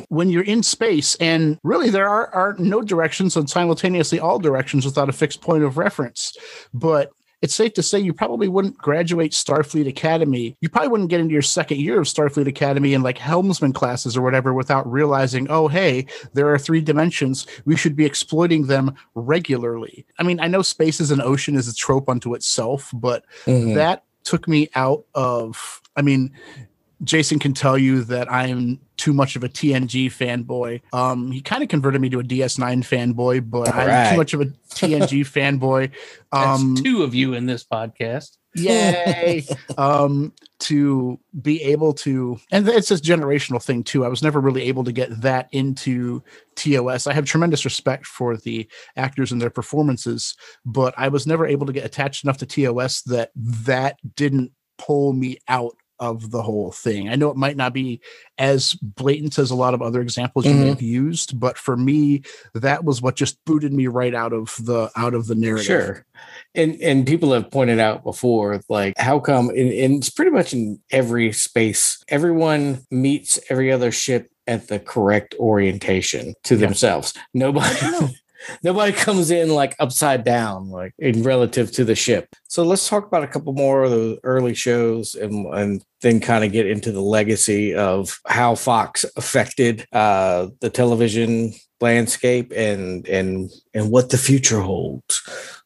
When 0.10 0.30
you're 0.30 0.44
in 0.44 0.64
space 0.64 1.16
and 1.16 1.58
really 1.64 1.90
there 1.90 2.10
are, 2.10 2.34
are 2.34 2.56
no 2.58 2.82
directions 2.82 3.38
and 3.38 3.50
simultaneously 3.50 4.20
all 4.20 4.40
directions 4.40 4.86
without 4.86 5.10
a 5.10 5.14
fixed 5.14 5.42
point 5.42 5.64
of 5.64 5.78
reference. 5.78 6.36
But 6.74 7.12
it's 7.42 7.56
safe 7.56 7.74
to 7.74 7.84
say 7.84 8.00
you 8.00 8.14
probably 8.14 8.48
wouldn't 8.48 8.78
graduate 8.78 9.32
Starfleet 9.32 9.88
Academy. 9.88 10.56
You 10.62 10.70
probably 10.70 10.90
wouldn't 10.90 11.10
get 11.10 11.20
into 11.20 11.34
your 11.34 11.42
second 11.42 11.80
year 11.80 12.00
of 12.00 12.06
Starfleet 12.06 12.48
Academy 12.48 12.94
in 12.94 13.02
like 13.02 13.18
helmsman 13.18 13.74
classes 13.74 14.16
or 14.16 14.22
whatever 14.22 14.54
without 14.54 14.90
realizing, 14.92 15.48
oh, 15.50 15.68
hey, 15.68 16.06
there 16.34 16.54
are 16.54 16.60
three 16.60 16.82
dimensions. 16.82 17.48
We 17.66 17.76
should 17.76 17.96
be 17.96 18.06
exploiting 18.06 18.68
them 18.68 18.94
regularly. 19.16 20.06
I 20.20 20.24
mean, 20.24 20.40
I 20.40 20.48
know 20.48 20.62
space 20.62 21.02
as 21.02 21.12
an 21.12 21.22
ocean 21.22 21.56
is 21.56 21.68
a 21.68 21.74
trope 21.76 22.10
unto 22.10 22.34
itself, 22.36 22.92
but 22.94 23.26
Mhm. 23.46 23.74
that 23.76 24.04
took 24.24 24.48
me 24.48 24.70
out 24.76 25.04
of 25.16 25.82
i 25.96 26.02
mean 26.04 26.32
jason 27.04 27.40
can 27.40 27.54
tell 27.54 27.78
you 27.78 28.04
that 28.04 28.32
i'm 28.32 28.80
too 28.98 29.14
much 29.14 29.36
of 29.36 29.44
a 29.44 29.50
tng 29.50 30.06
fanboy. 30.12 30.80
Um 30.94 31.32
he 31.32 31.42
kind 31.42 31.64
of 31.64 31.70
converted 31.70 32.00
me 32.02 32.10
to 32.10 32.20
a 32.20 32.24
ds9 32.24 32.84
fanboy 32.84 33.50
but 33.50 33.74
i'm 33.74 33.80
Alright. 33.80 34.12
too 34.12 34.18
much 34.18 34.34
of 34.36 34.42
a 34.42 34.46
tng 34.46 35.26
fanboy. 35.26 35.90
That's 36.32 36.62
um 36.62 36.76
two 36.76 37.02
of 37.02 37.16
you 37.16 37.34
in 37.34 37.48
this 37.48 37.64
podcast. 37.64 38.38
yay. 38.56 39.44
Um 39.78 40.34
to 40.60 41.20
be 41.42 41.64
able 41.64 41.94
to 41.94 42.38
and 42.52 42.68
it's 42.70 42.90
this 42.90 43.02
generational 43.02 43.64
thing 43.64 43.84
too. 43.84 44.06
I 44.06 44.08
was 44.08 44.22
never 44.22 44.40
really 44.40 44.64
able 44.64 44.84
to 44.84 44.92
get 44.92 45.22
that 45.22 45.48
into 45.52 46.22
tos 46.56 47.08
i 47.08 47.14
have 47.14 47.26
tremendous 47.26 47.66
respect 47.66 48.06
for 48.06 48.38
the 48.38 48.68
actors 48.98 49.32
and 49.32 49.42
their 49.42 49.50
performances 49.50 50.36
but 50.64 50.94
i 50.98 51.08
was 51.08 51.26
never 51.26 51.48
able 51.48 51.66
to 51.66 51.74
get 51.74 51.86
attached 51.86 52.24
enough 52.24 52.38
to 52.38 52.46
tos 52.46 53.02
that 53.04 53.32
that 53.36 53.98
didn't 54.16 54.52
pull 54.78 55.14
me 55.14 55.38
out 55.48 55.76
of 56.02 56.32
the 56.32 56.42
whole 56.42 56.72
thing 56.72 57.08
i 57.08 57.16
know 57.16 57.30
it 57.30 57.38
might 57.38 57.56
not 57.56 57.72
be 57.74 58.02
as 58.38 58.74
blatant 58.82 59.38
as 59.40 59.52
a 59.52 59.56
lot 59.56 59.74
of 59.74 59.82
other 59.82 60.02
examples 60.02 60.46
you 60.46 60.54
may 60.54 60.66
Mhm. 60.66 60.70
have 60.70 60.82
used 60.82 61.40
but 61.40 61.58
for 61.58 61.78
me 61.78 62.24
that 62.56 62.84
was 62.84 63.02
what 63.02 63.16
just 63.16 63.38
booted 63.46 63.72
me 63.72 63.88
right 63.88 64.14
out 64.16 64.34
of 64.34 64.54
the 64.60 64.90
out 64.98 65.14
of 65.14 65.28
the 65.28 65.36
narrative 65.36 65.66
Sure. 65.66 66.06
And 66.54 66.76
and 66.82 67.06
people 67.08 67.32
have 67.34 67.50
pointed 67.50 67.80
out 67.80 68.04
before, 68.04 68.60
like 68.70 68.94
how 68.98 69.20
come 69.20 69.50
and, 69.50 69.72
and 69.72 69.96
it's 69.96 70.10
pretty 70.10 70.30
much 70.32 70.54
in 70.54 70.80
every 70.92 71.32
space, 71.32 72.04
everyone 72.10 72.86
meets 72.92 73.40
every 73.50 73.72
other 73.72 73.92
ship 73.92 74.30
at 74.48 74.68
the 74.68 74.78
correct 74.80 75.34
orientation 75.40 76.34
to 76.44 76.58
themselves. 76.58 77.14
Nobody 77.34 77.76
nobody 78.64 78.92
comes 78.92 79.32
in 79.32 79.50
like 79.50 79.76
upside 79.80 80.24
down, 80.24 80.70
like 80.70 80.94
in 81.00 81.24
relative 81.24 81.72
to 81.74 81.86
the 81.86 81.96
ship. 81.96 82.28
So 82.48 82.64
let's 82.64 82.88
talk 82.88 83.06
about 83.06 83.24
a 83.24 83.28
couple 83.28 83.54
more 83.54 83.84
of 83.84 83.92
the 83.92 84.20
early 84.24 84.54
shows 84.54 85.16
and 85.16 85.46
and 85.54 85.84
then 86.02 86.20
kind 86.20 86.44
of 86.44 86.52
get 86.52 86.68
into 86.68 86.92
the 86.92 87.02
legacy 87.02 87.76
of 87.76 88.20
how 88.28 88.56
Fox 88.56 89.06
affected 89.16 89.86
uh 89.92 90.48
the 90.60 90.70
television 90.70 91.54
landscape 91.82 92.54
and 92.56 93.08
and 93.08 93.52
and 93.74 93.92
what 93.92 94.10
the 94.10 94.18
future 94.18 94.62
holds 94.62 95.22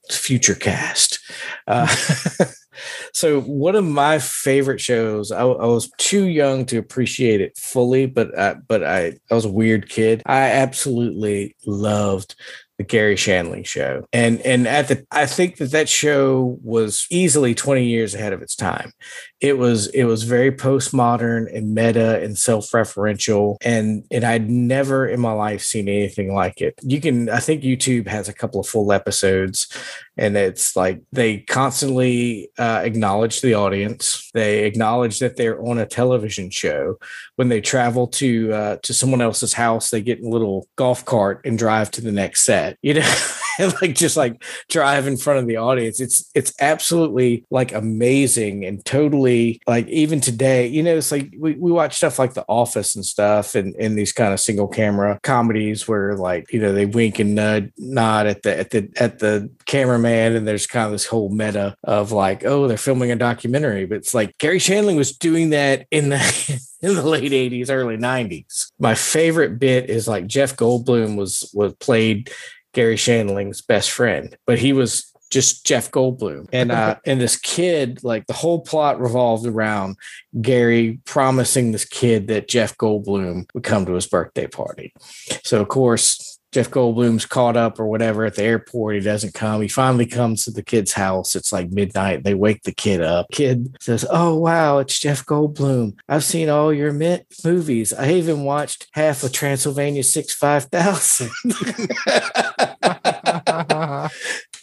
future 0.09 0.55
cast 0.55 1.19
uh, 1.67 1.88
so 3.13 3.41
one 3.41 3.76
of 3.76 3.84
my 3.84 4.19
favorite 4.19 4.80
shows 4.80 5.32
I, 5.32 5.41
I 5.41 5.65
was 5.65 5.91
too 5.97 6.26
young 6.26 6.65
to 6.67 6.78
appreciate 6.78 7.41
it 7.41 7.57
fully 7.57 8.05
but 8.05 8.38
I, 8.38 8.53
but 8.53 8.84
I, 8.84 9.17
I 9.30 9.34
was 9.34 9.45
a 9.45 9.51
weird 9.51 9.89
kid 9.89 10.21
i 10.26 10.41
absolutely 10.41 11.55
loved 11.65 12.36
the 12.78 12.84
Gary 12.84 13.15
Shandling 13.15 13.65
show. 13.65 14.05
And 14.11 14.41
and 14.41 14.67
at 14.67 14.88
the 14.88 15.05
I 15.11 15.26
think 15.26 15.57
that 15.57 15.71
that 15.71 15.88
show 15.88 16.59
was 16.61 17.07
easily 17.09 17.55
20 17.55 17.86
years 17.86 18.13
ahead 18.13 18.34
of 18.34 18.41
its 18.41 18.55
time. 18.55 18.91
It 19.41 19.57
was 19.57 19.88
it 19.88 20.05
was 20.05 20.23
very 20.23 20.51
postmodern 20.51 21.53
and 21.55 21.75
meta 21.75 22.21
and 22.23 22.38
self-referential 22.38 23.57
and 23.61 24.05
and 24.09 24.23
I'd 24.23 24.49
never 24.49 25.07
in 25.07 25.19
my 25.19 25.33
life 25.33 25.61
seen 25.61 25.89
anything 25.89 26.33
like 26.33 26.61
it. 26.61 26.75
You 26.81 27.01
can 27.01 27.29
I 27.29 27.39
think 27.39 27.61
YouTube 27.61 28.07
has 28.07 28.29
a 28.29 28.33
couple 28.33 28.61
of 28.61 28.67
full 28.67 28.93
episodes 28.93 29.67
and 30.17 30.38
it's 30.38 30.75
like 30.75 31.01
they 31.11 31.39
constantly 31.39 32.49
uh, 32.57 32.81
acknowledge 32.83 33.41
the 33.41 33.53
audience. 33.53 34.29
They 34.33 34.63
acknowledge 34.63 35.19
that 35.19 35.36
they're 35.36 35.61
on 35.61 35.77
a 35.77 35.86
television 35.86 36.49
show. 36.49 36.97
When 37.36 37.49
they 37.49 37.59
travel 37.59 38.07
to 38.07 38.53
uh, 38.53 38.77
to 38.83 38.93
someone 38.93 39.21
else's 39.21 39.53
house, 39.53 39.89
they 39.89 40.01
get 40.01 40.19
in 40.19 40.25
a 40.25 40.29
little 40.29 40.67
golf 40.77 41.03
cart 41.03 41.41
and 41.43 41.57
drive 41.57 41.91
to 41.91 42.01
the 42.01 42.11
next 42.11 42.45
set. 42.45 42.77
You 42.81 42.95
know, 42.95 43.01
like 43.82 43.95
just 43.95 44.18
like 44.18 44.43
drive 44.70 45.08
in 45.08 45.18
front 45.18 45.39
of 45.39 45.47
the 45.47 45.58
audience. 45.58 45.99
It's 45.99 46.30
it's 46.36 46.53
absolutely 46.60 47.45
like 47.49 47.74
amazing 47.74 48.66
and 48.66 48.84
totally 48.86 49.62
like 49.68 49.88
even 49.88 50.22
today, 50.22 50.68
you 50.68 50.84
know, 50.84 50.97
it's 50.97 51.12
like 51.12 51.34
we, 51.38 51.53
we 51.53 51.72
watch 51.72 51.95
stuff 51.95 52.20
like 52.20 52.34
The 52.34 52.45
Office 52.47 52.95
and 52.95 53.06
stuff 53.06 53.56
and, 53.56 53.76
and 53.76 53.97
these 53.97 54.12
kind 54.12 54.34
of 54.34 54.39
single 54.39 54.68
camera 54.68 55.20
comedies 55.24 55.88
where 55.88 56.16
like, 56.16 56.51
you 56.51 56.60
know, 56.60 56.74
they 56.74 56.86
wink 56.86 57.20
and 57.20 57.36
nod, 57.36 57.72
nod 57.78 58.28
at 58.28 58.43
the 58.43 58.58
at 58.58 58.72
the 58.72 58.89
at 58.97 59.20
the 59.20 59.49
cameraman 59.66 60.36
and 60.36 60.47
there's 60.47 60.68
kind 60.68 60.86
of 60.86 60.91
this 60.91 61.06
whole 61.06 61.30
meta 61.30 61.76
of 61.84 62.12
like, 62.12 62.45
oh, 62.45 62.68
they're 62.68 62.78
filming 62.78 63.12
a 63.12 63.16
documentary. 63.16 63.86
But 63.86 63.97
it's 63.97 64.14
like 64.14 64.38
Gary 64.38 64.60
Shandling 64.60 64.97
was 64.97 65.16
doing 65.16 65.51
that 65.51 65.88
in 65.91 66.10
the 66.10 66.62
in 66.82 66.95
the 66.95 67.03
late 67.03 67.32
80s, 67.32 67.70
early 67.70 67.97
90s. 67.97 68.72
My 68.80 68.95
favorite 68.95 69.60
bit 69.60 69.89
is 69.89 70.08
like 70.08 70.28
Jeff 70.28 70.56
Goldblum 70.56 71.18
was 71.18 71.49
was 71.53 71.74
played 71.76 72.32
Gary 72.76 72.97
Shandling's 72.97 73.61
best 73.61 73.89
friend, 73.89 74.38
but 74.45 74.59
he 74.59 74.73
was 74.73 75.13
just 75.32 75.65
Jeff 75.65 75.89
Goldblum. 75.91 76.47
And 76.51 76.71
uh 76.71 76.97
and 77.05 77.19
this 77.19 77.38
kid, 77.38 78.03
like 78.03 78.28
the 78.28 78.34
whole 78.34 78.59
plot 78.59 78.99
revolved 78.99 79.47
around 79.47 79.95
Gary 80.41 80.99
promising 81.05 81.71
this 81.71 81.86
kid 81.86 82.28
that 82.28 82.47
Jeff 82.47 82.78
Goldblum 82.78 83.49
would 83.53 83.63
come 83.63 83.86
to 83.86 83.93
his 83.93 84.07
birthday 84.07 84.47
party. 84.47 84.93
So 85.43 85.61
of 85.61 85.69
course 85.69 86.34
Jeff 86.56 86.72
Goldblum's 86.72 87.26
caught 87.26 87.58
up 87.58 87.82
or 87.82 87.86
whatever 87.86 88.24
at 88.24 88.36
the 88.36 88.43
airport. 88.43 88.95
He 88.95 89.01
doesn't 89.01 89.34
come. 89.34 89.62
He 89.62 89.68
finally 89.68 90.06
comes 90.06 90.45
to 90.45 90.51
the 90.51 90.64
kid's 90.64 90.93
house. 90.93 91.36
It's 91.36 91.51
like 91.51 91.70
midnight. 91.70 92.24
They 92.24 92.34
wake 92.34 92.64
the 92.64 92.72
kid 92.72 93.01
up. 93.01 93.28
Kid 93.34 93.76
says, 93.82 94.06
Oh, 94.10 94.36
wow, 94.36 94.78
it's 94.78 94.97
Jeff 94.97 95.26
Goldblum. 95.26 95.97
I've 96.08 96.24
seen 96.24 96.47
all 96.47 96.74
your 96.74 96.93
movies. 96.93 97.91
I 97.91 98.12
even 98.12 98.45
watched 98.45 98.88
half 98.93 99.22
of 99.24 99.34
Transylvania 99.34 100.01
6 100.01 100.34
5000. 100.34 101.30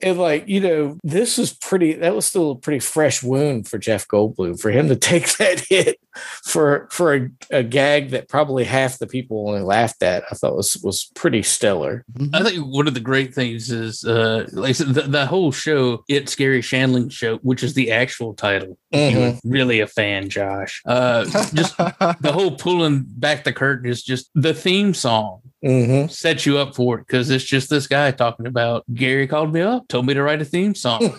and 0.00 0.18
like 0.18 0.46
you 0.48 0.60
know 0.60 0.98
this 1.02 1.38
was 1.38 1.52
pretty 1.52 1.94
that 1.94 2.14
was 2.14 2.26
still 2.26 2.52
a 2.52 2.56
pretty 2.56 2.80
fresh 2.80 3.22
wound 3.22 3.68
for 3.68 3.78
jeff 3.78 4.06
goldblum 4.08 4.60
for 4.60 4.70
him 4.70 4.88
to 4.88 4.96
take 5.08 5.36
that 5.36 5.60
hit 5.68 5.98
for 6.44 6.88
for 6.90 7.14
a, 7.14 7.28
a 7.50 7.62
gag 7.62 8.10
that 8.10 8.28
probably 8.28 8.64
half 8.64 8.98
the 8.98 9.06
people 9.06 9.48
only 9.48 9.62
laughed 9.62 10.02
at 10.02 10.24
i 10.30 10.34
thought 10.34 10.56
was 10.56 10.76
was 10.82 11.10
pretty 11.14 11.42
stellar 11.42 12.04
I 12.32 12.42
think 12.42 12.66
one 12.66 12.88
of 12.88 12.94
the 12.94 13.00
great 13.00 13.34
things 13.34 13.70
is, 13.70 14.04
uh, 14.04 14.46
like 14.52 14.76
the, 14.76 15.02
the 15.02 15.26
whole 15.26 15.52
show, 15.52 16.04
it's 16.08 16.34
Gary 16.34 16.60
Shandling 16.60 17.10
show, 17.10 17.36
which 17.38 17.62
is 17.62 17.74
the 17.74 17.92
actual 17.92 18.34
title. 18.34 18.78
If 18.90 19.14
You're 19.14 19.52
really 19.52 19.80
a 19.80 19.86
fan, 19.86 20.28
Josh. 20.28 20.82
Uh, 20.86 21.24
just 21.54 21.76
the 21.76 22.32
whole 22.32 22.52
pulling 22.52 23.04
back 23.06 23.44
the 23.44 23.52
curtain 23.52 23.88
is 23.88 24.02
just 24.02 24.30
the 24.34 24.54
theme 24.54 24.94
song 24.94 25.40
hmm 25.62 26.06
sets 26.06 26.46
you 26.46 26.58
up 26.58 26.74
for 26.74 26.98
it 26.98 27.06
because 27.06 27.30
it's 27.30 27.44
just 27.44 27.68
this 27.68 27.86
guy 27.86 28.10
talking 28.10 28.46
about 28.46 28.84
Gary 28.94 29.26
called 29.26 29.52
me 29.52 29.60
up, 29.60 29.88
told 29.88 30.06
me 30.06 30.14
to 30.14 30.22
write 30.22 30.40
a 30.40 30.44
theme 30.44 30.74
song. 30.74 31.00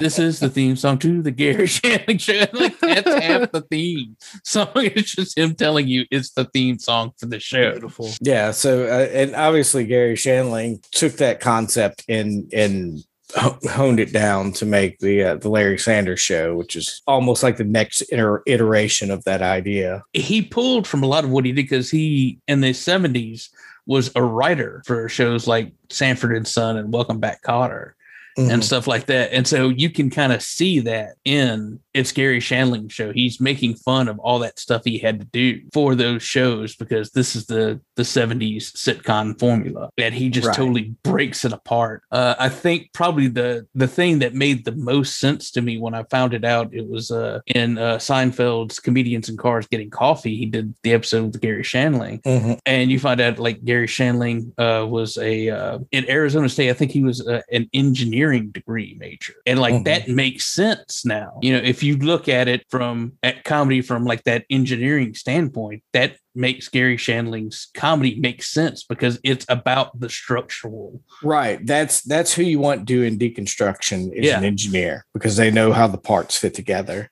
this 0.00 0.18
is 0.18 0.40
the 0.40 0.48
theme 0.48 0.76
song 0.76 0.98
to 0.98 1.22
the 1.22 1.30
Gary 1.30 1.66
Shandling 1.66 2.20
show. 2.20 2.46
Like 2.58 2.78
that's 2.80 3.24
half 3.24 3.52
the 3.52 3.62
theme 3.62 4.16
song. 4.44 4.68
It's 4.96 5.14
just 5.14 5.36
him 5.36 5.54
telling 5.54 5.88
you 5.88 6.06
it's 6.10 6.30
the 6.30 6.46
theme 6.46 6.78
song 6.78 7.12
for 7.18 7.26
the 7.26 7.40
show. 7.40 7.72
Beautiful. 7.72 8.10
Yeah. 8.20 8.52
So, 8.52 8.84
uh, 8.84 9.08
and 9.12 9.34
obviously 9.34 9.84
Gary 9.84 10.14
Shandling 10.14 10.82
took 10.90 11.12
that 11.14 11.40
concept 11.40 12.04
and 12.08 12.52
and 12.54 12.98
ho- 12.98 13.02
honed 13.36 14.00
it 14.00 14.12
down 14.12 14.52
to 14.52 14.66
make 14.66 14.98
the 14.98 15.22
uh, 15.22 15.34
the 15.36 15.48
Larry 15.48 15.78
Sanders 15.78 16.20
Show, 16.20 16.54
which 16.56 16.74
is 16.76 17.02
almost 17.06 17.42
like 17.42 17.56
the 17.56 17.64
next 17.64 18.02
iter- 18.12 18.42
iteration 18.46 19.10
of 19.10 19.24
that 19.24 19.42
idea. 19.42 20.02
he 20.12 20.42
pulled 20.42 20.86
from 20.86 21.02
a 21.02 21.06
lot 21.06 21.24
of 21.24 21.30
what 21.30 21.44
he 21.44 21.52
did 21.52 21.56
because 21.56 21.90
he 21.90 22.38
in 22.48 22.60
the 22.60 22.70
70s 22.72 23.48
was 23.86 24.10
a 24.16 24.22
writer 24.22 24.82
for 24.86 25.08
shows 25.08 25.46
like 25.46 25.72
Sanford 25.90 26.34
and 26.36 26.46
Son 26.48 26.76
and 26.76 26.92
Welcome 26.92 27.20
Back 27.20 27.42
Kotter 27.42 27.92
Mm-hmm. 28.38 28.50
and 28.50 28.62
stuff 28.62 28.86
like 28.86 29.06
that. 29.06 29.32
And 29.32 29.46
so 29.46 29.70
you 29.70 29.88
can 29.88 30.10
kind 30.10 30.30
of 30.30 30.42
see 30.42 30.80
that 30.80 31.14
in 31.24 31.80
it's 31.96 32.12
Gary 32.12 32.40
Shandling 32.40 32.90
show. 32.90 33.12
He's 33.12 33.40
making 33.40 33.76
fun 33.76 34.08
of 34.08 34.18
all 34.18 34.38
that 34.40 34.58
stuff 34.58 34.82
he 34.84 34.98
had 34.98 35.20
to 35.20 35.26
do 35.26 35.60
for 35.72 35.94
those 35.94 36.22
shows 36.22 36.76
because 36.76 37.10
this 37.12 37.34
is 37.34 37.46
the 37.46 37.80
the 37.96 38.02
70s 38.02 38.72
sitcom 38.74 39.38
formula 39.38 39.88
and 39.98 40.14
he 40.14 40.28
just 40.28 40.46
Right. 40.48 40.56
totally 40.56 40.94
breaks 41.02 41.44
it 41.44 41.52
apart. 41.52 42.02
Uh, 42.12 42.34
I 42.38 42.48
think 42.50 42.92
probably 42.92 43.28
the 43.28 43.66
the 43.74 43.88
thing 43.88 44.18
that 44.20 44.34
made 44.34 44.64
the 44.64 44.72
most 44.72 45.18
sense 45.18 45.50
to 45.52 45.62
me 45.62 45.78
when 45.78 45.94
I 45.94 46.02
found 46.10 46.34
it 46.34 46.44
out 46.44 46.74
it 46.74 46.86
was 46.88 47.10
uh, 47.10 47.40
in 47.46 47.78
uh, 47.78 47.96
Seinfeld's 47.96 48.78
Comedians 48.78 49.28
in 49.28 49.36
Cars 49.36 49.66
Getting 49.66 49.90
Coffee. 49.90 50.36
He 50.36 50.46
did 50.46 50.74
the 50.82 50.92
episode 50.92 51.24
with 51.32 51.40
Gary 51.40 51.62
Shandling 51.62 52.20
Mhm. 52.22 52.58
and 52.66 52.90
you 52.90 52.98
find 52.98 53.20
out 53.20 53.38
like 53.38 53.64
Gary 53.64 53.86
Shandling 53.86 54.52
uh, 54.58 54.86
was 54.86 55.16
a 55.18 55.48
uh, 55.48 55.78
in 55.92 56.08
Arizona 56.10 56.48
State. 56.48 56.70
I 56.70 56.74
think 56.74 56.90
he 56.90 57.02
was 57.02 57.26
uh, 57.26 57.40
an 57.50 57.68
engineering 57.72 58.50
degree 58.50 58.96
major, 58.98 59.34
and 59.46 59.58
like 59.58 59.74
Mhm. 59.74 59.84
that 59.84 60.08
makes 60.08 60.46
sense 60.46 61.04
now. 61.04 61.38
You 61.42 61.52
know, 61.54 61.62
if 61.64 61.82
you 61.82 61.85
look 61.94 62.28
at 62.28 62.48
it 62.48 62.66
from 62.68 63.12
at 63.22 63.44
comedy 63.44 63.80
from 63.80 64.04
like 64.04 64.24
that 64.24 64.44
engineering 64.50 65.14
standpoint, 65.14 65.82
that 65.92 66.16
makes 66.34 66.68
Gary 66.68 66.96
Shandling's 66.96 67.68
comedy 67.74 68.18
make 68.20 68.42
sense 68.42 68.82
because 68.84 69.18
it's 69.22 69.46
about 69.48 69.98
the 69.98 70.10
structural. 70.10 71.00
Right. 71.22 71.64
That's 71.64 72.02
that's 72.02 72.34
who 72.34 72.42
you 72.42 72.58
want 72.58 72.84
doing 72.84 73.18
deconstruction 73.18 74.12
is 74.12 74.26
Yeah. 74.26 74.38
an 74.38 74.44
engineer 74.44 75.06
because 75.14 75.36
they 75.36 75.50
know 75.50 75.72
how 75.72 75.86
the 75.86 75.98
parts 75.98 76.36
fit 76.36 76.52
together. 76.54 77.08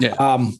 Yeah. 0.00 0.14
Um. 0.18 0.58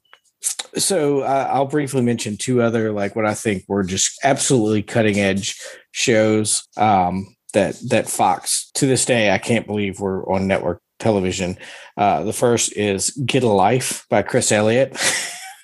So 0.77 1.21
uh, 1.21 1.49
I'll 1.51 1.67
briefly 1.67 2.03
mention 2.03 2.37
two 2.37 2.63
other 2.63 2.93
like 2.93 3.17
what 3.17 3.27
I 3.27 3.35
think 3.35 3.65
were 3.67 3.83
just 3.83 4.19
absolutely 4.23 4.83
cutting 4.83 5.19
edge 5.19 5.61
shows 5.91 6.67
um, 6.77 7.35
that 7.55 7.77
that 7.89 8.09
Fox 8.09 8.71
to 8.75 8.87
this 8.87 9.05
day 9.05 9.33
I 9.33 9.39
can't 9.39 9.67
believe 9.67 9.99
we're 10.01 10.25
on 10.33 10.47
network 10.47 10.81
television. 10.99 11.57
Uh, 11.97 12.25
the 12.25 12.33
first 12.33 12.77
is 12.77 13.11
Get 13.25 13.43
a 13.43 13.49
Life 13.49 14.07
by 14.09 14.23
Chris 14.23 14.53
Elliott. 14.53 14.97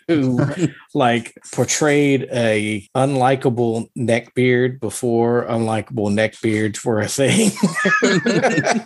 Who 0.06 0.38
like 0.92 1.32
portrayed 1.54 2.28
a 2.30 2.86
unlikable 2.94 3.88
neckbeard 3.96 4.78
before 4.78 5.46
unlikable 5.46 6.12
neckbeards 6.12 6.84
were 6.84 7.00
a 7.00 7.08
thing. 7.08 7.52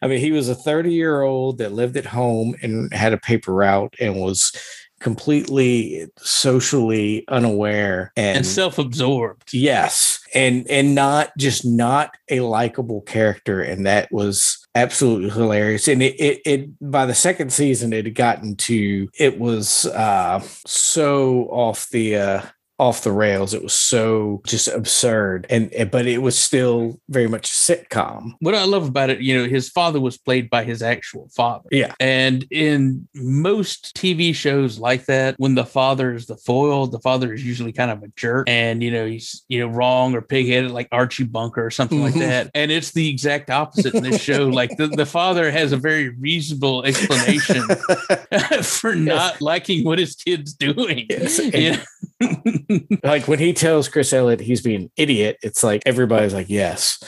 I 0.00 0.06
mean, 0.06 0.20
he 0.20 0.30
was 0.30 0.48
a 0.48 0.54
30 0.54 0.92
year 0.92 1.22
old 1.22 1.58
that 1.58 1.72
lived 1.72 1.96
at 1.96 2.06
home 2.06 2.54
and 2.62 2.92
had 2.94 3.12
a 3.12 3.18
paper 3.18 3.52
route 3.52 3.94
and 4.00 4.20
was 4.20 4.52
completely 5.00 6.06
socially 6.18 7.24
unaware 7.28 8.12
and, 8.16 8.38
And 8.38 8.46
self-absorbed. 8.46 9.52
yes 9.52 10.20
and 10.34 10.66
and 10.70 10.94
not 10.94 11.30
just 11.36 11.66
not 11.66 12.10
a 12.30 12.40
likable 12.40 13.02
character 13.02 13.60
and 13.60 13.86
that 13.86 14.10
was 14.12 14.63
absolutely 14.74 15.30
hilarious. 15.30 15.88
And 15.88 16.02
it, 16.02 16.20
it 16.20 16.42
it 16.44 16.90
by 16.90 17.06
the 17.06 17.14
second 17.14 17.52
season 17.52 17.92
it 17.92 18.04
had 18.04 18.14
gotten 18.14 18.56
to 18.56 19.08
it 19.18 19.38
was 19.38 19.86
uh 19.86 20.40
so 20.66 21.44
off 21.50 21.88
the 21.90 22.16
uh 22.16 22.42
off 22.78 23.04
the 23.04 23.12
rails 23.12 23.54
it 23.54 23.62
was 23.62 23.72
so 23.72 24.42
just 24.46 24.66
absurd 24.68 25.46
and 25.48 25.72
and- 25.74 25.90
but 25.90 26.06
it 26.06 26.18
was 26.18 26.36
still 26.36 26.98
very 27.08 27.28
much 27.28 27.48
a 27.48 27.52
sitcom 27.52 28.32
What 28.40 28.54
I 28.54 28.64
love 28.64 28.88
about 28.88 29.10
it, 29.10 29.20
you 29.20 29.36
know, 29.38 29.48
his 29.48 29.68
father 29.68 30.00
was 30.00 30.18
played 30.18 30.50
by 30.50 30.64
his 30.64 30.82
actual 30.82 31.28
father. 31.36 31.68
Yeah. 31.70 31.94
And 32.00 32.44
in 32.50 33.06
most 33.14 33.94
TV 33.96 34.34
shows 34.34 34.78
like 34.78 35.04
that, 35.06 35.34
when 35.38 35.54
the 35.54 35.64
father 35.64 36.12
is 36.14 36.26
the 36.26 36.36
foil, 36.36 36.86
the 36.86 36.98
father 37.00 37.32
is 37.32 37.44
usually 37.44 37.72
kind 37.72 37.90
of 37.90 38.02
a 38.02 38.08
jerk 38.16 38.48
and, 38.48 38.82
you 38.82 38.90
know, 38.90 39.06
he's, 39.06 39.44
you 39.48 39.60
know, 39.60 39.68
wrong 39.68 40.14
or 40.14 40.22
pigheaded 40.22 40.70
like 40.70 40.88
Archie 40.90 41.24
Bunker 41.24 41.64
or 41.64 41.70
something 41.70 42.00
like 42.02 42.14
Mhm. 42.14 42.20
that. 42.20 42.50
And 42.54 42.70
it's 42.70 42.90
the 42.92 43.08
exact 43.08 43.50
opposite 43.50 43.94
in 43.94 44.02
this 44.02 44.20
show. 44.20 44.48
Like 44.60 44.76
the, 44.76 44.88
the 44.88 45.06
father 45.06 45.50
has 45.50 45.72
a 45.72 45.76
very 45.76 46.08
reasonable 46.10 46.84
explanation 46.84 47.62
for 48.62 48.94
not 48.94 49.40
liking 49.40 49.84
what 49.84 49.98
his 49.98 50.14
kid's 50.16 50.52
doing. 50.54 51.06
Yes. 51.10 51.38
You 51.38 51.72
know? 51.72 51.78
Like 53.02 53.26
when 53.28 53.38
he 53.38 53.52
tells 53.52 53.88
Chris 53.88 54.12
Elliott 54.12 54.40
he's 54.40 54.60
being 54.62 54.82
an 54.82 54.90
idiot, 54.96 55.38
it's 55.42 55.62
like 55.62 55.82
everybody's 55.86 56.34
like, 56.34 56.48
yes. 56.48 56.98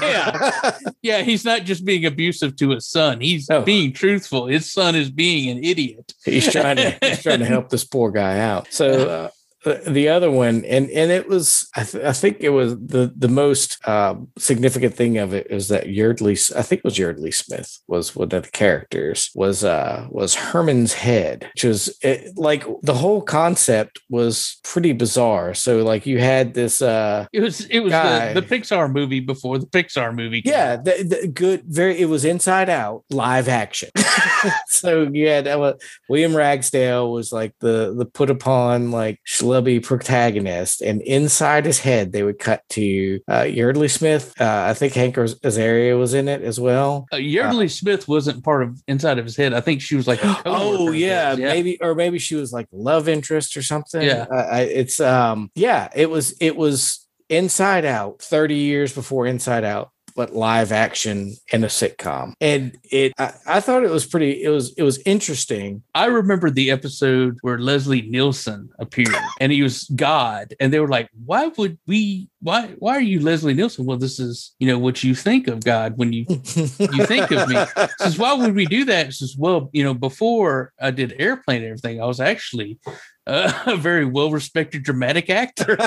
Yeah. 0.00 0.78
Yeah, 1.02 1.22
he's 1.22 1.46
not 1.46 1.64
just 1.64 1.86
being 1.86 2.04
abusive 2.04 2.56
to 2.56 2.70
his 2.70 2.86
son. 2.86 3.22
He's 3.22 3.48
No. 3.48 3.62
being 3.62 3.94
truthful. 3.94 4.48
His 4.48 4.70
son 4.70 4.94
is 4.94 5.10
being 5.10 5.48
an 5.56 5.64
idiot. 5.64 6.12
he's 6.26 6.52
trying 6.52 6.76
to 6.76 6.98
he's 7.00 7.22
trying 7.22 7.38
to 7.38 7.46
help 7.46 7.70
this 7.70 7.84
poor 7.84 8.10
guy 8.10 8.38
out. 8.38 8.68
So 8.70 9.08
uh, 9.08 9.30
the- 9.64 9.82
the 9.90 10.08
other 10.08 10.30
one, 10.30 10.64
and 10.64 10.88
and 10.90 11.10
it 11.10 11.28
was 11.28 11.68
I, 11.76 11.84
th- 11.84 12.04
I 12.04 12.12
think 12.12 12.38
it 12.40 12.50
was 12.50 12.74
the 12.78 13.12
the 13.16 13.28
most 13.28 13.86
um, 13.86 14.28
significant 14.38 14.94
thing 14.94 15.18
of 15.18 15.34
it 15.34 15.46
is 15.50 15.68
that 15.68 15.88
Yardley 15.90 16.36
I 16.56 16.62
think 16.62 16.78
it 16.80 16.84
was 16.84 16.98
Yeardley 16.98 17.30
Smith 17.30 17.78
was 17.86 18.16
one 18.16 18.32
of 18.32 18.42
the 18.44 18.50
characters 18.50 19.30
was 19.34 19.62
uh 19.64 20.06
was 20.10 20.34
Herman's 20.34 20.94
head, 20.94 21.48
which 21.54 21.64
was 21.64 21.96
it, 22.02 22.36
like 22.36 22.64
the 22.82 22.94
whole 22.94 23.20
concept 23.22 24.00
was 24.08 24.58
pretty 24.64 24.92
bizarre. 24.92 25.52
So 25.54 25.82
like 25.84 26.06
you 26.06 26.18
had 26.20 26.54
this 26.54 26.80
uh 26.80 27.26
It 27.32 27.40
was 27.40 27.66
it 27.66 27.80
was 27.80 27.92
Guy. 27.92 28.32
the, 28.32 28.40
the 28.40 28.46
Pixar 28.46 28.90
movie 28.92 29.20
before 29.20 29.58
the 29.58 29.66
Pixar 29.66 30.14
movie. 30.14 30.42
came 30.42 30.52
Yeah, 30.52 30.76
the, 30.76 31.04
the 31.20 31.28
good. 31.28 31.64
Very. 31.66 31.98
It 32.00 32.06
was 32.08 32.24
Inside 32.24 32.70
Out 32.70 33.04
live 33.10 33.48
action. 33.48 33.90
so 34.68 35.02
you 35.12 35.28
had 35.28 35.46
uh, 35.46 35.74
William 36.08 36.34
Ragsdale 36.34 37.10
was 37.12 37.32
like 37.32 37.52
the 37.60 37.94
the 37.96 38.06
put 38.06 38.30
upon 38.30 38.90
like 38.90 39.20
schlubby 39.50 39.82
protagonist, 39.82 40.80
and 40.80 41.00
inside 41.02 41.64
his 41.64 41.78
head 41.78 42.12
they 42.12 42.22
would 42.22 42.38
cut 42.38 42.62
to 42.70 43.20
uh, 43.28 43.42
Yeardley 43.42 43.88
Smith. 43.88 44.34
Uh, 44.40 44.66
I 44.68 44.74
think 44.74 44.94
Hank 44.94 45.16
Azaria 45.16 45.98
was 45.98 46.14
in 46.14 46.28
it 46.28 46.42
as 46.42 46.60
well. 46.60 47.06
Uh, 47.12 47.16
Yeardley 47.16 47.68
Smith 47.68 48.08
wasn't 48.08 48.44
part 48.44 48.62
of 48.62 48.82
inside 48.86 49.18
of 49.18 49.24
his 49.24 49.36
head. 49.36 49.52
I 49.52 49.60
think 49.60 49.80
she 49.80 49.96
was 49.96 50.06
like, 50.06 50.20
oh 50.46 50.88
of 50.88 50.94
yeah, 50.94 51.34
maybe 51.36 51.80
or 51.80 51.94
maybe 51.94 52.18
she 52.18 52.36
was 52.36 52.52
like 52.52 52.68
love 52.72 53.08
interest 53.08 53.56
or 53.56 53.62
something. 53.62 54.02
Yeah. 54.02 54.26
Uh, 54.30 54.66
it's 54.68 55.00
um 55.00 55.50
yeah, 55.54 55.88
it 55.94 56.10
was 56.10 56.36
it 56.40 56.56
was 56.56 57.06
Inside 57.28 57.84
Out, 57.84 58.22
thirty 58.22 58.56
years 58.56 58.92
before 58.92 59.26
Inside 59.26 59.64
Out, 59.64 59.90
but 60.20 60.34
live 60.34 60.70
action 60.70 61.34
in 61.50 61.64
a 61.64 61.68
sitcom, 61.68 62.34
and 62.42 62.76
it 62.84 63.14
I, 63.18 63.32
I 63.46 63.60
thought 63.60 63.84
it 63.84 63.90
was 63.90 64.04
pretty. 64.04 64.42
It 64.42 64.50
was 64.50 64.74
it 64.76 64.82
was 64.82 65.00
interesting. 65.06 65.82
I 65.94 66.06
remember 66.06 66.50
the 66.50 66.70
episode 66.70 67.38
where 67.40 67.58
Leslie 67.58 68.02
Nielsen 68.02 68.68
appeared 68.78 69.14
and 69.40 69.52
he 69.52 69.62
was 69.62 69.84
God. 69.94 70.54
And 70.60 70.72
they 70.72 70.80
were 70.80 70.88
like, 70.88 71.08
why 71.24 71.48
would 71.48 71.78
we, 71.86 72.28
why, 72.40 72.74
why 72.78 72.96
are 72.96 73.00
you 73.00 73.20
Leslie 73.20 73.54
Nielsen? 73.54 73.86
Well, 73.86 73.98
this 73.98 74.18
is, 74.18 74.54
you 74.58 74.66
know, 74.66 74.78
what 74.78 75.02
you 75.02 75.14
think 75.14 75.48
of 75.48 75.64
God 75.64 75.96
when 75.96 76.12
you, 76.12 76.24
you 76.28 77.06
think 77.06 77.30
of 77.30 77.48
me. 77.48 77.56
says, 77.98 78.18
why 78.18 78.34
would 78.34 78.54
we 78.54 78.66
do 78.66 78.84
that? 78.86 79.12
Says, 79.12 79.36
well, 79.38 79.70
you 79.72 79.84
know, 79.84 79.94
before 79.94 80.72
I 80.80 80.90
did 80.90 81.14
airplane 81.18 81.62
and 81.62 81.66
everything, 81.66 82.02
I 82.02 82.06
was 82.06 82.20
actually 82.20 82.78
uh, 83.26 83.52
a 83.66 83.76
very 83.76 84.04
well 84.04 84.30
respected 84.30 84.82
dramatic 84.82 85.30
actor. 85.30 85.76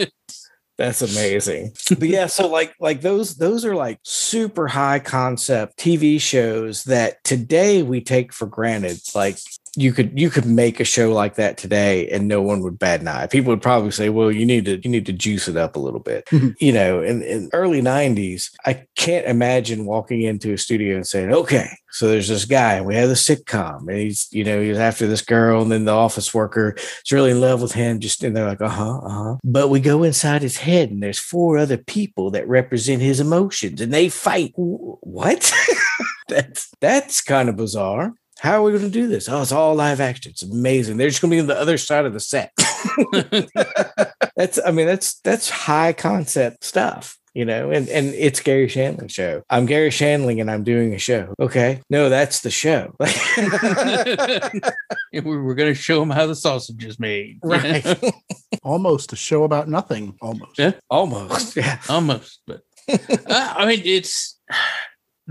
That's 0.80 1.02
amazing. 1.02 1.74
but 1.90 2.08
yeah, 2.08 2.24
so 2.26 2.48
like 2.48 2.74
like 2.80 3.02
those 3.02 3.36
those 3.36 3.66
are 3.66 3.76
like 3.76 3.98
super 4.02 4.66
high 4.66 4.98
concept 4.98 5.78
TV 5.78 6.18
shows 6.18 6.84
that 6.84 7.22
today 7.22 7.82
we 7.82 8.00
take 8.00 8.32
for 8.32 8.46
granted. 8.46 8.98
Like 9.14 9.36
you 9.76 9.92
could 9.92 10.18
you 10.18 10.30
could 10.30 10.46
make 10.46 10.80
a 10.80 10.84
show 10.84 11.12
like 11.12 11.36
that 11.36 11.56
today 11.56 12.08
and 12.08 12.26
no 12.26 12.42
one 12.42 12.60
would 12.62 12.78
bat 12.78 13.00
an 13.00 13.08
eye. 13.08 13.26
People 13.28 13.50
would 13.50 13.62
probably 13.62 13.92
say, 13.92 14.08
"Well, 14.08 14.32
you 14.32 14.44
need 14.44 14.64
to 14.64 14.80
you 14.82 14.90
need 14.90 15.06
to 15.06 15.12
juice 15.12 15.46
it 15.46 15.56
up 15.56 15.76
a 15.76 15.80
little 15.80 16.00
bit." 16.00 16.28
you 16.60 16.72
know, 16.72 17.02
in, 17.02 17.22
in 17.22 17.50
early 17.52 17.80
'90s, 17.80 18.50
I 18.66 18.84
can't 18.96 19.26
imagine 19.26 19.86
walking 19.86 20.22
into 20.22 20.52
a 20.52 20.58
studio 20.58 20.96
and 20.96 21.06
saying, 21.06 21.32
"Okay, 21.32 21.68
so 21.92 22.08
there's 22.08 22.28
this 22.28 22.44
guy, 22.44 22.74
and 22.74 22.86
we 22.86 22.96
have 22.96 23.08
the 23.08 23.14
sitcom, 23.14 23.88
and 23.88 23.98
he's 23.98 24.28
you 24.32 24.42
know 24.42 24.60
he's 24.60 24.78
after 24.78 25.06
this 25.06 25.22
girl, 25.22 25.62
and 25.62 25.70
then 25.70 25.84
the 25.84 25.92
office 25.92 26.34
worker 26.34 26.74
is 26.76 27.12
really 27.12 27.30
in 27.30 27.40
love 27.40 27.62
with 27.62 27.72
him." 27.72 28.00
Just 28.00 28.24
and 28.24 28.36
they're 28.36 28.48
like, 28.48 28.60
"Uh 28.60 28.68
huh, 28.68 28.98
uh 28.98 29.08
huh." 29.08 29.36
But 29.44 29.68
we 29.68 29.78
go 29.78 30.02
inside 30.02 30.42
his 30.42 30.56
head, 30.56 30.90
and 30.90 31.00
there's 31.00 31.20
four 31.20 31.58
other 31.58 31.78
people 31.78 32.32
that 32.32 32.48
represent 32.48 33.02
his 33.02 33.20
emotions, 33.20 33.80
and 33.80 33.94
they 33.94 34.08
fight. 34.08 34.52
What? 34.56 35.52
that's 36.28 36.70
that's 36.80 37.20
kind 37.20 37.48
of 37.48 37.56
bizarre. 37.56 38.14
How 38.40 38.54
are 38.54 38.62
we 38.62 38.70
going 38.72 38.84
to 38.84 38.90
do 38.90 39.06
this? 39.06 39.28
Oh, 39.28 39.42
it's 39.42 39.52
all 39.52 39.74
live 39.74 40.00
action. 40.00 40.30
It's 40.30 40.42
amazing. 40.42 40.96
They're 40.96 41.10
just 41.10 41.20
going 41.20 41.30
to 41.30 41.36
be 41.36 41.40
on 41.40 41.46
the 41.46 41.60
other 41.60 41.76
side 41.76 42.06
of 42.06 42.14
the 42.14 42.20
set. 42.20 42.52
that's, 44.36 44.58
I 44.64 44.70
mean, 44.70 44.86
that's 44.86 45.20
that's 45.20 45.50
high 45.50 45.92
concept 45.92 46.64
stuff, 46.64 47.18
you 47.34 47.44
know. 47.44 47.70
And 47.70 47.86
and 47.90 48.14
it's 48.14 48.40
Gary 48.40 48.66
Shandling 48.66 49.10
show. 49.10 49.42
I'm 49.50 49.66
Gary 49.66 49.90
Shandling, 49.90 50.40
and 50.40 50.50
I'm 50.50 50.64
doing 50.64 50.94
a 50.94 50.98
show. 50.98 51.34
Okay, 51.38 51.82
no, 51.90 52.08
that's 52.08 52.40
the 52.40 52.50
show. 52.50 52.94
and 52.98 54.62
we 55.26 55.36
were 55.36 55.54
going 55.54 55.74
to 55.74 55.78
show 55.78 56.00
them 56.00 56.08
how 56.08 56.26
the 56.26 56.34
sausage 56.34 56.82
is 56.82 56.98
made. 56.98 57.40
right? 57.42 57.84
Almost 58.62 59.12
a 59.12 59.16
show 59.16 59.44
about 59.44 59.68
nothing. 59.68 60.16
Almost. 60.22 60.58
Yeah. 60.58 60.72
Almost. 60.88 61.56
Yeah. 61.56 61.78
almost 61.90 62.40
but 62.46 62.62
uh, 62.88 63.54
i 63.56 63.66
mean 63.66 63.82
it's 63.84 64.38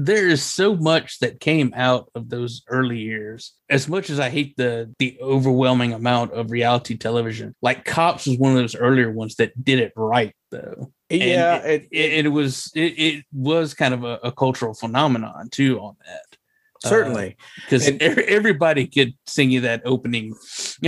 there 0.01 0.27
is 0.27 0.41
so 0.41 0.75
much 0.75 1.19
that 1.19 1.39
came 1.39 1.73
out 1.75 2.09
of 2.15 2.29
those 2.29 2.63
early 2.69 2.97
years 2.97 3.53
as 3.69 3.87
much 3.89 4.09
as 4.09 4.19
i 4.19 4.29
hate 4.29 4.55
the 4.57 4.93
the 4.99 5.17
overwhelming 5.21 5.93
amount 5.93 6.31
of 6.33 6.51
reality 6.51 6.95
television 6.97 7.53
like 7.61 7.83
cops 7.85 8.25
was 8.25 8.37
one 8.37 8.51
of 8.53 8.57
those 8.57 8.75
earlier 8.75 9.11
ones 9.11 9.35
that 9.35 9.51
did 9.63 9.79
it 9.79 9.91
right 9.95 10.33
though 10.51 10.91
Yeah. 11.09 11.57
it, 11.57 11.87
It, 11.91 12.11
it, 12.17 12.25
it 12.25 12.29
was 12.29 12.71
it, 12.75 12.93
it 12.97 13.25
was 13.33 13.73
kind 13.73 13.93
of 13.93 14.03
a, 14.03 14.19
a 14.23 14.31
cultural 14.31 14.73
phenomenon 14.73 15.49
too 15.49 15.79
on 15.79 15.95
that 16.05 16.37
certainly. 16.81 17.35
Uh, 17.37 17.43
because 17.65 17.87
And- 17.89 18.01
everybody 18.01 18.87
could 18.87 19.13
sing 19.27 19.51
you 19.51 19.59
that 19.61 19.81
opening 19.83 20.33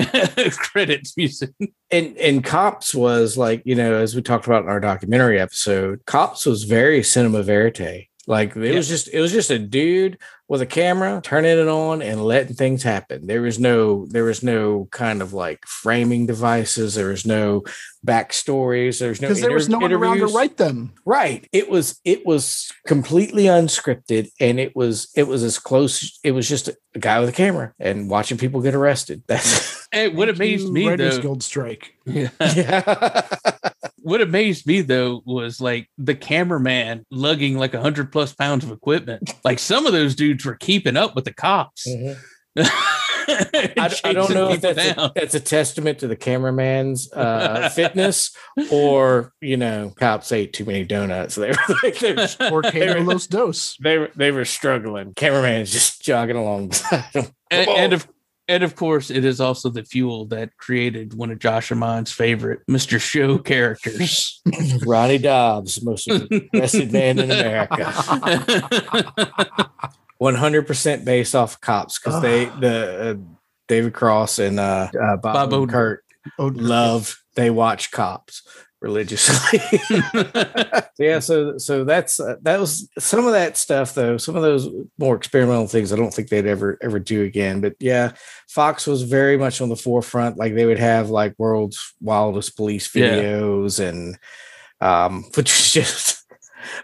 credits 0.57 1.17
music 1.17 1.49
and 1.91 2.15
and 2.17 2.43
cops 2.43 2.95
was 2.95 3.37
like 3.37 3.61
you 3.65 3.75
know 3.75 3.95
as 3.95 4.15
we 4.15 4.21
talked 4.21 4.45
about 4.47 4.63
in 4.63 4.69
our 4.69 4.79
documentary 4.79 5.37
episode 5.39 5.99
cops 6.05 6.45
was 6.45 6.63
very 6.63 7.03
cinema 7.03 7.43
verite 7.43 8.07
like 8.31 8.55
it 8.55 8.73
was 8.75 8.87
just 8.87 9.09
it 9.09 9.19
was 9.19 9.31
just 9.33 9.51
a 9.51 9.59
dude 9.59 10.17
with 10.47 10.61
a 10.61 10.65
camera 10.65 11.21
turning 11.23 11.57
it 11.57 11.67
on 11.67 12.01
and 12.01 12.23
letting 12.25 12.55
things 12.55 12.81
happen. 12.83 13.27
There 13.27 13.41
was 13.41 13.59
no 13.59 14.05
there 14.07 14.23
was 14.23 14.41
no 14.41 14.87
kind 14.91 15.21
of 15.21 15.33
like 15.33 15.65
framing 15.65 16.25
devices. 16.25 16.95
There 16.95 17.09
was 17.09 17.25
no 17.25 17.63
backstories. 18.05 18.99
There's 18.99 19.21
no 19.21 19.27
Because 19.27 19.41
there 19.41 19.53
was 19.53 19.67
inter- 19.67 19.77
no 19.79 19.81
one 19.83 19.93
around 19.93 20.19
to 20.19 20.27
write 20.27 20.57
them. 20.57 20.93
right. 21.05 21.47
It 21.51 21.69
was 21.69 21.99
it 22.05 22.25
was 22.25 22.71
completely 22.87 23.43
unscripted 23.45 24.31
and 24.39 24.59
it 24.59 24.75
was 24.75 25.09
it 25.15 25.27
was 25.27 25.43
as 25.43 25.59
close 25.59 26.19
it 26.23 26.31
was 26.31 26.47
just 26.47 26.69
a 26.69 26.99
guy 26.99 27.19
with 27.19 27.29
a 27.29 27.33
camera 27.33 27.73
and 27.79 28.09
watching 28.09 28.37
people 28.37 28.61
get 28.61 28.75
arrested. 28.75 29.23
That's 29.27 29.87
and 29.91 30.15
what 30.17 30.27
Thank 30.27 30.37
amazed 30.39 30.67
you, 30.67 30.73
me 30.73 30.87
Writers 30.87 31.15
though. 31.17 31.21
Guild 31.21 31.43
strike. 31.43 31.93
yeah 32.05 32.29
what 34.11 34.21
amazed 34.21 34.67
me 34.67 34.81
though 34.81 35.23
was 35.25 35.59
like 35.61 35.89
the 35.97 36.13
cameraman 36.13 37.05
lugging 37.09 37.57
like 37.57 37.73
a 37.73 37.81
hundred 37.81 38.11
plus 38.11 38.33
pounds 38.33 38.63
of 38.63 38.71
equipment. 38.71 39.33
Like 39.43 39.57
some 39.57 39.85
of 39.85 39.93
those 39.93 40.15
dudes 40.15 40.45
were 40.45 40.55
keeping 40.55 40.97
up 40.97 41.15
with 41.15 41.25
the 41.25 41.33
cops. 41.33 41.87
Mhm. 41.87 42.17
I, 42.57 43.95
I 44.03 44.13
don't 44.13 44.33
know 44.33 44.49
if 44.51 44.61
that's 44.61 44.77
a, 44.97 45.11
that's 45.15 45.35
a 45.35 45.39
testament 45.39 45.99
to 45.99 46.07
the 46.07 46.17
cameraman's 46.17 47.11
uh, 47.13 47.69
fitness 47.73 48.35
or 48.71 49.31
you 49.41 49.55
know 49.57 49.93
cops 49.97 50.31
ate 50.31 50.51
too 50.53 50.65
many 50.65 50.83
donuts. 50.83 51.35
They 51.41 51.49
were 51.51 51.75
like 51.83 51.97
they 51.99 52.13
were, 52.13 52.27
Or 52.51 52.61
Kano 52.61 53.01
Los 53.01 53.27
Dos. 53.27 53.77
they 53.81 53.97
were 53.97 54.11
they 54.15 54.31
were 54.31 54.45
struggling. 54.45 55.13
Cameraman's 55.15 55.71
just 55.71 56.01
jogging 56.01 56.35
along 56.35 56.69
beside 56.69 57.05
them. 57.13 57.25
and, 57.49 57.69
and 57.69 57.93
of 57.93 58.07
and 58.51 58.63
of 58.63 58.75
course, 58.75 59.09
it 59.09 59.23
is 59.23 59.39
also 59.39 59.69
the 59.69 59.83
fuel 59.83 60.25
that 60.25 60.57
created 60.57 61.13
one 61.13 61.31
of 61.31 61.39
Josh 61.39 61.71
Amon's 61.71 62.11
favorite 62.11 62.59
Mr. 62.69 62.99
Show 62.99 63.37
characters. 63.37 64.41
Ronnie 64.85 65.17
Dobbs, 65.17 65.81
most 65.81 66.09
arrested 66.53 66.91
man 66.93 67.17
in 67.17 67.31
America. 67.31 67.93
One 70.17 70.35
hundred 70.35 70.67
percent 70.67 71.05
based 71.05 71.33
off 71.33 71.55
of 71.55 71.61
cops 71.61 71.97
because 71.97 72.21
they 72.21 72.45
the 72.45 73.11
uh, 73.11 73.15
David 73.67 73.93
Cross 73.93 74.39
and 74.39 74.59
uh, 74.59 74.89
uh, 75.01 75.15
Bob, 75.17 75.21
Bob 75.21 75.53
and 75.53 75.69
Odenkirk. 75.69 75.97
Kurt 76.37 76.55
love 76.57 77.17
they 77.35 77.49
watch 77.49 77.89
cops 77.91 78.43
religiously. 78.81 79.59
yeah, 80.99 81.19
so 81.19 81.57
so 81.57 81.83
that's 81.83 82.19
uh, 82.19 82.35
that 82.41 82.59
was 82.59 82.89
some 82.99 83.25
of 83.25 83.33
that 83.33 83.57
stuff 83.57 83.93
though. 83.93 84.17
Some 84.17 84.35
of 84.35 84.41
those 84.41 84.67
more 84.97 85.15
experimental 85.15 85.67
things 85.67 85.93
I 85.93 85.95
don't 85.95 86.13
think 86.13 86.29
they'd 86.29 86.45
ever 86.47 86.77
ever 86.81 86.99
do 86.99 87.23
again. 87.23 87.61
But 87.61 87.75
yeah, 87.79 88.13
Fox 88.49 88.87
was 88.87 89.03
very 89.03 89.37
much 89.37 89.61
on 89.61 89.69
the 89.69 89.75
forefront. 89.75 90.37
Like 90.37 90.55
they 90.55 90.65
would 90.65 90.79
have 90.79 91.09
like 91.09 91.35
world's 91.37 91.93
wildest 92.01 92.55
police 92.57 92.93
Yeah. 92.95 93.15
videos 93.15 93.79
and 93.79 94.17
um, 94.81 95.23
which 95.35 95.51
is 95.51 95.71
just 95.71 96.20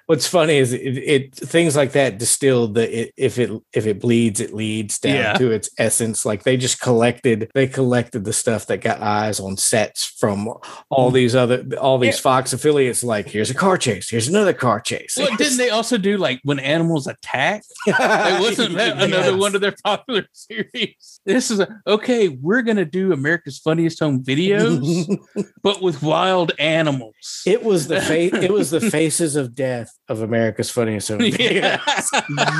what's 0.05 0.27
funny 0.27 0.57
is 0.57 0.73
it, 0.73 0.79
it 0.79 1.35
things 1.35 1.75
like 1.75 1.91
that 1.93 2.17
distilled 2.17 2.75
the 2.75 3.01
it, 3.01 3.13
if 3.17 3.37
it 3.37 3.51
if 3.73 3.85
it 3.85 3.99
bleeds 3.99 4.39
it 4.39 4.53
leads 4.53 4.99
down 4.99 5.15
Yeah. 5.15 5.33
to 5.33 5.51
its 5.51 5.69
essence 5.77 6.25
like 6.25 6.43
they 6.43 6.57
just 6.57 6.81
collected 6.81 7.49
they 7.53 7.67
collected 7.67 8.23
the 8.23 8.33
stuff 8.33 8.67
that 8.67 8.81
got 8.81 9.01
eyes 9.01 9.39
on 9.39 9.57
sets 9.57 10.05
from 10.05 10.47
all 10.89 11.11
mm. 11.11 11.13
these 11.13 11.35
other 11.35 11.65
all 11.79 11.97
these 11.97 12.15
Yeah. 12.15 12.21
fox 12.21 12.53
affiliates 12.53 13.03
like 13.03 13.29
here's 13.29 13.49
a 13.49 13.55
car 13.55 13.77
chase 13.77 14.09
here's 14.09 14.27
another 14.27 14.53
car 14.53 14.79
chase 14.79 15.15
well, 15.17 15.35
didn't 15.35 15.57
they 15.57 15.69
also 15.69 15.97
do 15.97 16.17
like 16.17 16.39
when 16.43 16.59
animals 16.59 17.07
attack? 17.07 17.63
It 17.85 18.39
wasn't 18.41 18.75
that 18.75 19.01
another 19.01 19.35
one 19.37 19.55
of 19.55 19.61
their 19.61 19.75
popular 19.83 20.25
series. 20.33 21.19
This 21.25 21.51
is 21.51 21.59
a 21.59 21.81
okay. 21.85 22.29
We're 22.29 22.61
gonna 22.61 22.85
do 22.85 23.13
America's 23.13 23.59
Funniest 23.59 23.99
Home 23.99 24.23
Videos, 24.23 25.17
but 25.63 25.81
with 25.81 26.01
wild 26.01 26.51
animals. 26.59 27.43
it 27.45 27.63
was 27.63 27.87
the 27.87 28.01
face 28.01 28.33
it 28.33 28.51
was 28.51 28.71
the 28.71 28.81
faces 28.81 29.35
of 29.35 29.55
death 29.55 29.66
of 30.09 30.21
america's 30.21 30.69
funniest 30.69 31.07
home 31.09 31.21
yeah. 31.21 31.81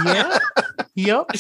yeah. 0.05 0.38
Yep. 0.97 1.32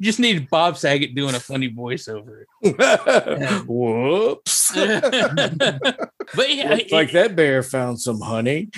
Just 0.00 0.20
need 0.20 0.48
Bob 0.48 0.76
Saget 0.76 1.14
doing 1.16 1.34
a 1.34 1.40
funny 1.40 1.70
voiceover. 1.70 2.44
whoops 3.66 4.72
but 4.74 6.54
yeah, 6.54 6.74
Looks 6.74 6.92
like 6.92 7.10
that 7.12 7.34
bear 7.34 7.62
found 7.62 8.00
some 8.00 8.20
honey 8.20 8.68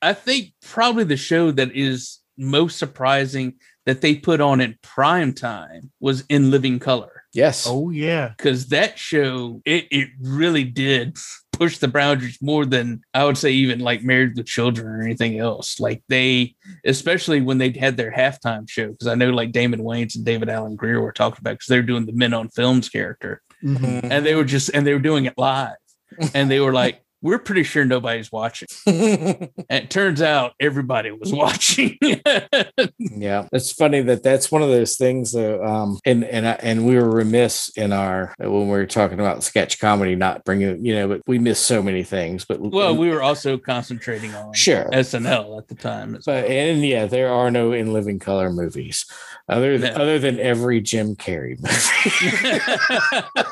I 0.00 0.12
think 0.14 0.52
probably 0.62 1.04
the 1.04 1.16
show 1.16 1.50
that 1.50 1.72
is 1.74 2.20
most 2.38 2.78
surprising 2.78 3.54
that 3.84 4.00
they 4.00 4.14
put 4.14 4.40
on 4.40 4.60
in 4.60 4.78
prime 4.82 5.32
time 5.34 5.90
was 6.00 6.24
in 6.28 6.50
living 6.50 6.78
color 6.78 7.24
yes 7.34 7.66
oh 7.68 7.90
yeah. 7.90 8.32
because 8.36 8.68
that 8.68 8.98
show 8.98 9.60
it, 9.64 9.86
it 9.90 10.08
really 10.20 10.64
did 10.64 11.18
pushed 11.58 11.80
the 11.80 11.88
boundaries 11.88 12.38
more 12.40 12.64
than 12.64 13.02
I 13.12 13.24
would 13.24 13.36
say 13.38 13.50
even 13.52 13.80
like 13.80 14.02
Married 14.02 14.36
with 14.36 14.46
Children 14.46 14.86
or 14.86 15.02
anything 15.02 15.38
else. 15.38 15.80
Like 15.80 16.02
they, 16.08 16.54
especially 16.84 17.40
when 17.40 17.58
they 17.58 17.70
had 17.72 17.96
their 17.96 18.12
halftime 18.12 18.68
show, 18.68 18.88
because 18.92 19.06
I 19.08 19.14
know 19.14 19.30
like 19.30 19.52
Damon 19.52 19.80
Wayans 19.80 20.16
and 20.16 20.24
David 20.24 20.48
Alan 20.48 20.76
Grier 20.76 21.00
were 21.00 21.12
talking 21.12 21.38
about 21.40 21.52
because 21.54 21.66
they're 21.66 21.82
doing 21.82 22.06
the 22.06 22.12
Men 22.12 22.32
on 22.34 22.48
Films 22.48 22.88
character, 22.88 23.42
Mhm. 23.64 24.04
and 24.10 24.24
they 24.24 24.34
were 24.34 24.44
just 24.44 24.70
and 24.72 24.86
they 24.86 24.92
were 24.92 24.98
doing 25.00 25.24
it 25.26 25.34
live, 25.36 25.76
and 26.34 26.50
they 26.50 26.60
were 26.60 26.72
like. 26.72 27.02
We're 27.20 27.38
pretty 27.40 27.64
sure 27.64 27.84
nobody's 27.84 28.30
watching. 28.30 28.68
And 29.70 29.84
it 29.84 29.90
turns 29.90 30.22
out 30.22 30.54
everybody 30.60 31.10
was 31.10 31.32
watching. 31.32 31.98
Yeah, 32.98 33.48
it's 33.52 33.72
funny 33.72 34.00
that 34.02 34.22
that's 34.22 34.50
one 34.52 34.62
of 34.62 34.68
those 34.68 34.96
things 34.96 35.32
though. 35.32 35.62
Um, 35.64 35.98
and 36.04 36.22
and 36.24 36.46
and 36.46 36.86
we 36.86 36.94
were 36.94 37.10
remiss 37.10 37.68
in 37.76 37.92
our 37.92 38.32
when 38.38 38.62
we 38.62 38.68
were 38.68 38.86
talking 38.86 39.18
about 39.18 39.42
sketch 39.42 39.80
comedy, 39.80 40.14
not 40.14 40.44
bringing 40.44 40.84
you 40.84 40.94
know, 40.94 41.08
but 41.08 41.22
we 41.26 41.38
missed 41.38 41.64
so 41.64 41.82
many 41.82 42.04
things. 42.04 42.44
But 42.44 42.60
well, 42.60 42.96
we 42.96 43.08
were 43.10 43.22
also 43.22 43.58
concentrating 43.58 44.34
on 44.34 44.52
Sure. 44.54 44.88
SNL 44.92 45.58
at 45.58 45.66
the 45.68 45.74
time. 45.74 46.12
but 46.12 46.22
well. 46.26 46.44
and 46.44 46.84
yeah, 46.84 47.06
there 47.06 47.32
are 47.32 47.50
no 47.50 47.72
in 47.72 47.92
living 47.92 48.18
color 48.20 48.52
movies 48.52 49.04
other 49.48 49.78
than, 49.78 49.94
No. 49.94 50.00
other 50.02 50.18
than 50.20 50.38
every 50.38 50.80
Jim 50.80 51.16
Carrey 51.16 51.56
movie. 51.60 53.24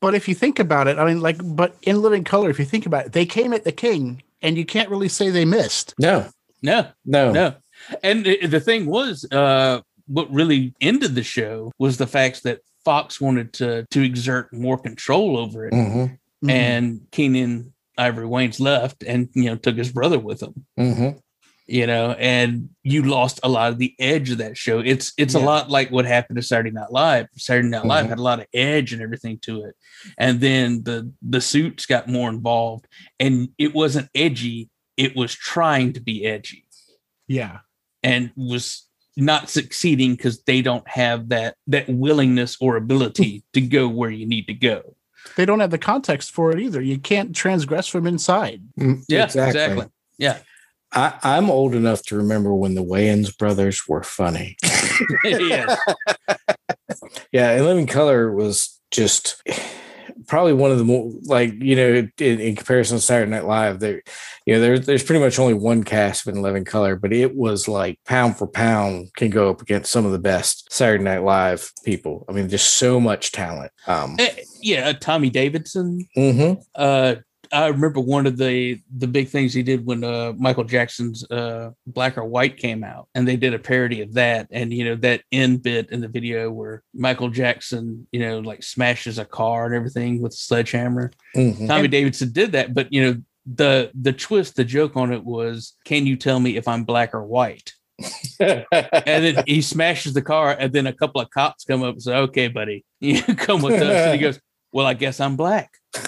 But 0.00 0.14
if 0.14 0.28
you 0.28 0.34
think 0.34 0.58
about 0.58 0.88
it, 0.88 0.98
I 0.98 1.04
mean, 1.04 1.20
like, 1.20 1.36
but 1.44 1.76
in 1.82 2.00
Living 2.00 2.24
Color, 2.24 2.48
if 2.48 2.58
you 2.58 2.64
think 2.64 2.86
about 2.90 3.06
it, 3.06 3.12
they 3.12 3.26
came 3.26 3.52
at 3.52 3.64
the 3.64 3.72
king, 3.72 4.22
and 4.42 4.56
you 4.58 4.64
can't 4.64 4.90
really 4.90 5.08
say 5.08 5.30
they 5.30 5.44
missed. 5.44 5.94
no, 5.98 6.28
no, 6.62 6.88
no, 7.04 7.32
no. 7.32 7.54
And 8.02 8.24
the, 8.26 8.46
the 8.46 8.60
thing 8.60 8.84
was, 8.86 9.24
uh, 9.32 9.80
what 10.06 10.30
really 10.30 10.74
ended 10.82 11.14
the 11.14 11.22
show 11.22 11.72
was 11.78 11.96
the 11.96 12.06
fact 12.06 12.42
that 12.42 12.60
Fox 12.84 13.20
wanted 13.20 13.52
to 13.54 13.86
to 13.90 14.02
exert 14.02 14.52
more 14.52 14.76
control 14.78 15.36
over 15.38 15.66
it, 15.66 15.72
Mhm, 15.72 16.18
and 16.48 17.00
Keenen 17.12 17.72
Ivory 17.96 18.26
Wayans 18.26 18.60
left, 18.60 19.02
and 19.04 19.28
you 19.34 19.44
know 19.44 19.56
took 19.56 19.76
his 19.76 19.92
brother 19.92 20.18
with 20.18 20.42
him. 20.42 20.66
mhm. 20.78 21.20
You 21.70 21.86
know, 21.86 22.12
and 22.18 22.68
you 22.82 23.04
lost 23.04 23.38
a 23.44 23.48
lot 23.48 23.70
of 23.70 23.78
the 23.78 23.94
edge 24.00 24.30
of 24.32 24.38
that 24.38 24.56
show. 24.56 24.80
It's 24.80 25.12
it's 25.16 25.34
a 25.34 25.38
lot 25.38 25.70
like 25.70 25.90
what 25.92 26.04
happened 26.04 26.36
to 26.36 26.42
Saturday 26.42 26.72
Night 26.72 26.90
Live. 26.90 27.28
Saturday 27.36 27.68
Night 27.68 27.84
Live 27.86 28.06
Mhm. 28.06 28.08
had 28.08 28.18
a 28.18 28.22
lot 28.22 28.40
of 28.40 28.46
edge 28.52 28.92
and 28.92 29.00
everything 29.00 29.38
to 29.42 29.62
it, 29.66 29.76
and 30.18 30.40
then 30.40 30.82
the 30.82 31.12
the 31.22 31.40
suits 31.40 31.86
got 31.86 32.08
more 32.08 32.28
involved, 32.28 32.88
and 33.20 33.50
it 33.56 33.72
wasn't 33.72 34.08
edgy. 34.16 34.68
It 34.96 35.14
was 35.14 35.32
trying 35.34 35.92
to 35.92 36.00
be 36.00 36.24
edgy. 36.26 36.64
yeah. 37.28 37.58
and 38.02 38.30
was 38.34 38.86
not 39.16 39.50
succeeding 39.50 40.12
because 40.16 40.42
they 40.44 40.62
don't 40.62 40.88
have 40.88 41.28
that 41.28 41.54
that 41.66 41.86
willingness 41.88 42.56
or 42.60 42.76
ability 42.76 43.44
to 43.52 43.60
go 43.60 43.86
where 43.88 44.10
you 44.10 44.26
need 44.26 44.46
to 44.48 44.54
go. 44.54 44.96
They 45.36 45.44
don't 45.44 45.60
have 45.60 45.70
the 45.70 45.78
context 45.78 46.30
for 46.32 46.50
it 46.50 46.58
either. 46.58 46.80
You 46.80 46.98
can't 46.98 47.36
transgress 47.36 47.86
from 47.86 48.06
inside. 48.06 48.62
Mm, 48.78 49.04
Yeah, 49.08 49.24
exactly. 49.24 49.86
Yeah. 50.18 50.38
I, 50.92 51.18
I'm 51.22 51.50
old 51.50 51.74
enough 51.74 52.02
to 52.04 52.16
remember 52.16 52.54
when 52.54 52.74
the 52.74 52.84
Wayans 52.84 53.36
brothers 53.36 53.86
were 53.88 54.02
funny. 54.02 54.56
yes. 55.24 55.78
Yeah, 57.32 57.50
and 57.52 57.64
Living 57.64 57.86
Color 57.86 58.32
was 58.32 58.80
just 58.90 59.42
probably 60.26 60.52
one 60.52 60.70
of 60.70 60.78
the 60.78 60.84
more 60.84 61.10
like 61.24 61.52
you 61.62 61.74
know 61.74 62.08
in, 62.18 62.40
in 62.40 62.56
comparison 62.56 62.98
to 62.98 63.02
Saturday 63.02 63.30
Night 63.30 63.46
Live. 63.46 63.80
There, 63.80 64.02
you 64.46 64.54
know, 64.54 64.60
there's 64.60 64.86
there's 64.86 65.02
pretty 65.02 65.22
much 65.24 65.38
only 65.38 65.54
one 65.54 65.84
cast 65.84 66.26
in 66.26 66.42
Living 66.42 66.64
Color, 66.64 66.96
but 66.96 67.12
it 67.12 67.36
was 67.36 67.68
like 67.68 67.98
pound 68.04 68.36
for 68.36 68.46
pound 68.46 69.10
can 69.16 69.30
go 69.30 69.48
up 69.50 69.62
against 69.62 69.92
some 69.92 70.04
of 70.04 70.12
the 70.12 70.18
best 70.18 70.72
Saturday 70.72 71.04
Night 71.04 71.22
Live 71.22 71.70
people. 71.84 72.24
I 72.28 72.32
mean, 72.32 72.48
just 72.48 72.74
so 72.74 72.98
much 73.00 73.32
talent. 73.32 73.70
Um, 73.86 74.16
Eh, 74.18 74.34
yeah, 74.60 74.88
uh, 74.88 74.92
Tommy 74.94 75.30
Davidson. 75.30 76.06
mhm. 76.16 76.62
Uh 76.74 77.16
I 77.52 77.66
remember 77.66 78.00
one 78.00 78.26
of 78.26 78.36
the 78.36 78.80
the 78.96 79.06
big 79.06 79.28
things 79.28 79.52
he 79.52 79.62
did 79.62 79.84
when 79.84 80.04
uh, 80.04 80.32
Michael 80.38 80.64
Jackson's 80.64 81.28
uh, 81.30 81.70
Black 81.86 82.16
or 82.16 82.24
White 82.24 82.56
came 82.56 82.84
out, 82.84 83.08
and 83.14 83.26
they 83.26 83.36
did 83.36 83.54
a 83.54 83.58
parody 83.58 84.02
of 84.02 84.14
that. 84.14 84.46
And 84.50 84.72
you 84.72 84.84
know 84.84 84.96
that 84.96 85.22
end 85.32 85.62
bit 85.62 85.90
in 85.90 86.00
the 86.00 86.08
video 86.08 86.50
where 86.50 86.82
Michael 86.94 87.28
Jackson, 87.30 88.06
you 88.12 88.20
know, 88.20 88.38
like 88.38 88.62
smashes 88.62 89.18
a 89.18 89.24
car 89.24 89.66
and 89.66 89.74
everything 89.74 90.22
with 90.22 90.32
a 90.32 90.36
sledgehammer. 90.36 91.10
Mhm. 91.36 91.66
Tommy 91.66 91.88
Davidson 91.88 92.32
did 92.32 92.52
that, 92.52 92.74
but 92.74 92.92
you 92.92 93.02
know 93.02 93.20
the 93.46 93.90
the 94.00 94.12
twist, 94.12 94.56
the 94.56 94.64
joke 94.64 94.96
on 94.96 95.12
it 95.12 95.24
was, 95.24 95.74
"Can 95.84 96.06
you 96.06 96.16
tell 96.16 96.38
me 96.38 96.56
if 96.56 96.68
I'm 96.68 96.84
black 96.84 97.14
or 97.14 97.24
white?" 97.24 97.72
And 98.40 98.64
then 99.24 99.44
he 99.46 99.60
smashes 99.60 100.14
the 100.14 100.22
car, 100.22 100.56
and 100.58 100.72
then 100.72 100.86
a 100.86 100.92
couple 100.92 101.20
of 101.20 101.30
cops 101.30 101.64
come 101.64 101.82
up 101.82 101.94
and 101.94 102.02
say, 102.02 102.14
"Okay, 102.14 102.48
buddy, 102.48 102.84
you 103.00 103.22
come 103.22 103.60
with 103.62 103.74
us." 103.74 103.82
And 103.82 104.14
he 104.14 104.20
goes, 104.20 104.38
"Well, 104.72 104.86
I 104.86 104.94
guess 104.94 105.20
I'm 105.20 105.36
black." 105.36 105.70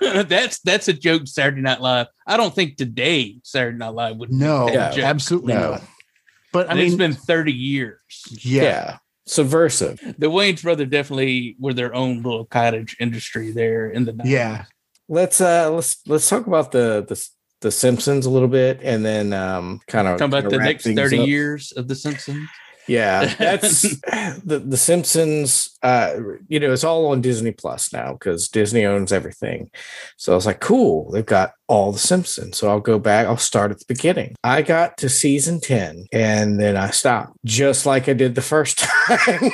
that's 0.00 0.58
that's 0.60 0.88
a 0.88 0.92
joke. 0.92 1.26
Saturday 1.26 1.60
Night 1.62 1.80
Live. 1.80 2.06
I 2.26 2.36
don't 2.36 2.54
think 2.54 2.76
today 2.76 3.38
Saturday 3.42 3.78
Night 3.78 3.94
Live 3.94 4.16
would. 4.16 4.32
No, 4.32 4.66
make 4.66 4.74
that 4.74 4.92
Yeah, 4.92 4.96
joke. 4.96 5.04
absolutely 5.04 5.54
no. 5.54 5.70
not. 5.72 5.82
But 6.52 6.68
I 6.68 6.72
And 6.72 6.80
it's 6.80 6.90
mean, 6.90 6.98
been 6.98 7.12
thirty 7.14 7.52
years. 7.52 8.00
yeah. 8.30 8.62
yeah. 8.62 8.98
subversive. 9.26 9.98
The 10.18 10.26
Wayans 10.30 10.62
brother 10.62 10.86
definitely 10.86 11.56
were 11.58 11.74
their 11.74 11.94
own 11.94 12.22
little 12.22 12.44
cottage 12.46 12.96
industry 13.00 13.50
there 13.50 13.90
in 13.90 14.04
the 14.04 14.12
90s. 14.12 14.26
Yeah. 14.26 14.64
Let's 15.08 15.40
uh 15.40 15.70
let's 15.70 15.98
let's 16.06 16.28
talk 16.28 16.46
about 16.46 16.72
the 16.72 17.04
the 17.08 17.28
the 17.62 17.70
Simpsons 17.70 18.26
a 18.26 18.30
little 18.30 18.48
bit, 18.48 18.80
and 18.82 19.04
then 19.04 19.32
um 19.32 19.80
kind 19.86 20.06
of 20.08 20.18
Talking 20.18 20.38
about 20.38 20.50
the 20.50 20.58
next 20.58 20.84
30 20.84 21.20
Up. 21.20 21.26
years 21.28 21.72
of 21.72 21.88
The 21.88 21.94
Simpsons. 21.94 22.48
Yeah, 22.86 23.34
that's 23.38 23.82
the 23.82 24.62
the 24.64 24.76
Simpsons. 24.76 25.76
Uh, 25.82 26.16
you 26.48 26.60
know, 26.60 26.72
it's 26.72 26.84
all 26.84 27.06
on 27.06 27.20
Disney 27.20 27.52
Plus 27.52 27.92
now 27.92 28.12
because 28.12 28.48
Disney 28.48 28.84
owns 28.84 29.12
everything. 29.12 29.70
So 30.16 30.32
I 30.32 30.36
was 30.36 30.46
like, 30.46 30.60
cool, 30.60 31.10
they've 31.10 31.26
got 31.26 31.52
all 31.68 31.92
the 31.92 31.98
Simpsons. 31.98 32.56
So 32.56 32.68
I'll 32.68 32.80
go 32.80 32.98
back. 32.98 33.26
I'll 33.26 33.36
start 33.36 33.70
at 33.70 33.78
the 33.78 33.84
beginning. 33.88 34.36
I 34.44 34.62
got 34.62 34.96
to 34.98 35.08
season 35.08 35.60
ten, 35.60 36.06
and 36.12 36.60
then 36.60 36.76
I 36.76 36.90
stopped, 36.90 37.36
just 37.44 37.86
like 37.86 38.08
I 38.08 38.12
did 38.12 38.34
the 38.34 38.42
first 38.42 38.78
time. 39.08 39.50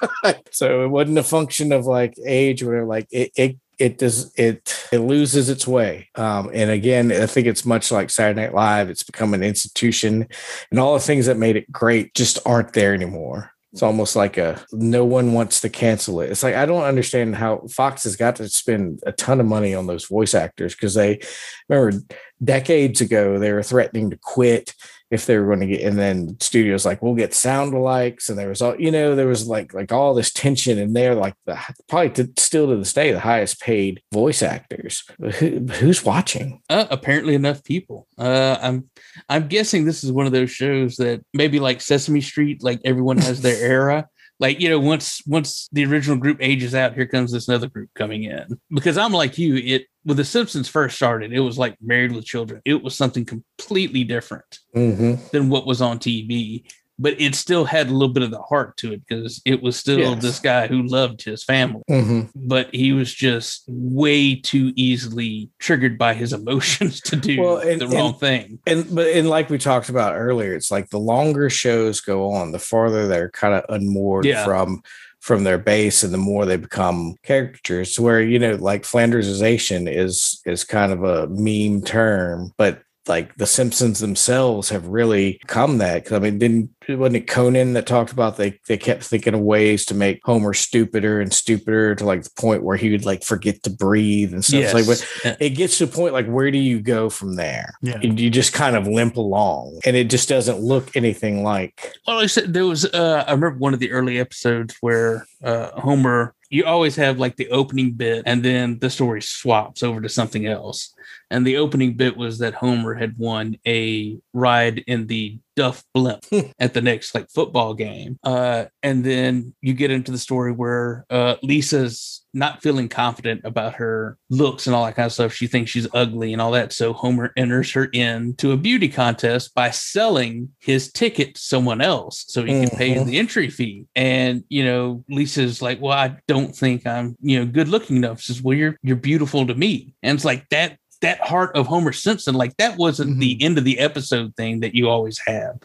so 0.50 0.84
it 0.84 0.88
wasn't 0.88 1.18
a 1.18 1.22
function 1.22 1.72
of 1.72 1.86
like 1.86 2.14
age 2.26 2.62
or 2.62 2.66
whatever. 2.66 2.86
Like 2.86 3.08
it, 3.10 3.30
it 3.36 3.56
it 3.82 3.98
does 3.98 4.32
it 4.36 4.86
it 4.92 5.00
loses 5.00 5.48
its 5.48 5.66
way. 5.66 6.08
Um 6.14 6.50
and 6.54 6.70
again 6.70 7.10
i 7.10 7.26
think 7.26 7.46
it's 7.46 7.66
much 7.66 7.90
like 7.90 8.10
saturday 8.10 8.40
night 8.40 8.54
live 8.54 8.88
it's 8.88 9.02
become 9.02 9.34
an 9.34 9.42
institution 9.42 10.28
and 10.70 10.78
all 10.78 10.94
the 10.94 11.00
things 11.00 11.26
that 11.26 11.36
made 11.36 11.56
it 11.56 11.70
great 11.70 12.14
just 12.14 12.38
aren't 12.46 12.72
there 12.72 12.94
anymore. 12.94 13.50
It's 13.72 13.82
almost 13.82 14.16
like 14.16 14.36
a 14.36 14.62
no 14.70 15.04
one 15.04 15.32
wants 15.32 15.62
to 15.62 15.70
cancel 15.70 16.20
it. 16.20 16.30
It's 16.30 16.42
like 16.42 16.54
i 16.54 16.64
don't 16.64 16.84
understand 16.84 17.34
how 17.34 17.66
fox 17.68 18.04
has 18.04 18.16
got 18.16 18.36
to 18.36 18.48
spend 18.48 19.00
a 19.04 19.12
ton 19.12 19.40
of 19.40 19.46
money 19.46 19.74
on 19.74 19.86
those 19.86 20.06
voice 20.06 20.34
actors 20.34 20.74
because 20.74 20.94
they 20.94 21.20
remember 21.68 22.04
decades 22.42 23.00
ago 23.00 23.38
they 23.38 23.52
were 23.52 23.62
threatening 23.62 24.10
to 24.10 24.18
quit 24.22 24.74
if 25.12 25.26
they 25.26 25.36
were 25.38 25.46
going 25.46 25.60
to 25.60 25.66
get 25.66 25.82
and 25.82 25.98
then 25.98 26.36
studios 26.40 26.86
like 26.86 27.02
we'll 27.02 27.14
get 27.14 27.34
sound 27.34 27.72
alikes 27.72 28.28
and 28.28 28.38
there 28.38 28.48
was 28.48 28.62
all 28.62 28.74
you 28.80 28.90
know 28.90 29.14
there 29.14 29.26
was 29.26 29.46
like 29.46 29.72
like 29.74 29.92
all 29.92 30.14
this 30.14 30.32
tension 30.32 30.78
and 30.78 30.96
they're 30.96 31.14
like 31.14 31.34
the 31.46 31.58
probably 31.88 32.10
to, 32.10 32.30
still 32.38 32.66
to 32.66 32.76
this 32.76 32.92
day 32.92 33.12
the 33.12 33.20
highest 33.20 33.60
paid 33.60 34.00
voice 34.12 34.42
actors 34.42 35.04
Who, 35.38 35.60
who's 35.80 36.04
watching 36.04 36.60
Uh, 36.68 36.86
apparently 36.90 37.34
enough 37.34 37.62
people. 37.64 38.06
Uh, 38.18 38.56
I'm 38.60 38.88
I'm 39.28 39.48
guessing 39.48 39.84
this 39.84 40.04
is 40.04 40.12
one 40.12 40.26
of 40.26 40.32
those 40.32 40.50
shows 40.50 40.96
that 40.96 41.24
maybe 41.34 41.60
like 41.60 41.80
Sesame 41.80 42.20
Street, 42.20 42.62
like 42.62 42.80
everyone 42.84 43.18
has 43.18 43.42
their 43.42 43.56
era. 43.72 44.08
Like 44.42 44.58
you 44.58 44.68
know, 44.68 44.80
once 44.80 45.22
once 45.24 45.68
the 45.70 45.84
original 45.84 46.18
group 46.18 46.38
ages 46.40 46.74
out, 46.74 46.94
here 46.94 47.06
comes 47.06 47.30
this 47.30 47.46
another 47.46 47.68
group 47.68 47.90
coming 47.94 48.24
in. 48.24 48.58
Because 48.70 48.98
I'm 48.98 49.12
like 49.12 49.38
you, 49.38 49.54
it 49.54 49.86
when 50.02 50.16
The 50.16 50.24
Simpsons 50.24 50.68
first 50.68 50.96
started, 50.96 51.32
it 51.32 51.38
was 51.38 51.58
like 51.58 51.76
Married 51.80 52.10
with 52.10 52.24
Children. 52.24 52.60
It 52.64 52.82
was 52.82 52.96
something 52.96 53.24
completely 53.24 54.02
different 54.02 54.58
mm-hmm. 54.74 55.24
than 55.30 55.48
what 55.48 55.64
was 55.64 55.80
on 55.80 56.00
TV, 56.00 56.64
but 56.98 57.18
it 57.20 57.34
still 57.34 57.64
had 57.64 57.88
a 57.88 57.92
little 57.92 58.12
bit 58.12 58.22
of 58.22 58.30
the 58.30 58.42
heart 58.42 58.76
to 58.76 58.92
it 58.92 59.02
because 59.08 59.40
it 59.44 59.62
was 59.62 59.76
still 59.76 59.98
Yes. 59.98 60.22
this 60.22 60.38
guy 60.38 60.66
who 60.66 60.82
loved 60.82 61.22
his 61.22 61.42
family 61.42 61.82
Mm-hmm. 61.90 62.22
but 62.46 62.72
he 62.74 62.92
was 62.92 63.12
just 63.12 63.64
way 63.68 64.34
too 64.36 64.72
easily 64.76 65.50
triggered 65.58 65.96
by 65.98 66.14
his 66.14 66.32
emotions 66.40 67.00
to 67.02 67.16
do 67.16 67.40
Well, 67.40 67.56
and- 67.58 67.80
the 67.80 67.88
wrong 67.88 68.10
and- 68.10 68.20
thing. 68.20 68.58
and 68.66 68.94
but 68.94 69.06
and 69.08 69.28
like 69.28 69.48
we 69.50 69.58
talked 69.58 69.88
about 69.88 70.14
earlier 70.16 70.54
it's 70.54 70.70
like 70.70 70.90
the 70.90 70.98
longer 71.00 71.48
shows 71.50 72.00
go 72.00 72.30
on 72.30 72.52
the 72.52 72.58
farther 72.58 73.08
they're 73.08 73.30
kind 73.30 73.54
of 73.54 73.64
unmoored 73.68 74.24
Yeah. 74.26 74.44
from 74.44 74.82
from 75.20 75.44
their 75.44 75.58
base 75.58 76.02
and 76.02 76.12
the 76.12 76.18
more 76.18 76.44
they 76.44 76.56
become 76.56 77.14
caricatures 77.24 77.94
to 77.94 78.02
where 78.02 78.20
you 78.20 78.38
know 78.40 78.56
like 78.56 78.82
flandersization 78.82 79.88
is 79.92 80.40
is 80.46 80.64
kind 80.64 80.92
of 80.92 81.04
a 81.04 81.26
meme 81.28 81.80
term 81.82 82.52
but 82.56 82.82
like 83.08 83.34
the 83.36 83.46
simpsons 83.46 83.98
themselves 83.98 84.68
have 84.68 84.86
really 84.86 85.40
come 85.46 85.78
that 85.78 86.04
'Cause, 86.04 86.12
i 86.12 86.18
mean 86.20 86.38
didn't 86.38 86.70
wasn't 86.88 87.16
it 87.16 87.26
conan 87.28 87.72
that 87.72 87.86
talked 87.86 88.12
about 88.12 88.36
they 88.36 88.58
they 88.68 88.76
kept 88.76 89.02
thinking 89.04 89.34
of 89.34 89.40
ways 89.40 89.84
to 89.86 89.94
make 89.94 90.20
homer 90.24 90.52
stupider 90.54 91.20
and 91.20 91.32
stupider 91.32 91.94
to 91.96 92.04
like 92.04 92.22
the 92.22 92.30
point 92.36 92.62
where 92.62 92.76
he 92.76 92.90
would 92.90 93.04
like 93.04 93.22
forget 93.24 93.62
to 93.62 93.70
breathe 93.70 94.32
and 94.32 94.44
stuff 94.44 94.62
It's 94.62 94.74
like 94.74 94.86
but 94.86 95.06
Yeah. 95.24 95.36
it 95.40 95.50
gets 95.50 95.78
to 95.78 95.84
a 95.84 95.86
point 95.88 96.12
like 96.12 96.26
where 96.26 96.50
do 96.50 96.58
you 96.58 96.80
go 96.80 97.08
from 97.10 97.34
there 97.36 97.74
Yeah. 97.82 97.98
and 98.02 98.18
you 98.20 98.30
just 98.30 98.52
kind 98.52 98.76
of 98.76 98.86
limp 98.86 99.16
along 99.16 99.80
and 99.84 99.96
it 99.96 100.10
just 100.10 100.28
doesn't 100.28 100.60
look 100.60 100.96
anything 100.96 101.42
like 101.42 101.92
Well, 102.06 102.18
I 102.18 102.26
said 102.26 102.52
there 102.54 102.66
was. 102.66 102.84
Uh, 102.84 103.24
I 103.26 103.32
remember 103.32 103.58
one 103.58 103.74
of 103.74 103.80
the 103.80 103.90
early 103.92 104.18
episodes 104.18 104.74
where 104.80 105.26
uh, 105.44 105.70
Homer 105.80 106.34
you 106.52 106.66
always 106.66 106.94
have 106.96 107.18
like 107.18 107.36
the 107.36 107.48
opening 107.48 107.92
bit 107.92 108.24
and 108.26 108.42
then 108.42 108.78
the 108.78 108.90
story 108.90 109.22
swaps 109.22 109.82
over 109.82 110.02
to 110.02 110.08
something 110.10 110.46
else. 110.46 110.94
And 111.30 111.46
the 111.46 111.56
opening 111.56 111.94
bit 111.94 112.14
was 112.14 112.40
that 112.40 112.52
Homer 112.52 112.92
had 112.92 113.16
won 113.16 113.56
a 113.66 114.18
ride 114.34 114.80
in 114.86 115.06
the 115.06 115.38
Duff 115.56 115.82
blimp 115.94 116.24
at 116.58 116.74
the 116.74 116.82
next 116.82 117.14
like 117.14 117.30
football 117.30 117.72
game. 117.72 118.18
Uh, 118.22 118.66
and 118.82 119.02
then 119.02 119.54
you 119.62 119.72
get 119.72 119.90
into 119.90 120.12
the 120.12 120.18
story 120.18 120.52
where 120.52 121.06
uh, 121.08 121.36
Lisa's 121.42 122.21
not 122.34 122.62
feeling 122.62 122.88
confident 122.88 123.42
about 123.44 123.74
her 123.74 124.16
looks 124.30 124.66
and 124.66 124.74
all 124.74 124.84
that 124.84 124.94
kind 124.96 125.06
of 125.06 125.12
stuff. 125.12 125.32
She 125.32 125.46
thinks 125.46 125.70
she's 125.70 125.86
ugly 125.92 126.32
and 126.32 126.40
all 126.40 126.52
that. 126.52 126.72
So 126.72 126.92
Homer 126.92 127.32
enters 127.36 127.72
her 127.72 127.84
into 127.86 128.52
a 128.52 128.56
beauty 128.56 128.88
contest 128.88 129.54
by 129.54 129.70
selling 129.70 130.50
his 130.60 130.90
ticket 130.92 131.34
to 131.34 131.40
someone 131.40 131.80
else 131.80 132.24
so 132.28 132.42
he 132.42 132.52
can 132.52 132.70
pay 132.70 132.94
Mhm. 132.94 133.06
the 133.06 133.18
entry 133.18 133.48
fee. 133.50 133.86
And 133.94 134.44
you 134.48 134.64
know, 134.64 135.04
Lisa's 135.08 135.60
like, 135.60 135.80
Well, 135.80 135.92
I 135.96 136.16
don't 136.26 136.54
think 136.56 136.86
I'm, 136.86 137.16
you 137.20 137.38
know, 137.38 137.46
good 137.46 137.68
looking 137.68 137.96
enough. 137.96 138.20
She 138.20 138.32
says, 138.32 138.42
Well, 138.42 138.56
you're 138.56 138.76
you're 138.82 138.96
beautiful 138.96 139.46
to 139.46 139.54
me. 139.54 139.94
And 140.02 140.14
it's 140.16 140.24
like 140.24 140.48
that 140.50 140.78
that 141.02 141.20
heart 141.20 141.56
of 141.56 141.66
Homer 141.66 141.90
Simpson, 141.92 142.32
like 142.36 142.56
that 142.58 142.76
wasn't 142.78 143.18
the 143.18 143.36
end 143.42 143.58
of 143.58 143.64
the 143.64 143.80
episode 143.80 144.36
thing 144.36 144.60
that 144.60 144.72
you 144.74 144.88
always 144.88 145.20
have 145.26 145.56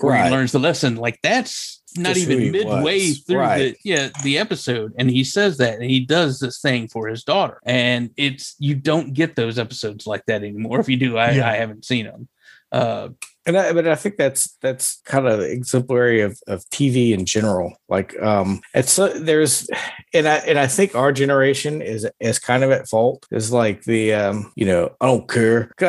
where 0.00 0.14
Right. 0.14 0.24
he 0.24 0.30
learns 0.30 0.52
the 0.52 0.58
lesson. 0.58 0.96
Like 0.96 1.18
that's 1.22 1.75
not 1.96 2.16
even 2.16 2.50
midway 2.50 3.10
through 3.12 3.38
Right. 3.38 3.58
the 3.74 3.76
yeah 3.84 4.08
the 4.24 4.38
episode, 4.38 4.92
and 4.98 5.10
he 5.10 5.24
says 5.24 5.58
that, 5.58 5.74
and 5.80 5.90
he 5.90 6.00
does 6.00 6.40
this 6.40 6.60
thing 6.60 6.88
for 6.88 7.06
his 7.08 7.22
daughter, 7.24 7.60
and 7.64 8.10
it's 8.16 8.54
you 8.58 8.74
don't 8.74 9.12
get 9.12 9.36
those 9.36 9.58
episodes 9.58 10.06
like 10.06 10.24
that 10.26 10.42
anymore. 10.42 10.80
If 10.80 10.88
you 10.88 10.96
do, 10.96 11.16
I, 11.16 11.32
Yeah. 11.32 11.48
I 11.50 11.54
haven't 11.56 11.84
seen 11.84 12.06
them. 12.06 12.28
Uh, 12.72 13.08
and 13.46 13.56
I, 13.56 13.72
but 13.72 13.86
I 13.86 13.94
think 13.94 14.16
that's 14.16 14.56
that's 14.60 15.00
kind 15.04 15.26
of 15.26 15.40
exemplary 15.40 16.20
of, 16.20 16.38
of 16.48 16.64
TV 16.70 17.12
in 17.12 17.24
general. 17.24 17.76
Like, 17.88 18.20
um, 18.20 18.60
it's 18.74 18.98
uh, 18.98 19.18
there's, 19.20 19.68
and 20.12 20.26
I 20.26 20.36
and 20.38 20.58
I 20.58 20.66
think 20.66 20.94
our 20.94 21.12
generation 21.12 21.80
is 21.80 22.08
is 22.18 22.38
kind 22.38 22.64
of 22.64 22.72
at 22.72 22.88
fault. 22.88 23.26
Is 23.30 23.52
like 23.52 23.84
the 23.84 24.14
um, 24.14 24.52
you 24.56 24.66
know, 24.66 24.94
I 25.00 25.06
don't 25.06 25.28
care, 25.28 25.70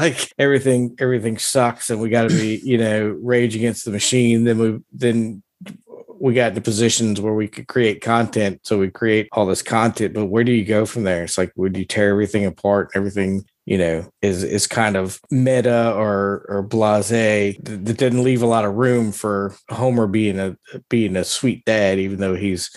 like 0.00 0.32
everything 0.38 0.96
everything 0.98 1.38
sucks, 1.38 1.88
and 1.88 2.00
we 2.00 2.10
got 2.10 2.28
to 2.28 2.36
be 2.36 2.60
you 2.64 2.78
know 2.78 3.16
rage 3.22 3.54
against 3.54 3.84
the 3.84 3.92
machine. 3.92 4.44
Then 4.44 4.58
we 4.58 4.78
then 4.92 5.42
we 6.20 6.34
got 6.34 6.48
into 6.48 6.60
positions 6.60 7.20
where 7.20 7.34
we 7.34 7.48
could 7.48 7.68
create 7.68 8.00
content. 8.02 8.60
So 8.64 8.78
we 8.78 8.90
create 8.90 9.28
all 9.32 9.46
this 9.46 9.62
content, 9.62 10.14
but 10.14 10.26
where 10.26 10.44
do 10.44 10.52
you 10.52 10.64
go 10.64 10.84
from 10.84 11.04
there? 11.04 11.24
It's 11.24 11.38
like, 11.38 11.52
would 11.56 11.76
you 11.76 11.84
tear 11.84 12.10
everything 12.10 12.44
apart? 12.44 12.90
Everything, 12.94 13.44
you 13.68 13.76
know, 13.76 14.10
is 14.22 14.42
is 14.44 14.66
kind 14.66 14.96
of 14.96 15.20
meta 15.30 15.92
or 15.92 16.46
or 16.48 16.62
blase 16.62 17.10
that 17.10 17.98
didn't 17.98 18.24
leave 18.24 18.40
a 18.40 18.46
lot 18.46 18.64
of 18.64 18.76
room 18.76 19.12
for 19.12 19.54
Homer 19.68 20.06
being 20.06 20.38
a 20.38 20.56
being 20.88 21.16
a 21.16 21.24
sweet 21.24 21.66
dad, 21.66 21.98
even 21.98 22.18
though 22.18 22.34
he's 22.34 22.74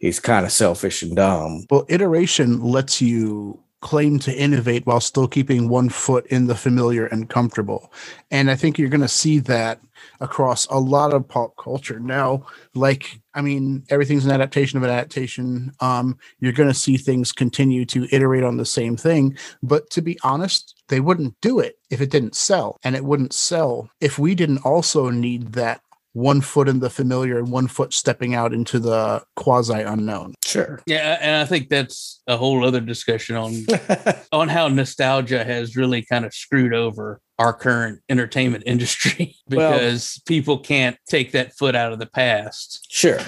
he's 0.00 0.20
kind 0.20 0.44
of 0.44 0.52
selfish 0.52 1.02
and 1.02 1.16
dumb. 1.16 1.64
Well, 1.70 1.86
iteration 1.88 2.60
lets 2.60 3.00
you 3.00 3.63
claim 3.84 4.18
to 4.18 4.34
innovate 4.34 4.86
while 4.86 4.98
still 4.98 5.28
keeping 5.28 5.68
one 5.68 5.90
foot 5.90 6.26
in 6.28 6.46
the 6.46 6.54
familiar 6.54 7.04
and 7.04 7.28
comfortable. 7.28 7.92
And 8.30 8.50
I 8.50 8.56
think 8.56 8.78
you're 8.78 8.88
going 8.88 9.02
to 9.02 9.08
see 9.08 9.38
that 9.40 9.78
across 10.20 10.64
a 10.66 10.80
lot 10.80 11.12
of 11.12 11.28
pop 11.28 11.54
culture 11.58 12.00
now. 12.00 12.46
Like, 12.74 13.20
I 13.34 13.42
mean, 13.42 13.84
everything's 13.90 14.24
an 14.24 14.32
adaptation 14.32 14.78
of 14.78 14.84
an 14.84 14.90
adaptation. 14.90 15.70
Um, 15.80 16.16
you're 16.40 16.52
going 16.52 16.70
to 16.70 16.74
see 16.74 16.96
things 16.96 17.30
continue 17.30 17.84
to 17.86 18.08
iterate 18.10 18.42
on 18.42 18.56
the 18.56 18.64
same 18.64 18.96
thing. 18.96 19.36
But 19.62 19.90
to 19.90 20.00
be 20.00 20.18
honest, 20.24 20.82
they 20.88 21.00
wouldn't 21.00 21.38
do 21.42 21.60
it 21.60 21.76
if 21.90 22.00
it 22.00 22.10
didn't 22.10 22.36
sell. 22.36 22.78
And 22.84 22.96
it 22.96 23.04
wouldn't 23.04 23.34
sell 23.34 23.90
if 24.00 24.18
we 24.18 24.34
didn't 24.34 24.64
also 24.64 25.10
need 25.10 25.52
that 25.52 25.82
one 26.14 26.40
foot 26.40 26.68
in 26.68 26.78
the 26.78 26.88
familiar 26.88 27.38
and 27.38 27.50
one 27.50 27.66
foot 27.66 27.92
stepping 27.92 28.34
out 28.34 28.54
into 28.54 28.78
the 28.78 29.22
quasi 29.36 29.80
unknown. 29.80 30.32
Sure. 30.44 30.80
yeah, 30.86 31.18
and 31.20 31.36
I 31.36 31.44
think 31.44 31.68
that's 31.68 32.22
a 32.28 32.36
whole 32.36 32.64
other 32.64 32.80
discussion 32.80 33.36
on 33.36 33.54
on 34.32 34.48
how 34.48 34.68
nostalgia 34.68 35.44
has 35.44 35.76
really 35.76 36.02
kind 36.02 36.24
of 36.24 36.32
screwed 36.32 36.72
over 36.72 37.20
our 37.40 37.52
current 37.52 38.00
entertainment 38.08 38.62
industry 38.66 39.36
Well- 39.48 39.72
because 39.72 40.20
people 40.26 40.58
can't 40.58 40.96
take 41.08 41.32
that 41.32 41.52
foot 41.56 41.74
out 41.74 41.92
of 41.92 41.98
the 41.98 42.06
past. 42.06 42.86
Sure. 42.90 43.18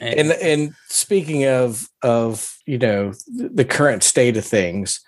and 0.00 0.32
and 0.32 0.74
speaking 0.88 1.46
of 1.46 1.88
of 2.02 2.56
you 2.66 2.78
know 2.78 3.12
the 3.28 3.64
current 3.64 4.02
state 4.02 4.36
of 4.36 4.44
things 4.44 5.00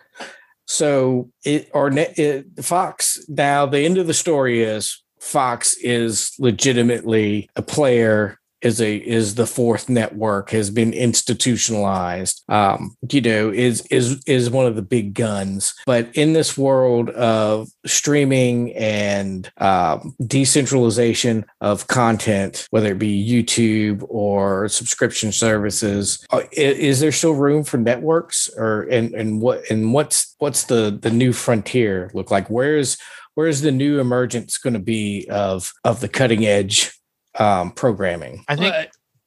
so 0.66 1.30
it 1.44 1.70
or 1.72 1.90
it, 1.92 2.46
fox 2.64 3.24
now 3.28 3.66
the 3.66 3.80
end 3.80 3.98
of 3.98 4.06
the 4.08 4.14
story 4.14 4.62
is 4.62 5.02
fox 5.26 5.76
is 5.82 6.32
legitimately 6.38 7.48
a 7.56 7.62
player 7.62 8.38
is 8.62 8.80
a 8.80 8.96
is 8.96 9.34
the 9.34 9.46
fourth 9.46 9.90
network 9.90 10.48
has 10.50 10.70
been 10.70 10.92
institutionalized 10.94 12.42
um 12.48 12.96
you 13.12 13.20
know 13.20 13.50
is 13.50 13.86
is 13.90 14.22
is 14.26 14.48
one 14.48 14.64
of 14.66 14.76
the 14.76 14.82
big 14.82 15.12
guns. 15.12 15.74
But 15.84 16.08
in 16.16 16.32
this 16.32 16.56
world 16.56 17.10
of 17.10 17.68
streaming 17.84 18.72
and 18.74 19.50
um, 19.58 20.14
decentralization 20.26 21.44
of 21.60 21.86
content 21.86 22.66
whether 22.70 22.92
it 22.92 22.98
be 22.98 23.28
youtube 23.32 24.04
or 24.08 24.68
subscription 24.68 25.32
services 25.32 26.24
uh, 26.32 26.38
i- 26.38 26.48
is, 26.56 27.00
there 27.00 27.12
still 27.12 27.34
room 27.34 27.62
for 27.62 27.76
networks 27.76 28.48
or 28.56 28.82
and 28.84 29.14
and 29.14 29.42
what 29.42 29.70
and 29.70 29.92
what's 29.92 30.34
what's 30.38 30.64
the 30.64 30.98
the 31.02 31.10
new 31.10 31.32
frontier 31.32 32.10
look 32.14 32.30
like? 32.30 32.48
Where's 32.48 32.96
where's 33.36 33.60
the 33.60 33.70
new 33.70 34.00
emergence 34.00 34.58
going 34.58 34.74
to 34.74 34.80
be 34.80 35.28
of 35.30 35.72
of 35.84 36.00
the 36.00 36.08
cutting 36.08 36.44
edge 36.44 36.92
um 37.38 37.70
programming 37.70 38.44
I 38.48 38.56
think. 38.56 38.74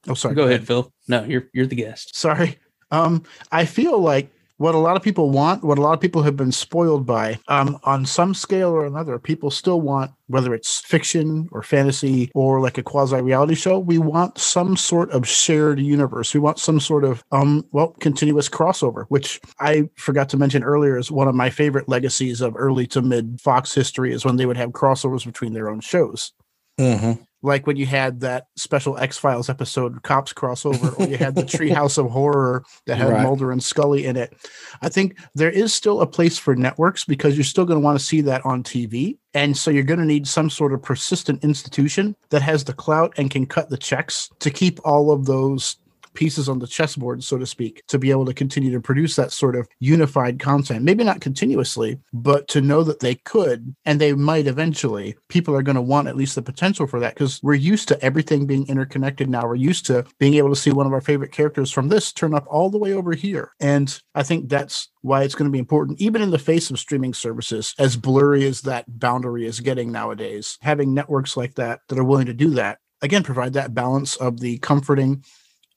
Well, 0.06 0.12
oh, 0.12 0.14
sorry. 0.14 0.34
go 0.34 0.44
ahead, 0.44 0.66
Phil. 0.66 0.92
No, 1.08 1.24
you're 1.24 1.48
you're 1.54 1.66
the 1.66 1.76
guest. 1.76 2.16
Sorry. 2.16 2.58
Um, 2.90 3.22
I 3.52 3.66
feel 3.66 3.98
like 3.98 4.30
what 4.60 4.74
a 4.74 4.78
lot 4.78 4.94
of 4.94 5.02
people 5.02 5.30
want, 5.30 5.64
what 5.64 5.78
a 5.78 5.80
lot 5.80 5.94
of 5.94 6.00
people 6.02 6.22
have 6.22 6.36
been 6.36 6.52
spoiled 6.52 7.06
by, 7.06 7.38
um, 7.48 7.78
on 7.84 8.04
some 8.04 8.34
scale 8.34 8.68
or 8.68 8.84
another, 8.84 9.18
people 9.18 9.50
still 9.50 9.80
want, 9.80 10.10
whether 10.26 10.52
it's 10.52 10.80
fiction 10.80 11.48
or 11.50 11.62
fantasy 11.62 12.30
or 12.34 12.60
like 12.60 12.76
a 12.76 12.82
quasi 12.82 13.16
reality 13.22 13.54
show, 13.54 13.78
we 13.78 13.96
want 13.96 14.36
some 14.36 14.76
sort 14.76 15.10
of 15.12 15.26
shared 15.26 15.80
universe. 15.80 16.34
We 16.34 16.40
want 16.40 16.58
some 16.58 16.78
sort 16.78 17.04
of, 17.04 17.24
um, 17.32 17.64
well, 17.72 17.96
continuous 18.00 18.50
crossover, 18.50 19.06
which 19.08 19.40
I 19.60 19.88
forgot 19.96 20.28
to 20.28 20.36
mention 20.36 20.62
earlier 20.62 20.98
is 20.98 21.10
one 21.10 21.26
of 21.26 21.34
my 21.34 21.48
favorite 21.48 21.88
legacies 21.88 22.42
of 22.42 22.54
early 22.54 22.86
to 22.88 23.00
mid 23.00 23.40
Fox 23.40 23.74
history 23.74 24.12
is 24.12 24.26
when 24.26 24.36
they 24.36 24.44
would 24.44 24.58
have 24.58 24.72
crossovers 24.72 25.24
between 25.24 25.54
their 25.54 25.70
own 25.70 25.80
shows 25.80 26.32
Mhm. 26.78 27.18
Like 27.42 27.66
when 27.66 27.76
you 27.76 27.86
had 27.86 28.20
that 28.20 28.46
special 28.56 28.98
X 28.98 29.16
Files 29.18 29.48
episode, 29.48 30.02
Cops 30.02 30.32
crossover, 30.32 30.98
or 30.98 31.08
you 31.08 31.16
had 31.16 31.34
the 31.34 31.42
Treehouse 31.44 31.98
of 31.98 32.10
Horror 32.10 32.64
that 32.86 32.96
had 32.96 33.10
Right. 33.10 33.22
Mulder 33.22 33.50
and 33.50 33.62
Scully 33.62 34.06
in 34.06 34.16
it. 34.16 34.34
I 34.82 34.88
think 34.88 35.18
there 35.34 35.50
is 35.50 35.72
still 35.72 36.00
a 36.00 36.06
place 36.06 36.38
for 36.38 36.54
networks 36.54 37.04
because 37.04 37.36
you're 37.36 37.44
still 37.44 37.64
going 37.64 37.80
to 37.80 37.84
want 37.84 37.98
to 37.98 38.04
see 38.04 38.20
that 38.22 38.44
on 38.44 38.62
TV. 38.62 39.16
And 39.32 39.56
so 39.56 39.70
you're 39.70 39.84
going 39.84 40.00
to 40.00 40.06
need 40.06 40.26
some 40.26 40.50
sort 40.50 40.72
of 40.72 40.82
persistent 40.82 41.42
institution 41.44 42.16
that 42.30 42.42
has 42.42 42.64
the 42.64 42.72
clout 42.72 43.14
and 43.16 43.30
can 43.30 43.46
cut 43.46 43.70
the 43.70 43.76
checks 43.76 44.28
to 44.40 44.50
keep 44.50 44.80
all 44.84 45.10
of 45.10 45.26
those 45.26 45.76
pieces 46.14 46.48
on 46.48 46.58
the 46.58 46.66
chessboard, 46.66 47.22
so 47.22 47.38
to 47.38 47.46
speak, 47.46 47.82
to 47.88 47.98
be 47.98 48.10
able 48.10 48.26
to 48.26 48.34
continue 48.34 48.70
to 48.72 48.80
produce 48.80 49.16
that 49.16 49.32
sort 49.32 49.56
of 49.56 49.68
unified 49.78 50.38
content. 50.38 50.84
Maybe 50.84 51.04
not 51.04 51.20
continuously, 51.20 51.98
but 52.12 52.48
to 52.48 52.60
know 52.60 52.82
that 52.84 53.00
they 53.00 53.16
could 53.16 53.74
and 53.84 54.00
they 54.00 54.12
might 54.12 54.46
eventually. 54.46 55.16
People 55.28 55.54
are 55.54 55.62
going 55.62 55.76
to 55.76 55.82
want 55.82 56.08
at 56.08 56.16
least 56.16 56.34
the 56.34 56.42
potential 56.42 56.86
for 56.86 57.00
that 57.00 57.14
because 57.14 57.40
we're 57.42 57.54
used 57.54 57.88
to 57.88 58.02
everything 58.04 58.46
being 58.46 58.66
interconnected 58.68 59.28
now. 59.28 59.46
We're 59.46 59.54
used 59.54 59.86
to 59.86 60.04
being 60.18 60.34
able 60.34 60.50
to 60.50 60.56
see 60.56 60.70
one 60.70 60.86
of 60.86 60.92
our 60.92 61.00
favorite 61.00 61.32
characters 61.32 61.70
from 61.70 61.88
this 61.88 62.12
turn 62.12 62.34
up 62.34 62.46
all 62.48 62.70
the 62.70 62.78
way 62.78 62.92
over 62.92 63.12
here. 63.12 63.52
And 63.60 64.00
I 64.14 64.22
think 64.22 64.48
that's 64.48 64.88
why 65.02 65.22
it's 65.22 65.34
going 65.34 65.48
to 65.48 65.52
be 65.52 65.58
important, 65.58 66.00
even 66.00 66.22
in 66.22 66.30
the 66.30 66.38
face 66.38 66.70
of 66.70 66.78
streaming 66.78 67.14
services, 67.14 67.74
as 67.78 67.96
blurry 67.96 68.46
as 68.46 68.62
that 68.62 68.98
boundary 68.98 69.46
is 69.46 69.60
getting 69.60 69.90
nowadays. 69.90 70.58
Having 70.60 70.94
networks 70.94 71.36
like 71.36 71.54
that 71.54 71.80
that 71.88 71.98
are 71.98 72.04
willing 72.04 72.26
to 72.26 72.34
do 72.34 72.50
that, 72.50 72.78
again, 73.02 73.22
provide 73.22 73.54
that 73.54 73.74
balance 73.74 74.16
of 74.16 74.40
the 74.40 74.58
comforting 74.58 75.24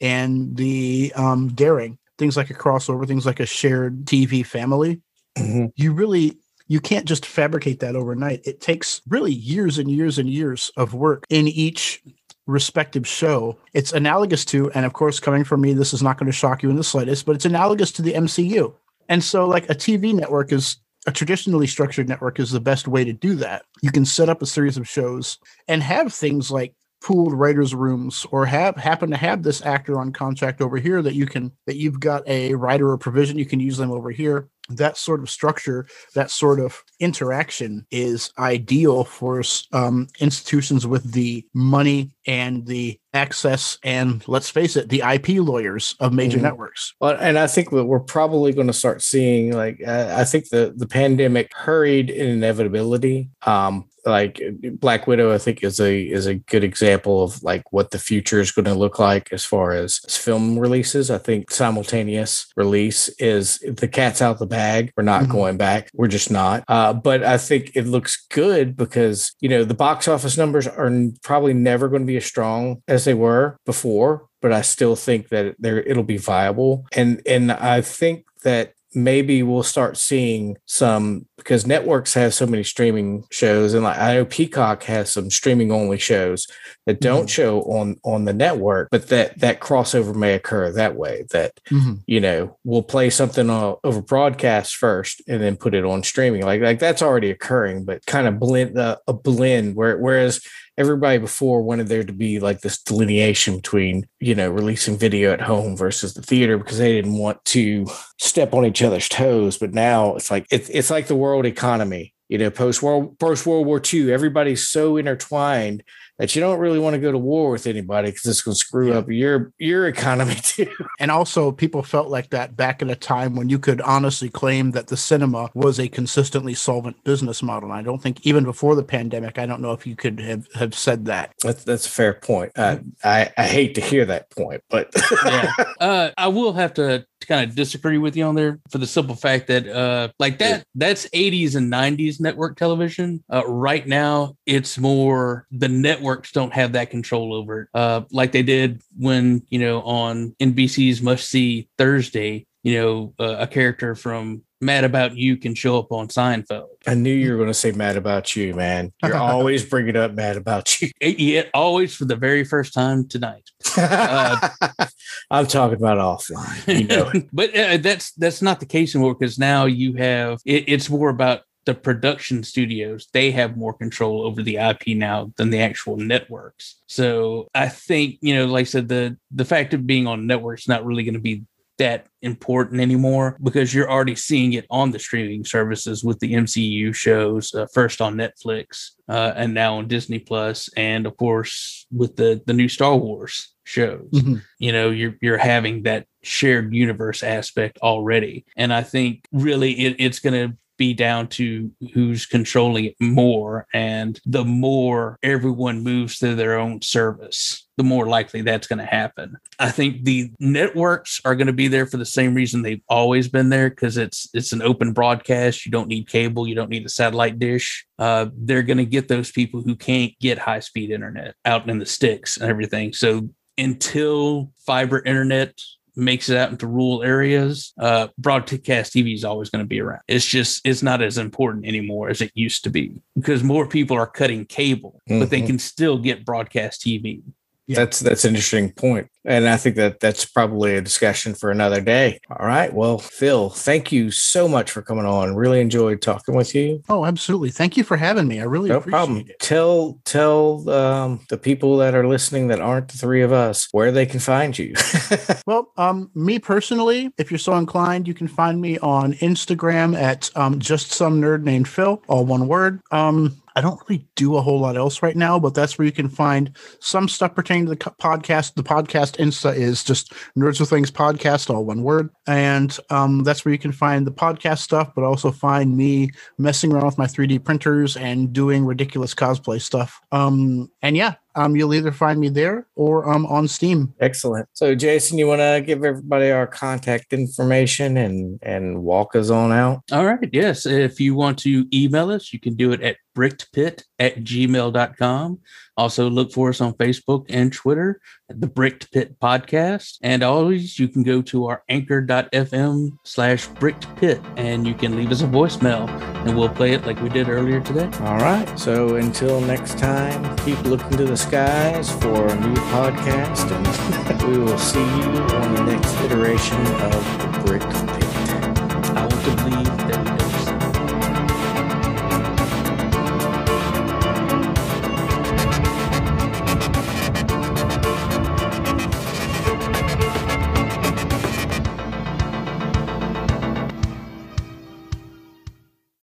and 0.04 0.56
the 0.56 1.12
um, 1.16 1.48
daring 1.50 1.98
things 2.20 2.38
like 2.38 2.52
a 2.52 2.54
crossover 2.54 3.08
things 3.08 3.26
like 3.26 3.40
a 3.40 3.46
shared 3.46 4.06
tv 4.06 4.46
family. 4.46 5.02
Mhm. 5.38 5.72
you 5.76 5.94
really 5.94 6.38
you 6.68 6.80
can't 6.80 7.06
just 7.06 7.26
fabricate 7.26 7.80
that 7.80 7.96
overnight. 7.96 8.42
It 8.46 8.62
takes 8.62 9.02
really 9.08 9.34
years 9.34 9.78
and 9.80 9.90
years 9.92 10.18
and 10.18 10.30
years 10.30 10.72
of 10.78 10.94
work 10.94 11.26
in 11.30 11.48
each 11.48 12.02
respective 12.48 13.08
show. 13.08 13.58
It's 13.74 13.94
analogous 13.94 14.46
to 14.46 14.70
and 14.72 14.86
of 14.86 14.94
course 14.94 15.20
coming 15.20 15.44
from 15.44 15.62
me 15.62 15.74
this 15.74 15.94
is 15.94 16.04
not 16.04 16.18
going 16.20 16.32
to 16.32 16.38
shock 16.38 16.62
you 16.62 16.70
in 16.70 16.76
the 16.76 16.84
slightest 16.84 17.26
but 17.26 17.36
it's 17.36 17.46
analogous 17.46 17.92
to 17.94 18.02
the 18.02 18.14
mcu 18.14 18.74
and 19.10 19.24
so 19.24 19.48
like 19.48 19.70
a 19.70 19.76
tv 19.76 20.14
network 20.14 20.52
is 20.52 20.78
a 21.06 21.12
traditionally 21.12 21.68
structured 21.68 22.08
network 22.08 22.40
is 22.40 22.52
the 22.52 22.60
best 22.60 22.88
way 22.88 23.04
to 23.04 23.14
do 23.14 23.36
that. 23.36 23.66
You 23.82 23.92
can 23.92 24.06
set 24.06 24.30
up 24.30 24.42
a 24.42 24.46
series 24.46 24.78
of 24.78 24.88
shows 24.88 25.38
and 25.68 25.84
have 25.84 26.14
things 26.14 26.50
like 26.50 26.74
pooled 27.04 27.34
writers 27.34 27.76
rooms 27.76 28.26
or 28.32 28.46
have 28.46 28.78
happen 28.78 29.12
to 29.12 29.18
have 29.18 29.44
this 29.44 29.62
actor 29.62 30.00
on 30.00 30.14
contract 30.14 30.62
over 30.62 30.78
here 30.78 31.02
that 31.02 31.14
you 31.14 31.26
can 31.26 31.52
that 31.68 31.76
you've 31.76 32.00
got 32.00 32.26
a 32.28 32.56
writer 32.56 32.90
or 32.90 32.98
provision 32.98 33.38
you 33.38 33.46
can 33.46 33.60
use 33.60 33.78
them 33.78 33.92
over 33.92 34.10
here 34.10 34.48
that 34.70 34.98
sort 34.98 35.22
of 35.22 35.30
structure, 35.30 35.86
that 36.16 36.32
sort 36.32 36.60
of 36.60 36.84
interaction 37.00 37.86
is 37.92 38.32
ideal 38.38 39.04
for 39.04 39.44
um, 39.74 40.08
institutions 40.20 40.88
with 40.88 41.12
the 41.12 41.46
money 41.54 42.12
and 42.26 42.66
the 42.66 43.00
access 43.14 43.78
and 43.84 44.28
let's 44.28 44.50
face 44.50 44.76
it, 44.76 44.90
the 44.90 45.02
IP 45.02 45.30
lawyers 45.40 45.96
of 46.00 46.14
major 46.14 46.38
mm-hmm. 46.38 46.46
networks. 46.46 46.94
Well, 47.00 47.18
and 47.20 47.38
I 47.38 47.48
think 47.48 47.70
that 47.72 47.86
we're 47.86 48.00
probably 48.00 48.54
going 48.54 48.68
to 48.68 48.74
start 48.74 49.02
seeing 49.02 49.54
like 49.54 49.82
uh, 49.86 50.16
I 50.18 50.24
think 50.24 50.50
the 50.50 50.74
the 50.76 50.88
pandemic 50.88 51.52
hurried 51.54 52.10
inevitability. 52.10 53.30
Um, 53.46 53.90
like 54.06 54.42
Black 54.80 55.08
Widow, 55.08 55.34
I 55.34 55.38
think 55.38 55.64
is 55.64 55.80
a 55.80 56.02
is 56.02 56.28
a 56.28 56.36
good 56.36 56.64
example 56.64 57.24
of 57.24 57.42
like 57.42 57.72
what 57.72 57.92
the 57.92 58.00
future 58.00 58.42
is 58.42 58.52
going 58.52 58.66
to 58.66 58.74
look 58.74 59.00
like 59.00 59.32
as 59.32 59.46
far 59.46 59.72
as, 59.72 60.02
as 60.06 60.18
film 60.18 60.60
releases. 60.60 61.10
I 61.10 61.18
think 61.18 61.52
simultaneous 61.52 62.48
release 62.58 63.08
is 63.20 63.60
the 63.60 63.88
cat's 63.88 64.22
out 64.22 64.40
the 64.40 64.46
bag. 64.46 64.63
We're 64.96 65.04
not 65.04 65.24
mm-hmm. 65.24 65.32
going 65.32 65.58
back. 65.58 65.90
We're 65.94 66.08
just 66.08 66.32
not. 66.32 66.64
Uh, 66.68 66.94
but 66.94 67.24
I 67.24 67.38
think 67.38 67.72
it 67.76 67.86
looks 67.86 68.26
good 68.30 68.76
because 68.76 69.34
you 69.40 69.50
know 69.50 69.64
the 69.64 69.74
box 69.74 70.08
office 70.08 70.38
numbers 70.38 70.68
are 70.68 70.92
probably 71.22 71.54
never 71.54 71.90
going 71.90 72.02
to 72.02 72.08
be 72.08 72.18
as 72.18 72.26
strong 72.26 72.82
as 72.88 73.06
they 73.06 73.14
were 73.14 73.58
before. 73.66 74.28
But 74.42 74.52
I 74.52 74.62
still 74.62 74.96
think 74.96 75.30
that 75.30 75.56
there 75.60 75.82
it'll 75.82 76.04
be 76.04 76.18
viable, 76.18 76.86
and 76.94 77.22
and 77.26 77.52
I 77.52 77.82
think 77.82 78.26
that 78.44 78.74
maybe 78.96 79.44
we'll 79.44 79.64
start 79.64 79.98
seeing 79.98 80.58
some 80.66 81.26
because 81.38 81.68
networks 81.68 82.14
have 82.14 82.34
so 82.34 82.46
many 82.46 82.64
streaming 82.64 83.26
shows 83.32 83.74
and 83.74 83.84
like 83.84 83.98
I 83.98 84.16
know 84.16 84.26
Peacock 84.26 84.84
has 84.84 85.12
some 85.12 85.30
streaming 85.30 85.72
only 85.72 85.98
shows 85.98 86.48
that 86.86 87.02
don't 87.02 87.22
mm-hmm. 87.22 87.28
show 87.28 87.62
on 87.64 88.00
on 88.04 88.26
the 88.26 88.34
network 88.34 88.90
but 88.92 89.10
that 89.10 89.40
that 89.40 89.60
crossover 89.60 90.16
may 90.16 90.34
occur 90.34 90.72
that 90.72 90.96
way 90.96 91.26
that 91.32 91.60
mm-hmm. 91.70 91.96
you 92.06 92.20
know 92.20 92.58
we'll 92.64 92.84
play 92.84 93.10
something 93.10 93.50
on, 93.50 93.78
over 93.84 94.02
broadcast 94.02 94.76
first 94.76 95.22
and 95.28 95.42
then 95.42 95.56
put 95.56 95.74
it 95.74 95.86
on 95.86 96.04
streaming 96.04 96.44
like 96.44 96.62
like 96.62 96.80
that's 96.80 97.02
already 97.02 97.30
occurring 97.30 97.84
but 97.84 98.06
kind 98.06 98.28
of 98.28 98.40
blend 98.40 98.78
uh, 98.78 98.98
a 99.08 99.14
blend 99.14 99.76
where 99.76 99.98
whereas 99.98 100.46
everybody 100.78 101.18
before 101.18 101.62
wanted 101.62 101.88
there 101.88 102.04
to 102.04 102.14
be 102.14 102.40
like 102.40 102.62
this 102.62 102.82
delineation 102.82 103.58
between 103.58 104.08
you 104.20 104.36
know 104.36 104.50
releasing 104.50 104.98
video 104.98 105.32
at 105.32 105.42
home 105.42 105.78
versus 105.78 106.14
the 106.14 106.22
theater 106.22 106.58
because 106.58 106.78
they 106.78 106.94
didn't 106.94 107.18
want 107.18 107.44
to 107.46 107.86
step 108.20 108.54
on 108.54 108.66
each 108.66 108.82
other's 108.82 109.10
toes. 109.10 109.58
But 109.58 109.74
now 109.74 110.16
it's 110.16 110.32
like 110.32 110.48
it's, 110.52 110.70
it's 110.70 110.90
like 110.90 111.08
the 111.08 111.16
world 111.16 111.46
economy 111.46 112.14
you 112.30 112.38
know 112.38 112.50
post 112.50 112.82
world 112.82 113.18
post 113.20 113.46
world 113.46 113.68
war 113.68 113.82
ii 113.94 114.12
everybody's 114.12 114.68
so 114.68 114.98
intertwined 114.98 115.84
that 116.24 116.34
you 116.34 116.40
don't 116.40 116.58
really 116.58 116.80
want 116.80 116.94
to 116.94 117.02
go 117.02 117.12
to 117.12 117.18
war 117.18 117.52
with 117.52 117.68
anybody 117.68 118.10
because 118.10 118.26
it's 118.26 118.42
going 118.42 118.54
to 118.54 118.58
screw 118.58 118.92
yeah. 118.92 119.00
up 119.00 119.10
your 119.10 119.52
your 119.58 119.90
economy 119.90 120.36
too. 120.42 120.72
And 120.98 121.12
also, 121.12 121.52
people 121.52 121.84
felt 121.84 122.08
like 122.08 122.30
that 122.30 122.56
back 122.56 122.82
in 122.82 122.90
a 122.90 122.96
time 122.96 123.36
when 123.36 123.50
you 123.50 123.60
could 123.60 123.82
honestly 123.82 124.30
claim 124.30 124.72
that 124.72 124.88
the 124.88 124.96
cinema 124.96 125.50
was 125.54 125.82
a 125.82 125.90
consistently 125.90 126.54
solvent 126.54 127.04
business 127.04 127.44
model. 127.44 127.72
And 127.72 127.78
I 127.78 127.82
don't 127.82 128.02
think 128.02 128.26
even 128.26 128.46
before 128.46 128.74
the 128.74 128.84
pandemic, 128.84 129.38
I 129.38 129.46
don't 129.46 129.60
know 129.60 129.74
if 129.74 129.86
you 129.86 129.98
could 129.98 130.22
have, 130.22 130.48
have 130.54 130.74
said 130.74 131.04
that. 131.08 131.34
That's 131.42 131.66
that's 131.66 131.88
a 131.88 131.90
fair 131.90 132.14
point. 132.14 132.54
Uh, 132.56 132.78
I 133.04 133.30
I 133.38 133.44
hate 133.44 133.76
to 133.76 133.82
hear 133.82 134.06
that 134.06 134.30
point, 134.30 134.64
but 134.70 134.96
yeah, 135.26 135.52
uh, 135.82 136.12
I 136.18 136.30
will 136.30 136.54
have 136.54 136.74
to 136.76 136.84
to 136.84 137.06
kind 137.28 137.50
of 137.50 137.56
disagree 137.56 137.98
with 137.98 138.16
you 138.16 138.24
on 138.26 138.36
there 138.36 138.60
for 138.70 138.78
the 138.78 138.88
simple 138.88 139.16
fact 139.16 139.48
that 139.48 139.68
uh 139.68 140.10
like 140.20 140.38
that 140.40 140.66
that's 140.76 141.08
80s 141.10 141.56
and 141.56 141.72
90s 141.72 142.20
network 142.20 142.58
television. 142.58 143.24
Uh 143.32 143.44
right 143.46 143.86
now 143.88 144.36
it's 144.46 144.78
more 144.78 145.48
the 145.52 145.70
networks 145.70 146.32
don't 146.32 146.54
have 146.54 146.74
that 146.74 146.90
control 146.90 147.34
over 147.34 147.62
it. 147.62 147.68
Uh 147.74 148.02
like 148.12 148.32
they 148.32 148.44
did 148.44 148.82
when 148.98 149.44
you 149.50 149.60
know 149.60 149.82
on 149.82 150.36
NBC's 150.40 151.02
must 151.02 151.30
see 151.30 151.70
Thursday 151.78 152.46
you 152.64 152.82
know 152.82 153.14
uh, 153.20 153.38
a 153.40 153.48
character 153.48 153.94
from 153.96 154.42
Mad 154.64 154.84
About 154.86 155.16
You 155.16 155.38
can 155.38 155.54
show 155.54 155.78
up 155.78 155.92
on 155.92 156.08
Seinfeld. 156.08 156.70
I 156.88 156.96
knew 156.96 157.14
you 157.14 157.32
were 157.32 157.38
going 157.38 157.50
to 157.50 157.54
say 157.54 157.72
Mad 157.72 157.98
About 157.98 158.36
You, 158.36 158.56
man. 158.56 158.94
You're 159.04 159.16
always 159.18 159.66
bringing 159.66 159.96
up 159.96 160.14
Mad 160.14 160.38
About 160.38 160.82
You. 160.82 160.90
Yeah, 161.02 161.44
always 161.54 161.96
for 161.96 162.06
the 162.06 162.16
very 162.16 162.44
first 162.44 162.74
time 162.74 163.08
tonight. 163.08 163.50
Uh, 163.78 164.50
I'm 165.32 165.48
talking 165.48 165.78
about 165.78 165.98
offline, 165.98 166.80
you 166.80 166.88
know. 166.88 167.12
but 167.32 167.56
uh, 167.56 167.78
that's 167.78 168.12
that's 168.14 168.42
not 168.42 168.60
the 168.60 168.66
case 168.66 168.96
anymore 168.96 169.16
because 169.16 169.38
now 169.38 169.66
you 169.66 169.94
have 169.94 170.40
it, 170.46 170.64
it's 170.68 170.90
more 170.90 171.10
about 171.10 171.42
the 171.66 171.74
production 171.74 172.44
studios 172.44 173.08
they 173.14 173.32
have 173.32 173.56
more 173.56 173.74
control 173.74 174.24
over 174.24 174.44
the 174.44 174.58
ip 174.58 174.86
now 174.88 175.32
than 175.38 175.50
the 175.50 175.62
actual 175.62 175.96
networks 175.96 176.82
so 176.88 177.48
i 177.56 177.70
think 177.70 178.18
you 178.20 178.36
know 178.36 178.46
like 178.46 178.62
i 178.62 178.66
said 178.66 178.90
the 178.90 179.16
the 179.32 179.46
fact 179.46 179.74
of 179.74 179.88
being 179.88 180.06
on 180.06 180.28
networks 180.28 180.68
not 180.68 180.86
really 180.86 181.04
going 181.06 181.14
to 181.14 181.22
be 181.22 181.44
that 181.84 182.08
important 182.22 182.80
anymore 182.80 183.38
because 183.44 183.74
you're 183.74 183.92
already 183.92 184.16
seeing 184.16 184.54
it 184.54 184.66
on 184.70 184.92
the 184.92 185.00
streaming 185.00 185.44
services 185.44 186.02
with 186.02 186.18
the 186.20 186.34
MCU 186.34 186.96
shows, 186.96 187.54
uh, 187.54 187.68
first 187.74 188.00
on 188.00 188.16
Netflix 188.16 188.92
uh, 189.10 189.34
and 189.36 189.54
now 189.54 189.76
on 189.76 189.90
Disney 189.90 190.20
Plus, 190.20 190.70
and 190.78 191.06
of 191.06 191.18
course 191.18 191.86
with 191.92 192.16
the 192.16 192.42
the 192.48 192.54
new 192.54 192.70
Star 192.70 192.96
Wars 192.96 193.54
shows. 193.66 194.10
Mm-hmm. 194.14 194.36
You 194.60 194.72
know, 194.72 194.92
you're 194.92 195.16
you're 195.22 195.38
having 195.38 195.84
that 195.84 196.08
shared 196.22 196.74
universe 196.74 197.22
aspect 197.22 197.80
already, 197.80 198.46
and 198.56 198.74
I 198.74 198.84
think 198.84 199.28
really 199.34 199.74
it, 199.74 199.98
it's 200.00 200.20
going 200.20 200.40
to 200.52 200.58
be 200.78 200.94
down 200.94 201.28
to 201.28 201.72
who's 201.94 202.26
controlling 202.26 202.86
it 202.86 202.96
more. 203.00 203.68
And 203.74 204.20
the 204.26 204.46
more 204.46 205.18
everyone 205.24 205.84
moves 205.84 206.20
to 206.20 206.36
their 206.36 206.58
own 206.58 206.82
service, 206.82 207.68
the 207.78 207.84
more 207.84 208.08
likely 208.08 208.42
that's 208.42 208.68
going 208.68 208.80
to 208.80 208.86
happen. 208.86 209.36
I 209.60 209.72
think 209.72 210.04
the 210.04 210.32
networks 210.40 211.22
are 211.26 211.36
going 211.36 211.48
to 211.48 211.54
be 211.54 211.68
there 211.68 211.86
for 211.86 211.98
the 211.98 212.06
same 212.06 212.34
reason 212.34 212.62
they've 212.62 212.82
always 212.88 213.28
been 213.28 213.50
there 213.50 213.70
because 213.70 213.98
it's 213.98 214.30
it's 214.34 214.52
an 214.52 214.62
open 214.62 214.94
broadcast. 214.94 215.66
You 215.66 215.72
don't 215.72 215.88
need 215.88 216.10
cable, 216.10 216.48
you 216.48 216.56
don't 216.56 216.70
need 216.70 216.86
a 216.86 216.90
satellite 216.90 217.40
dish. 217.40 217.86
Uh, 217.98 218.28
they're 218.36 218.64
going 218.64 218.78
to 218.78 218.86
get 218.86 219.08
those 219.08 219.32
people 219.32 219.62
who 219.62 219.76
can't 219.76 220.12
get 220.20 220.38
high 220.38 220.60
speed 220.60 220.92
internet 220.92 221.36
out 221.46 221.70
in 221.70 221.80
the 221.80 221.86
sticks 221.86 222.38
and 222.38 222.50
everything. 222.50 222.94
So 222.94 223.30
until 223.58 224.52
fiber 224.66 225.04
internet 225.04 225.54
makes 225.96 226.30
it 226.30 226.38
out 226.38 226.52
into 226.52 226.68
rural 226.68 227.04
areas, 227.04 227.74
uh, 227.80 228.08
broadcast 228.18 228.94
TV 228.94 229.14
is 229.14 229.24
always 229.24 229.50
going 229.50 229.64
to 229.64 229.68
be 229.68 229.82
around. 229.82 230.02
It's 230.08 230.26
just 230.26 230.66
it's 230.66 230.84
not 230.84 231.02
as 231.02 231.18
important 231.18 231.66
anymore 231.66 232.10
as 232.10 232.22
it 232.22 232.32
used 232.34 232.64
to 232.64 232.70
be 232.70 233.02
because 233.16 233.44
more 233.44 233.68
people 233.68 233.98
are 233.98 234.08
cutting 234.08 234.46
cable, 234.46 235.02
mm-hmm. 235.10 235.20
but 235.20 235.30
they 235.30 235.40
mm-hmm. 235.40 235.48
can 235.48 235.60
still 235.60 235.98
get 235.98 236.26
broadcast 236.26 236.82
TV. 236.82 237.22
Yeah. 237.68 237.78
That's 237.78 238.00
that's 238.00 238.26
an 238.26 238.30
interesting 238.30 238.72
point. 238.74 239.10
And 239.26 239.48
I 239.48 239.56
think 239.56 239.78
that 239.78 240.02
that's 240.02 240.26
probably 240.26 240.76
a 240.76 240.82
discussion 240.82 241.34
for 241.34 241.50
another 241.50 241.80
day. 241.80 242.20
All 242.30 242.46
right. 242.46 242.74
Well, 242.74 242.98
Phil, 242.98 243.50
thank 243.50 243.90
you 243.90 244.12
so 244.12 244.50
much 244.50 244.70
for 244.70 244.82
coming 244.82 245.06
on. 245.06 245.36
Really 245.36 245.62
enjoyed 245.62 246.02
talking 246.02 246.36
with 246.36 246.54
you. 246.54 246.84
Oh, 246.90 247.06
absolutely. 247.06 247.50
Thank 247.50 247.78
you 247.78 247.86
for 247.86 247.96
having 247.96 248.28
me. 248.28 248.42
I 248.42 248.44
really 248.44 248.70
no 248.70 248.82
problem. 248.82 249.20
It. 249.20 249.40
Tell 249.40 249.98
tell 250.04 250.70
um, 250.70 251.22
the 251.30 251.38
people 251.38 251.78
that 251.78 251.96
are 251.96 252.06
listening 252.06 252.50
that 252.50 252.60
aren't 252.60 252.90
the 252.90 252.98
three 252.98 253.22
of 253.22 253.32
us 253.32 253.70
where 253.72 253.94
they 253.94 254.06
can 254.06 254.20
find 254.20 254.58
you. 254.58 254.74
well, 255.48 255.72
um, 255.78 256.12
me 256.16 256.40
personally, 256.40 257.14
if 257.18 257.32
you're 257.32 257.38
so 257.38 257.56
inclined, 257.56 258.10
you 258.10 258.14
can 258.14 258.28
find 258.28 258.60
me 258.60 258.78
on 258.80 259.14
Instagram 259.14 259.96
at 259.96 260.30
um, 260.36 260.60
just 260.60 260.92
some 260.92 261.22
nerd 261.22 261.44
named 261.44 261.70
Phil, 261.70 262.02
all 262.08 262.26
one 262.26 262.50
word. 262.50 262.82
Um, 262.92 263.42
I 263.56 263.62
don't 263.62 263.80
really 263.88 264.08
do 264.16 264.36
a 264.36 264.42
whole 264.42 264.60
lot 264.60 264.78
else 264.78 265.02
right 265.02 265.16
now, 265.16 265.40
but 265.40 265.54
that's 265.54 265.78
where 265.78 265.86
you 265.86 265.92
can 265.92 266.10
find 266.10 266.56
some 266.80 267.08
stuff 267.08 267.36
pertaining 267.36 267.66
to 267.66 267.72
the 267.72 267.78
podcast. 267.78 268.56
The 268.56 268.64
podcast 268.64 269.18
Insta 269.18 269.56
is 269.56 269.84
just 269.84 270.14
Nerds 270.38 270.60
with 270.60 270.72
Wings 270.72 270.92
Podcast, 270.92 271.54
all 271.54 271.66
one 271.66 271.84
word. 271.84 272.10
And 272.28 272.78
um, 272.90 273.24
that's 273.24 273.46
where 273.46 273.52
you 273.52 273.60
can 273.60 273.72
find 273.72 274.08
the 274.08 274.12
podcast 274.12 274.60
stuff, 274.60 274.94
but 274.96 275.04
also 275.04 275.32
find 275.32 275.76
me 275.78 276.10
messing 276.38 276.74
around 276.74 276.86
with 276.86 276.98
my 276.98 277.06
3D 277.08 277.44
printers 277.44 277.96
and 277.98 278.34
doing 278.34 278.66
ridiculous 278.66 279.14
cosplay 279.14 279.62
stuff. 279.62 280.02
Um, 280.12 280.72
and 280.82 280.98
yeah, 280.98 281.16
um, 281.36 281.56
you'll 281.56 281.74
either 281.74 281.92
find 281.92 282.20
me 282.20 282.30
there 282.30 282.68
or 282.76 283.10
um, 283.10 283.26
on 283.26 283.48
Steam. 283.48 283.94
Excellent. 284.00 284.48
So, 284.54 284.76
Jason, 284.76 285.18
you 285.18 285.28
want 285.28 285.42
to 285.42 285.64
give 285.66 285.84
everybody 285.84 286.32
our 286.32 286.48
contact 286.48 287.14
information 287.14 287.98
and 287.98 288.40
and 288.42 288.84
walk 288.84 289.16
us 289.16 289.30
on 289.30 289.52
out? 289.52 289.82
All 289.92 290.06
right. 290.06 290.30
Yes. 290.32 290.66
If 290.66 291.00
you 291.00 291.16
want 291.16 291.40
to 291.40 291.66
email 291.74 292.12
us, 292.12 292.34
you 292.34 292.40
can 292.40 292.56
do 292.56 292.72
it 292.72 292.82
at 292.82 292.98
brickedpit 293.16 293.84
at 294.00 294.18
gmail.com. 294.24 295.40
Also, 295.78 296.10
look 296.10 296.32
for 296.32 296.50
us 296.50 296.62
on 296.62 296.74
Facebook 296.74 297.26
and 297.30 297.52
Twitter 297.52 298.00
at 298.30 298.40
the 298.40 298.48
Bricked 298.48 298.92
Pit 298.92 299.20
Podcast. 299.20 299.98
And 300.02 300.24
always, 300.24 300.78
you 300.78 300.88
can 300.88 301.04
go 301.04 301.22
to 301.24 301.48
our 301.48 301.64
anchor.fm 301.70 302.98
slash 303.04 303.48
bricked 303.48 303.94
pit 303.96 304.22
and 304.38 304.68
you 304.68 304.74
can 304.74 304.96
leave 304.96 305.12
us 305.12 305.22
a 305.22 305.28
voicemail 305.28 305.90
and 306.26 306.38
we'll 306.38 306.50
play 306.50 306.74
it 306.74 306.86
like 306.86 307.02
we 307.02 307.10
did 307.10 307.30
earlier 307.30 307.60
today. 307.62 307.90
All 308.02 308.18
right. 308.18 308.60
So, 308.60 308.96
until 308.96 309.42
next 309.42 309.78
time, 309.78 310.36
keep 310.38 310.62
looking 310.64 310.98
to 310.98 311.06
the 311.06 311.18
skies 311.18 311.92
for 311.92 312.28
a 312.28 312.36
new 312.36 312.56
podcast 312.72 313.52
and 313.52 314.24
we 314.32 314.38
will 314.38 314.60
see 314.60 314.80
you 314.80 315.20
on 315.38 315.56
the 315.56 315.64
next 315.64 315.94
iteration 316.02 316.62
of 316.82 317.04
the 317.22 317.44
Bricked 317.46 317.88
Pit. 317.88 318.04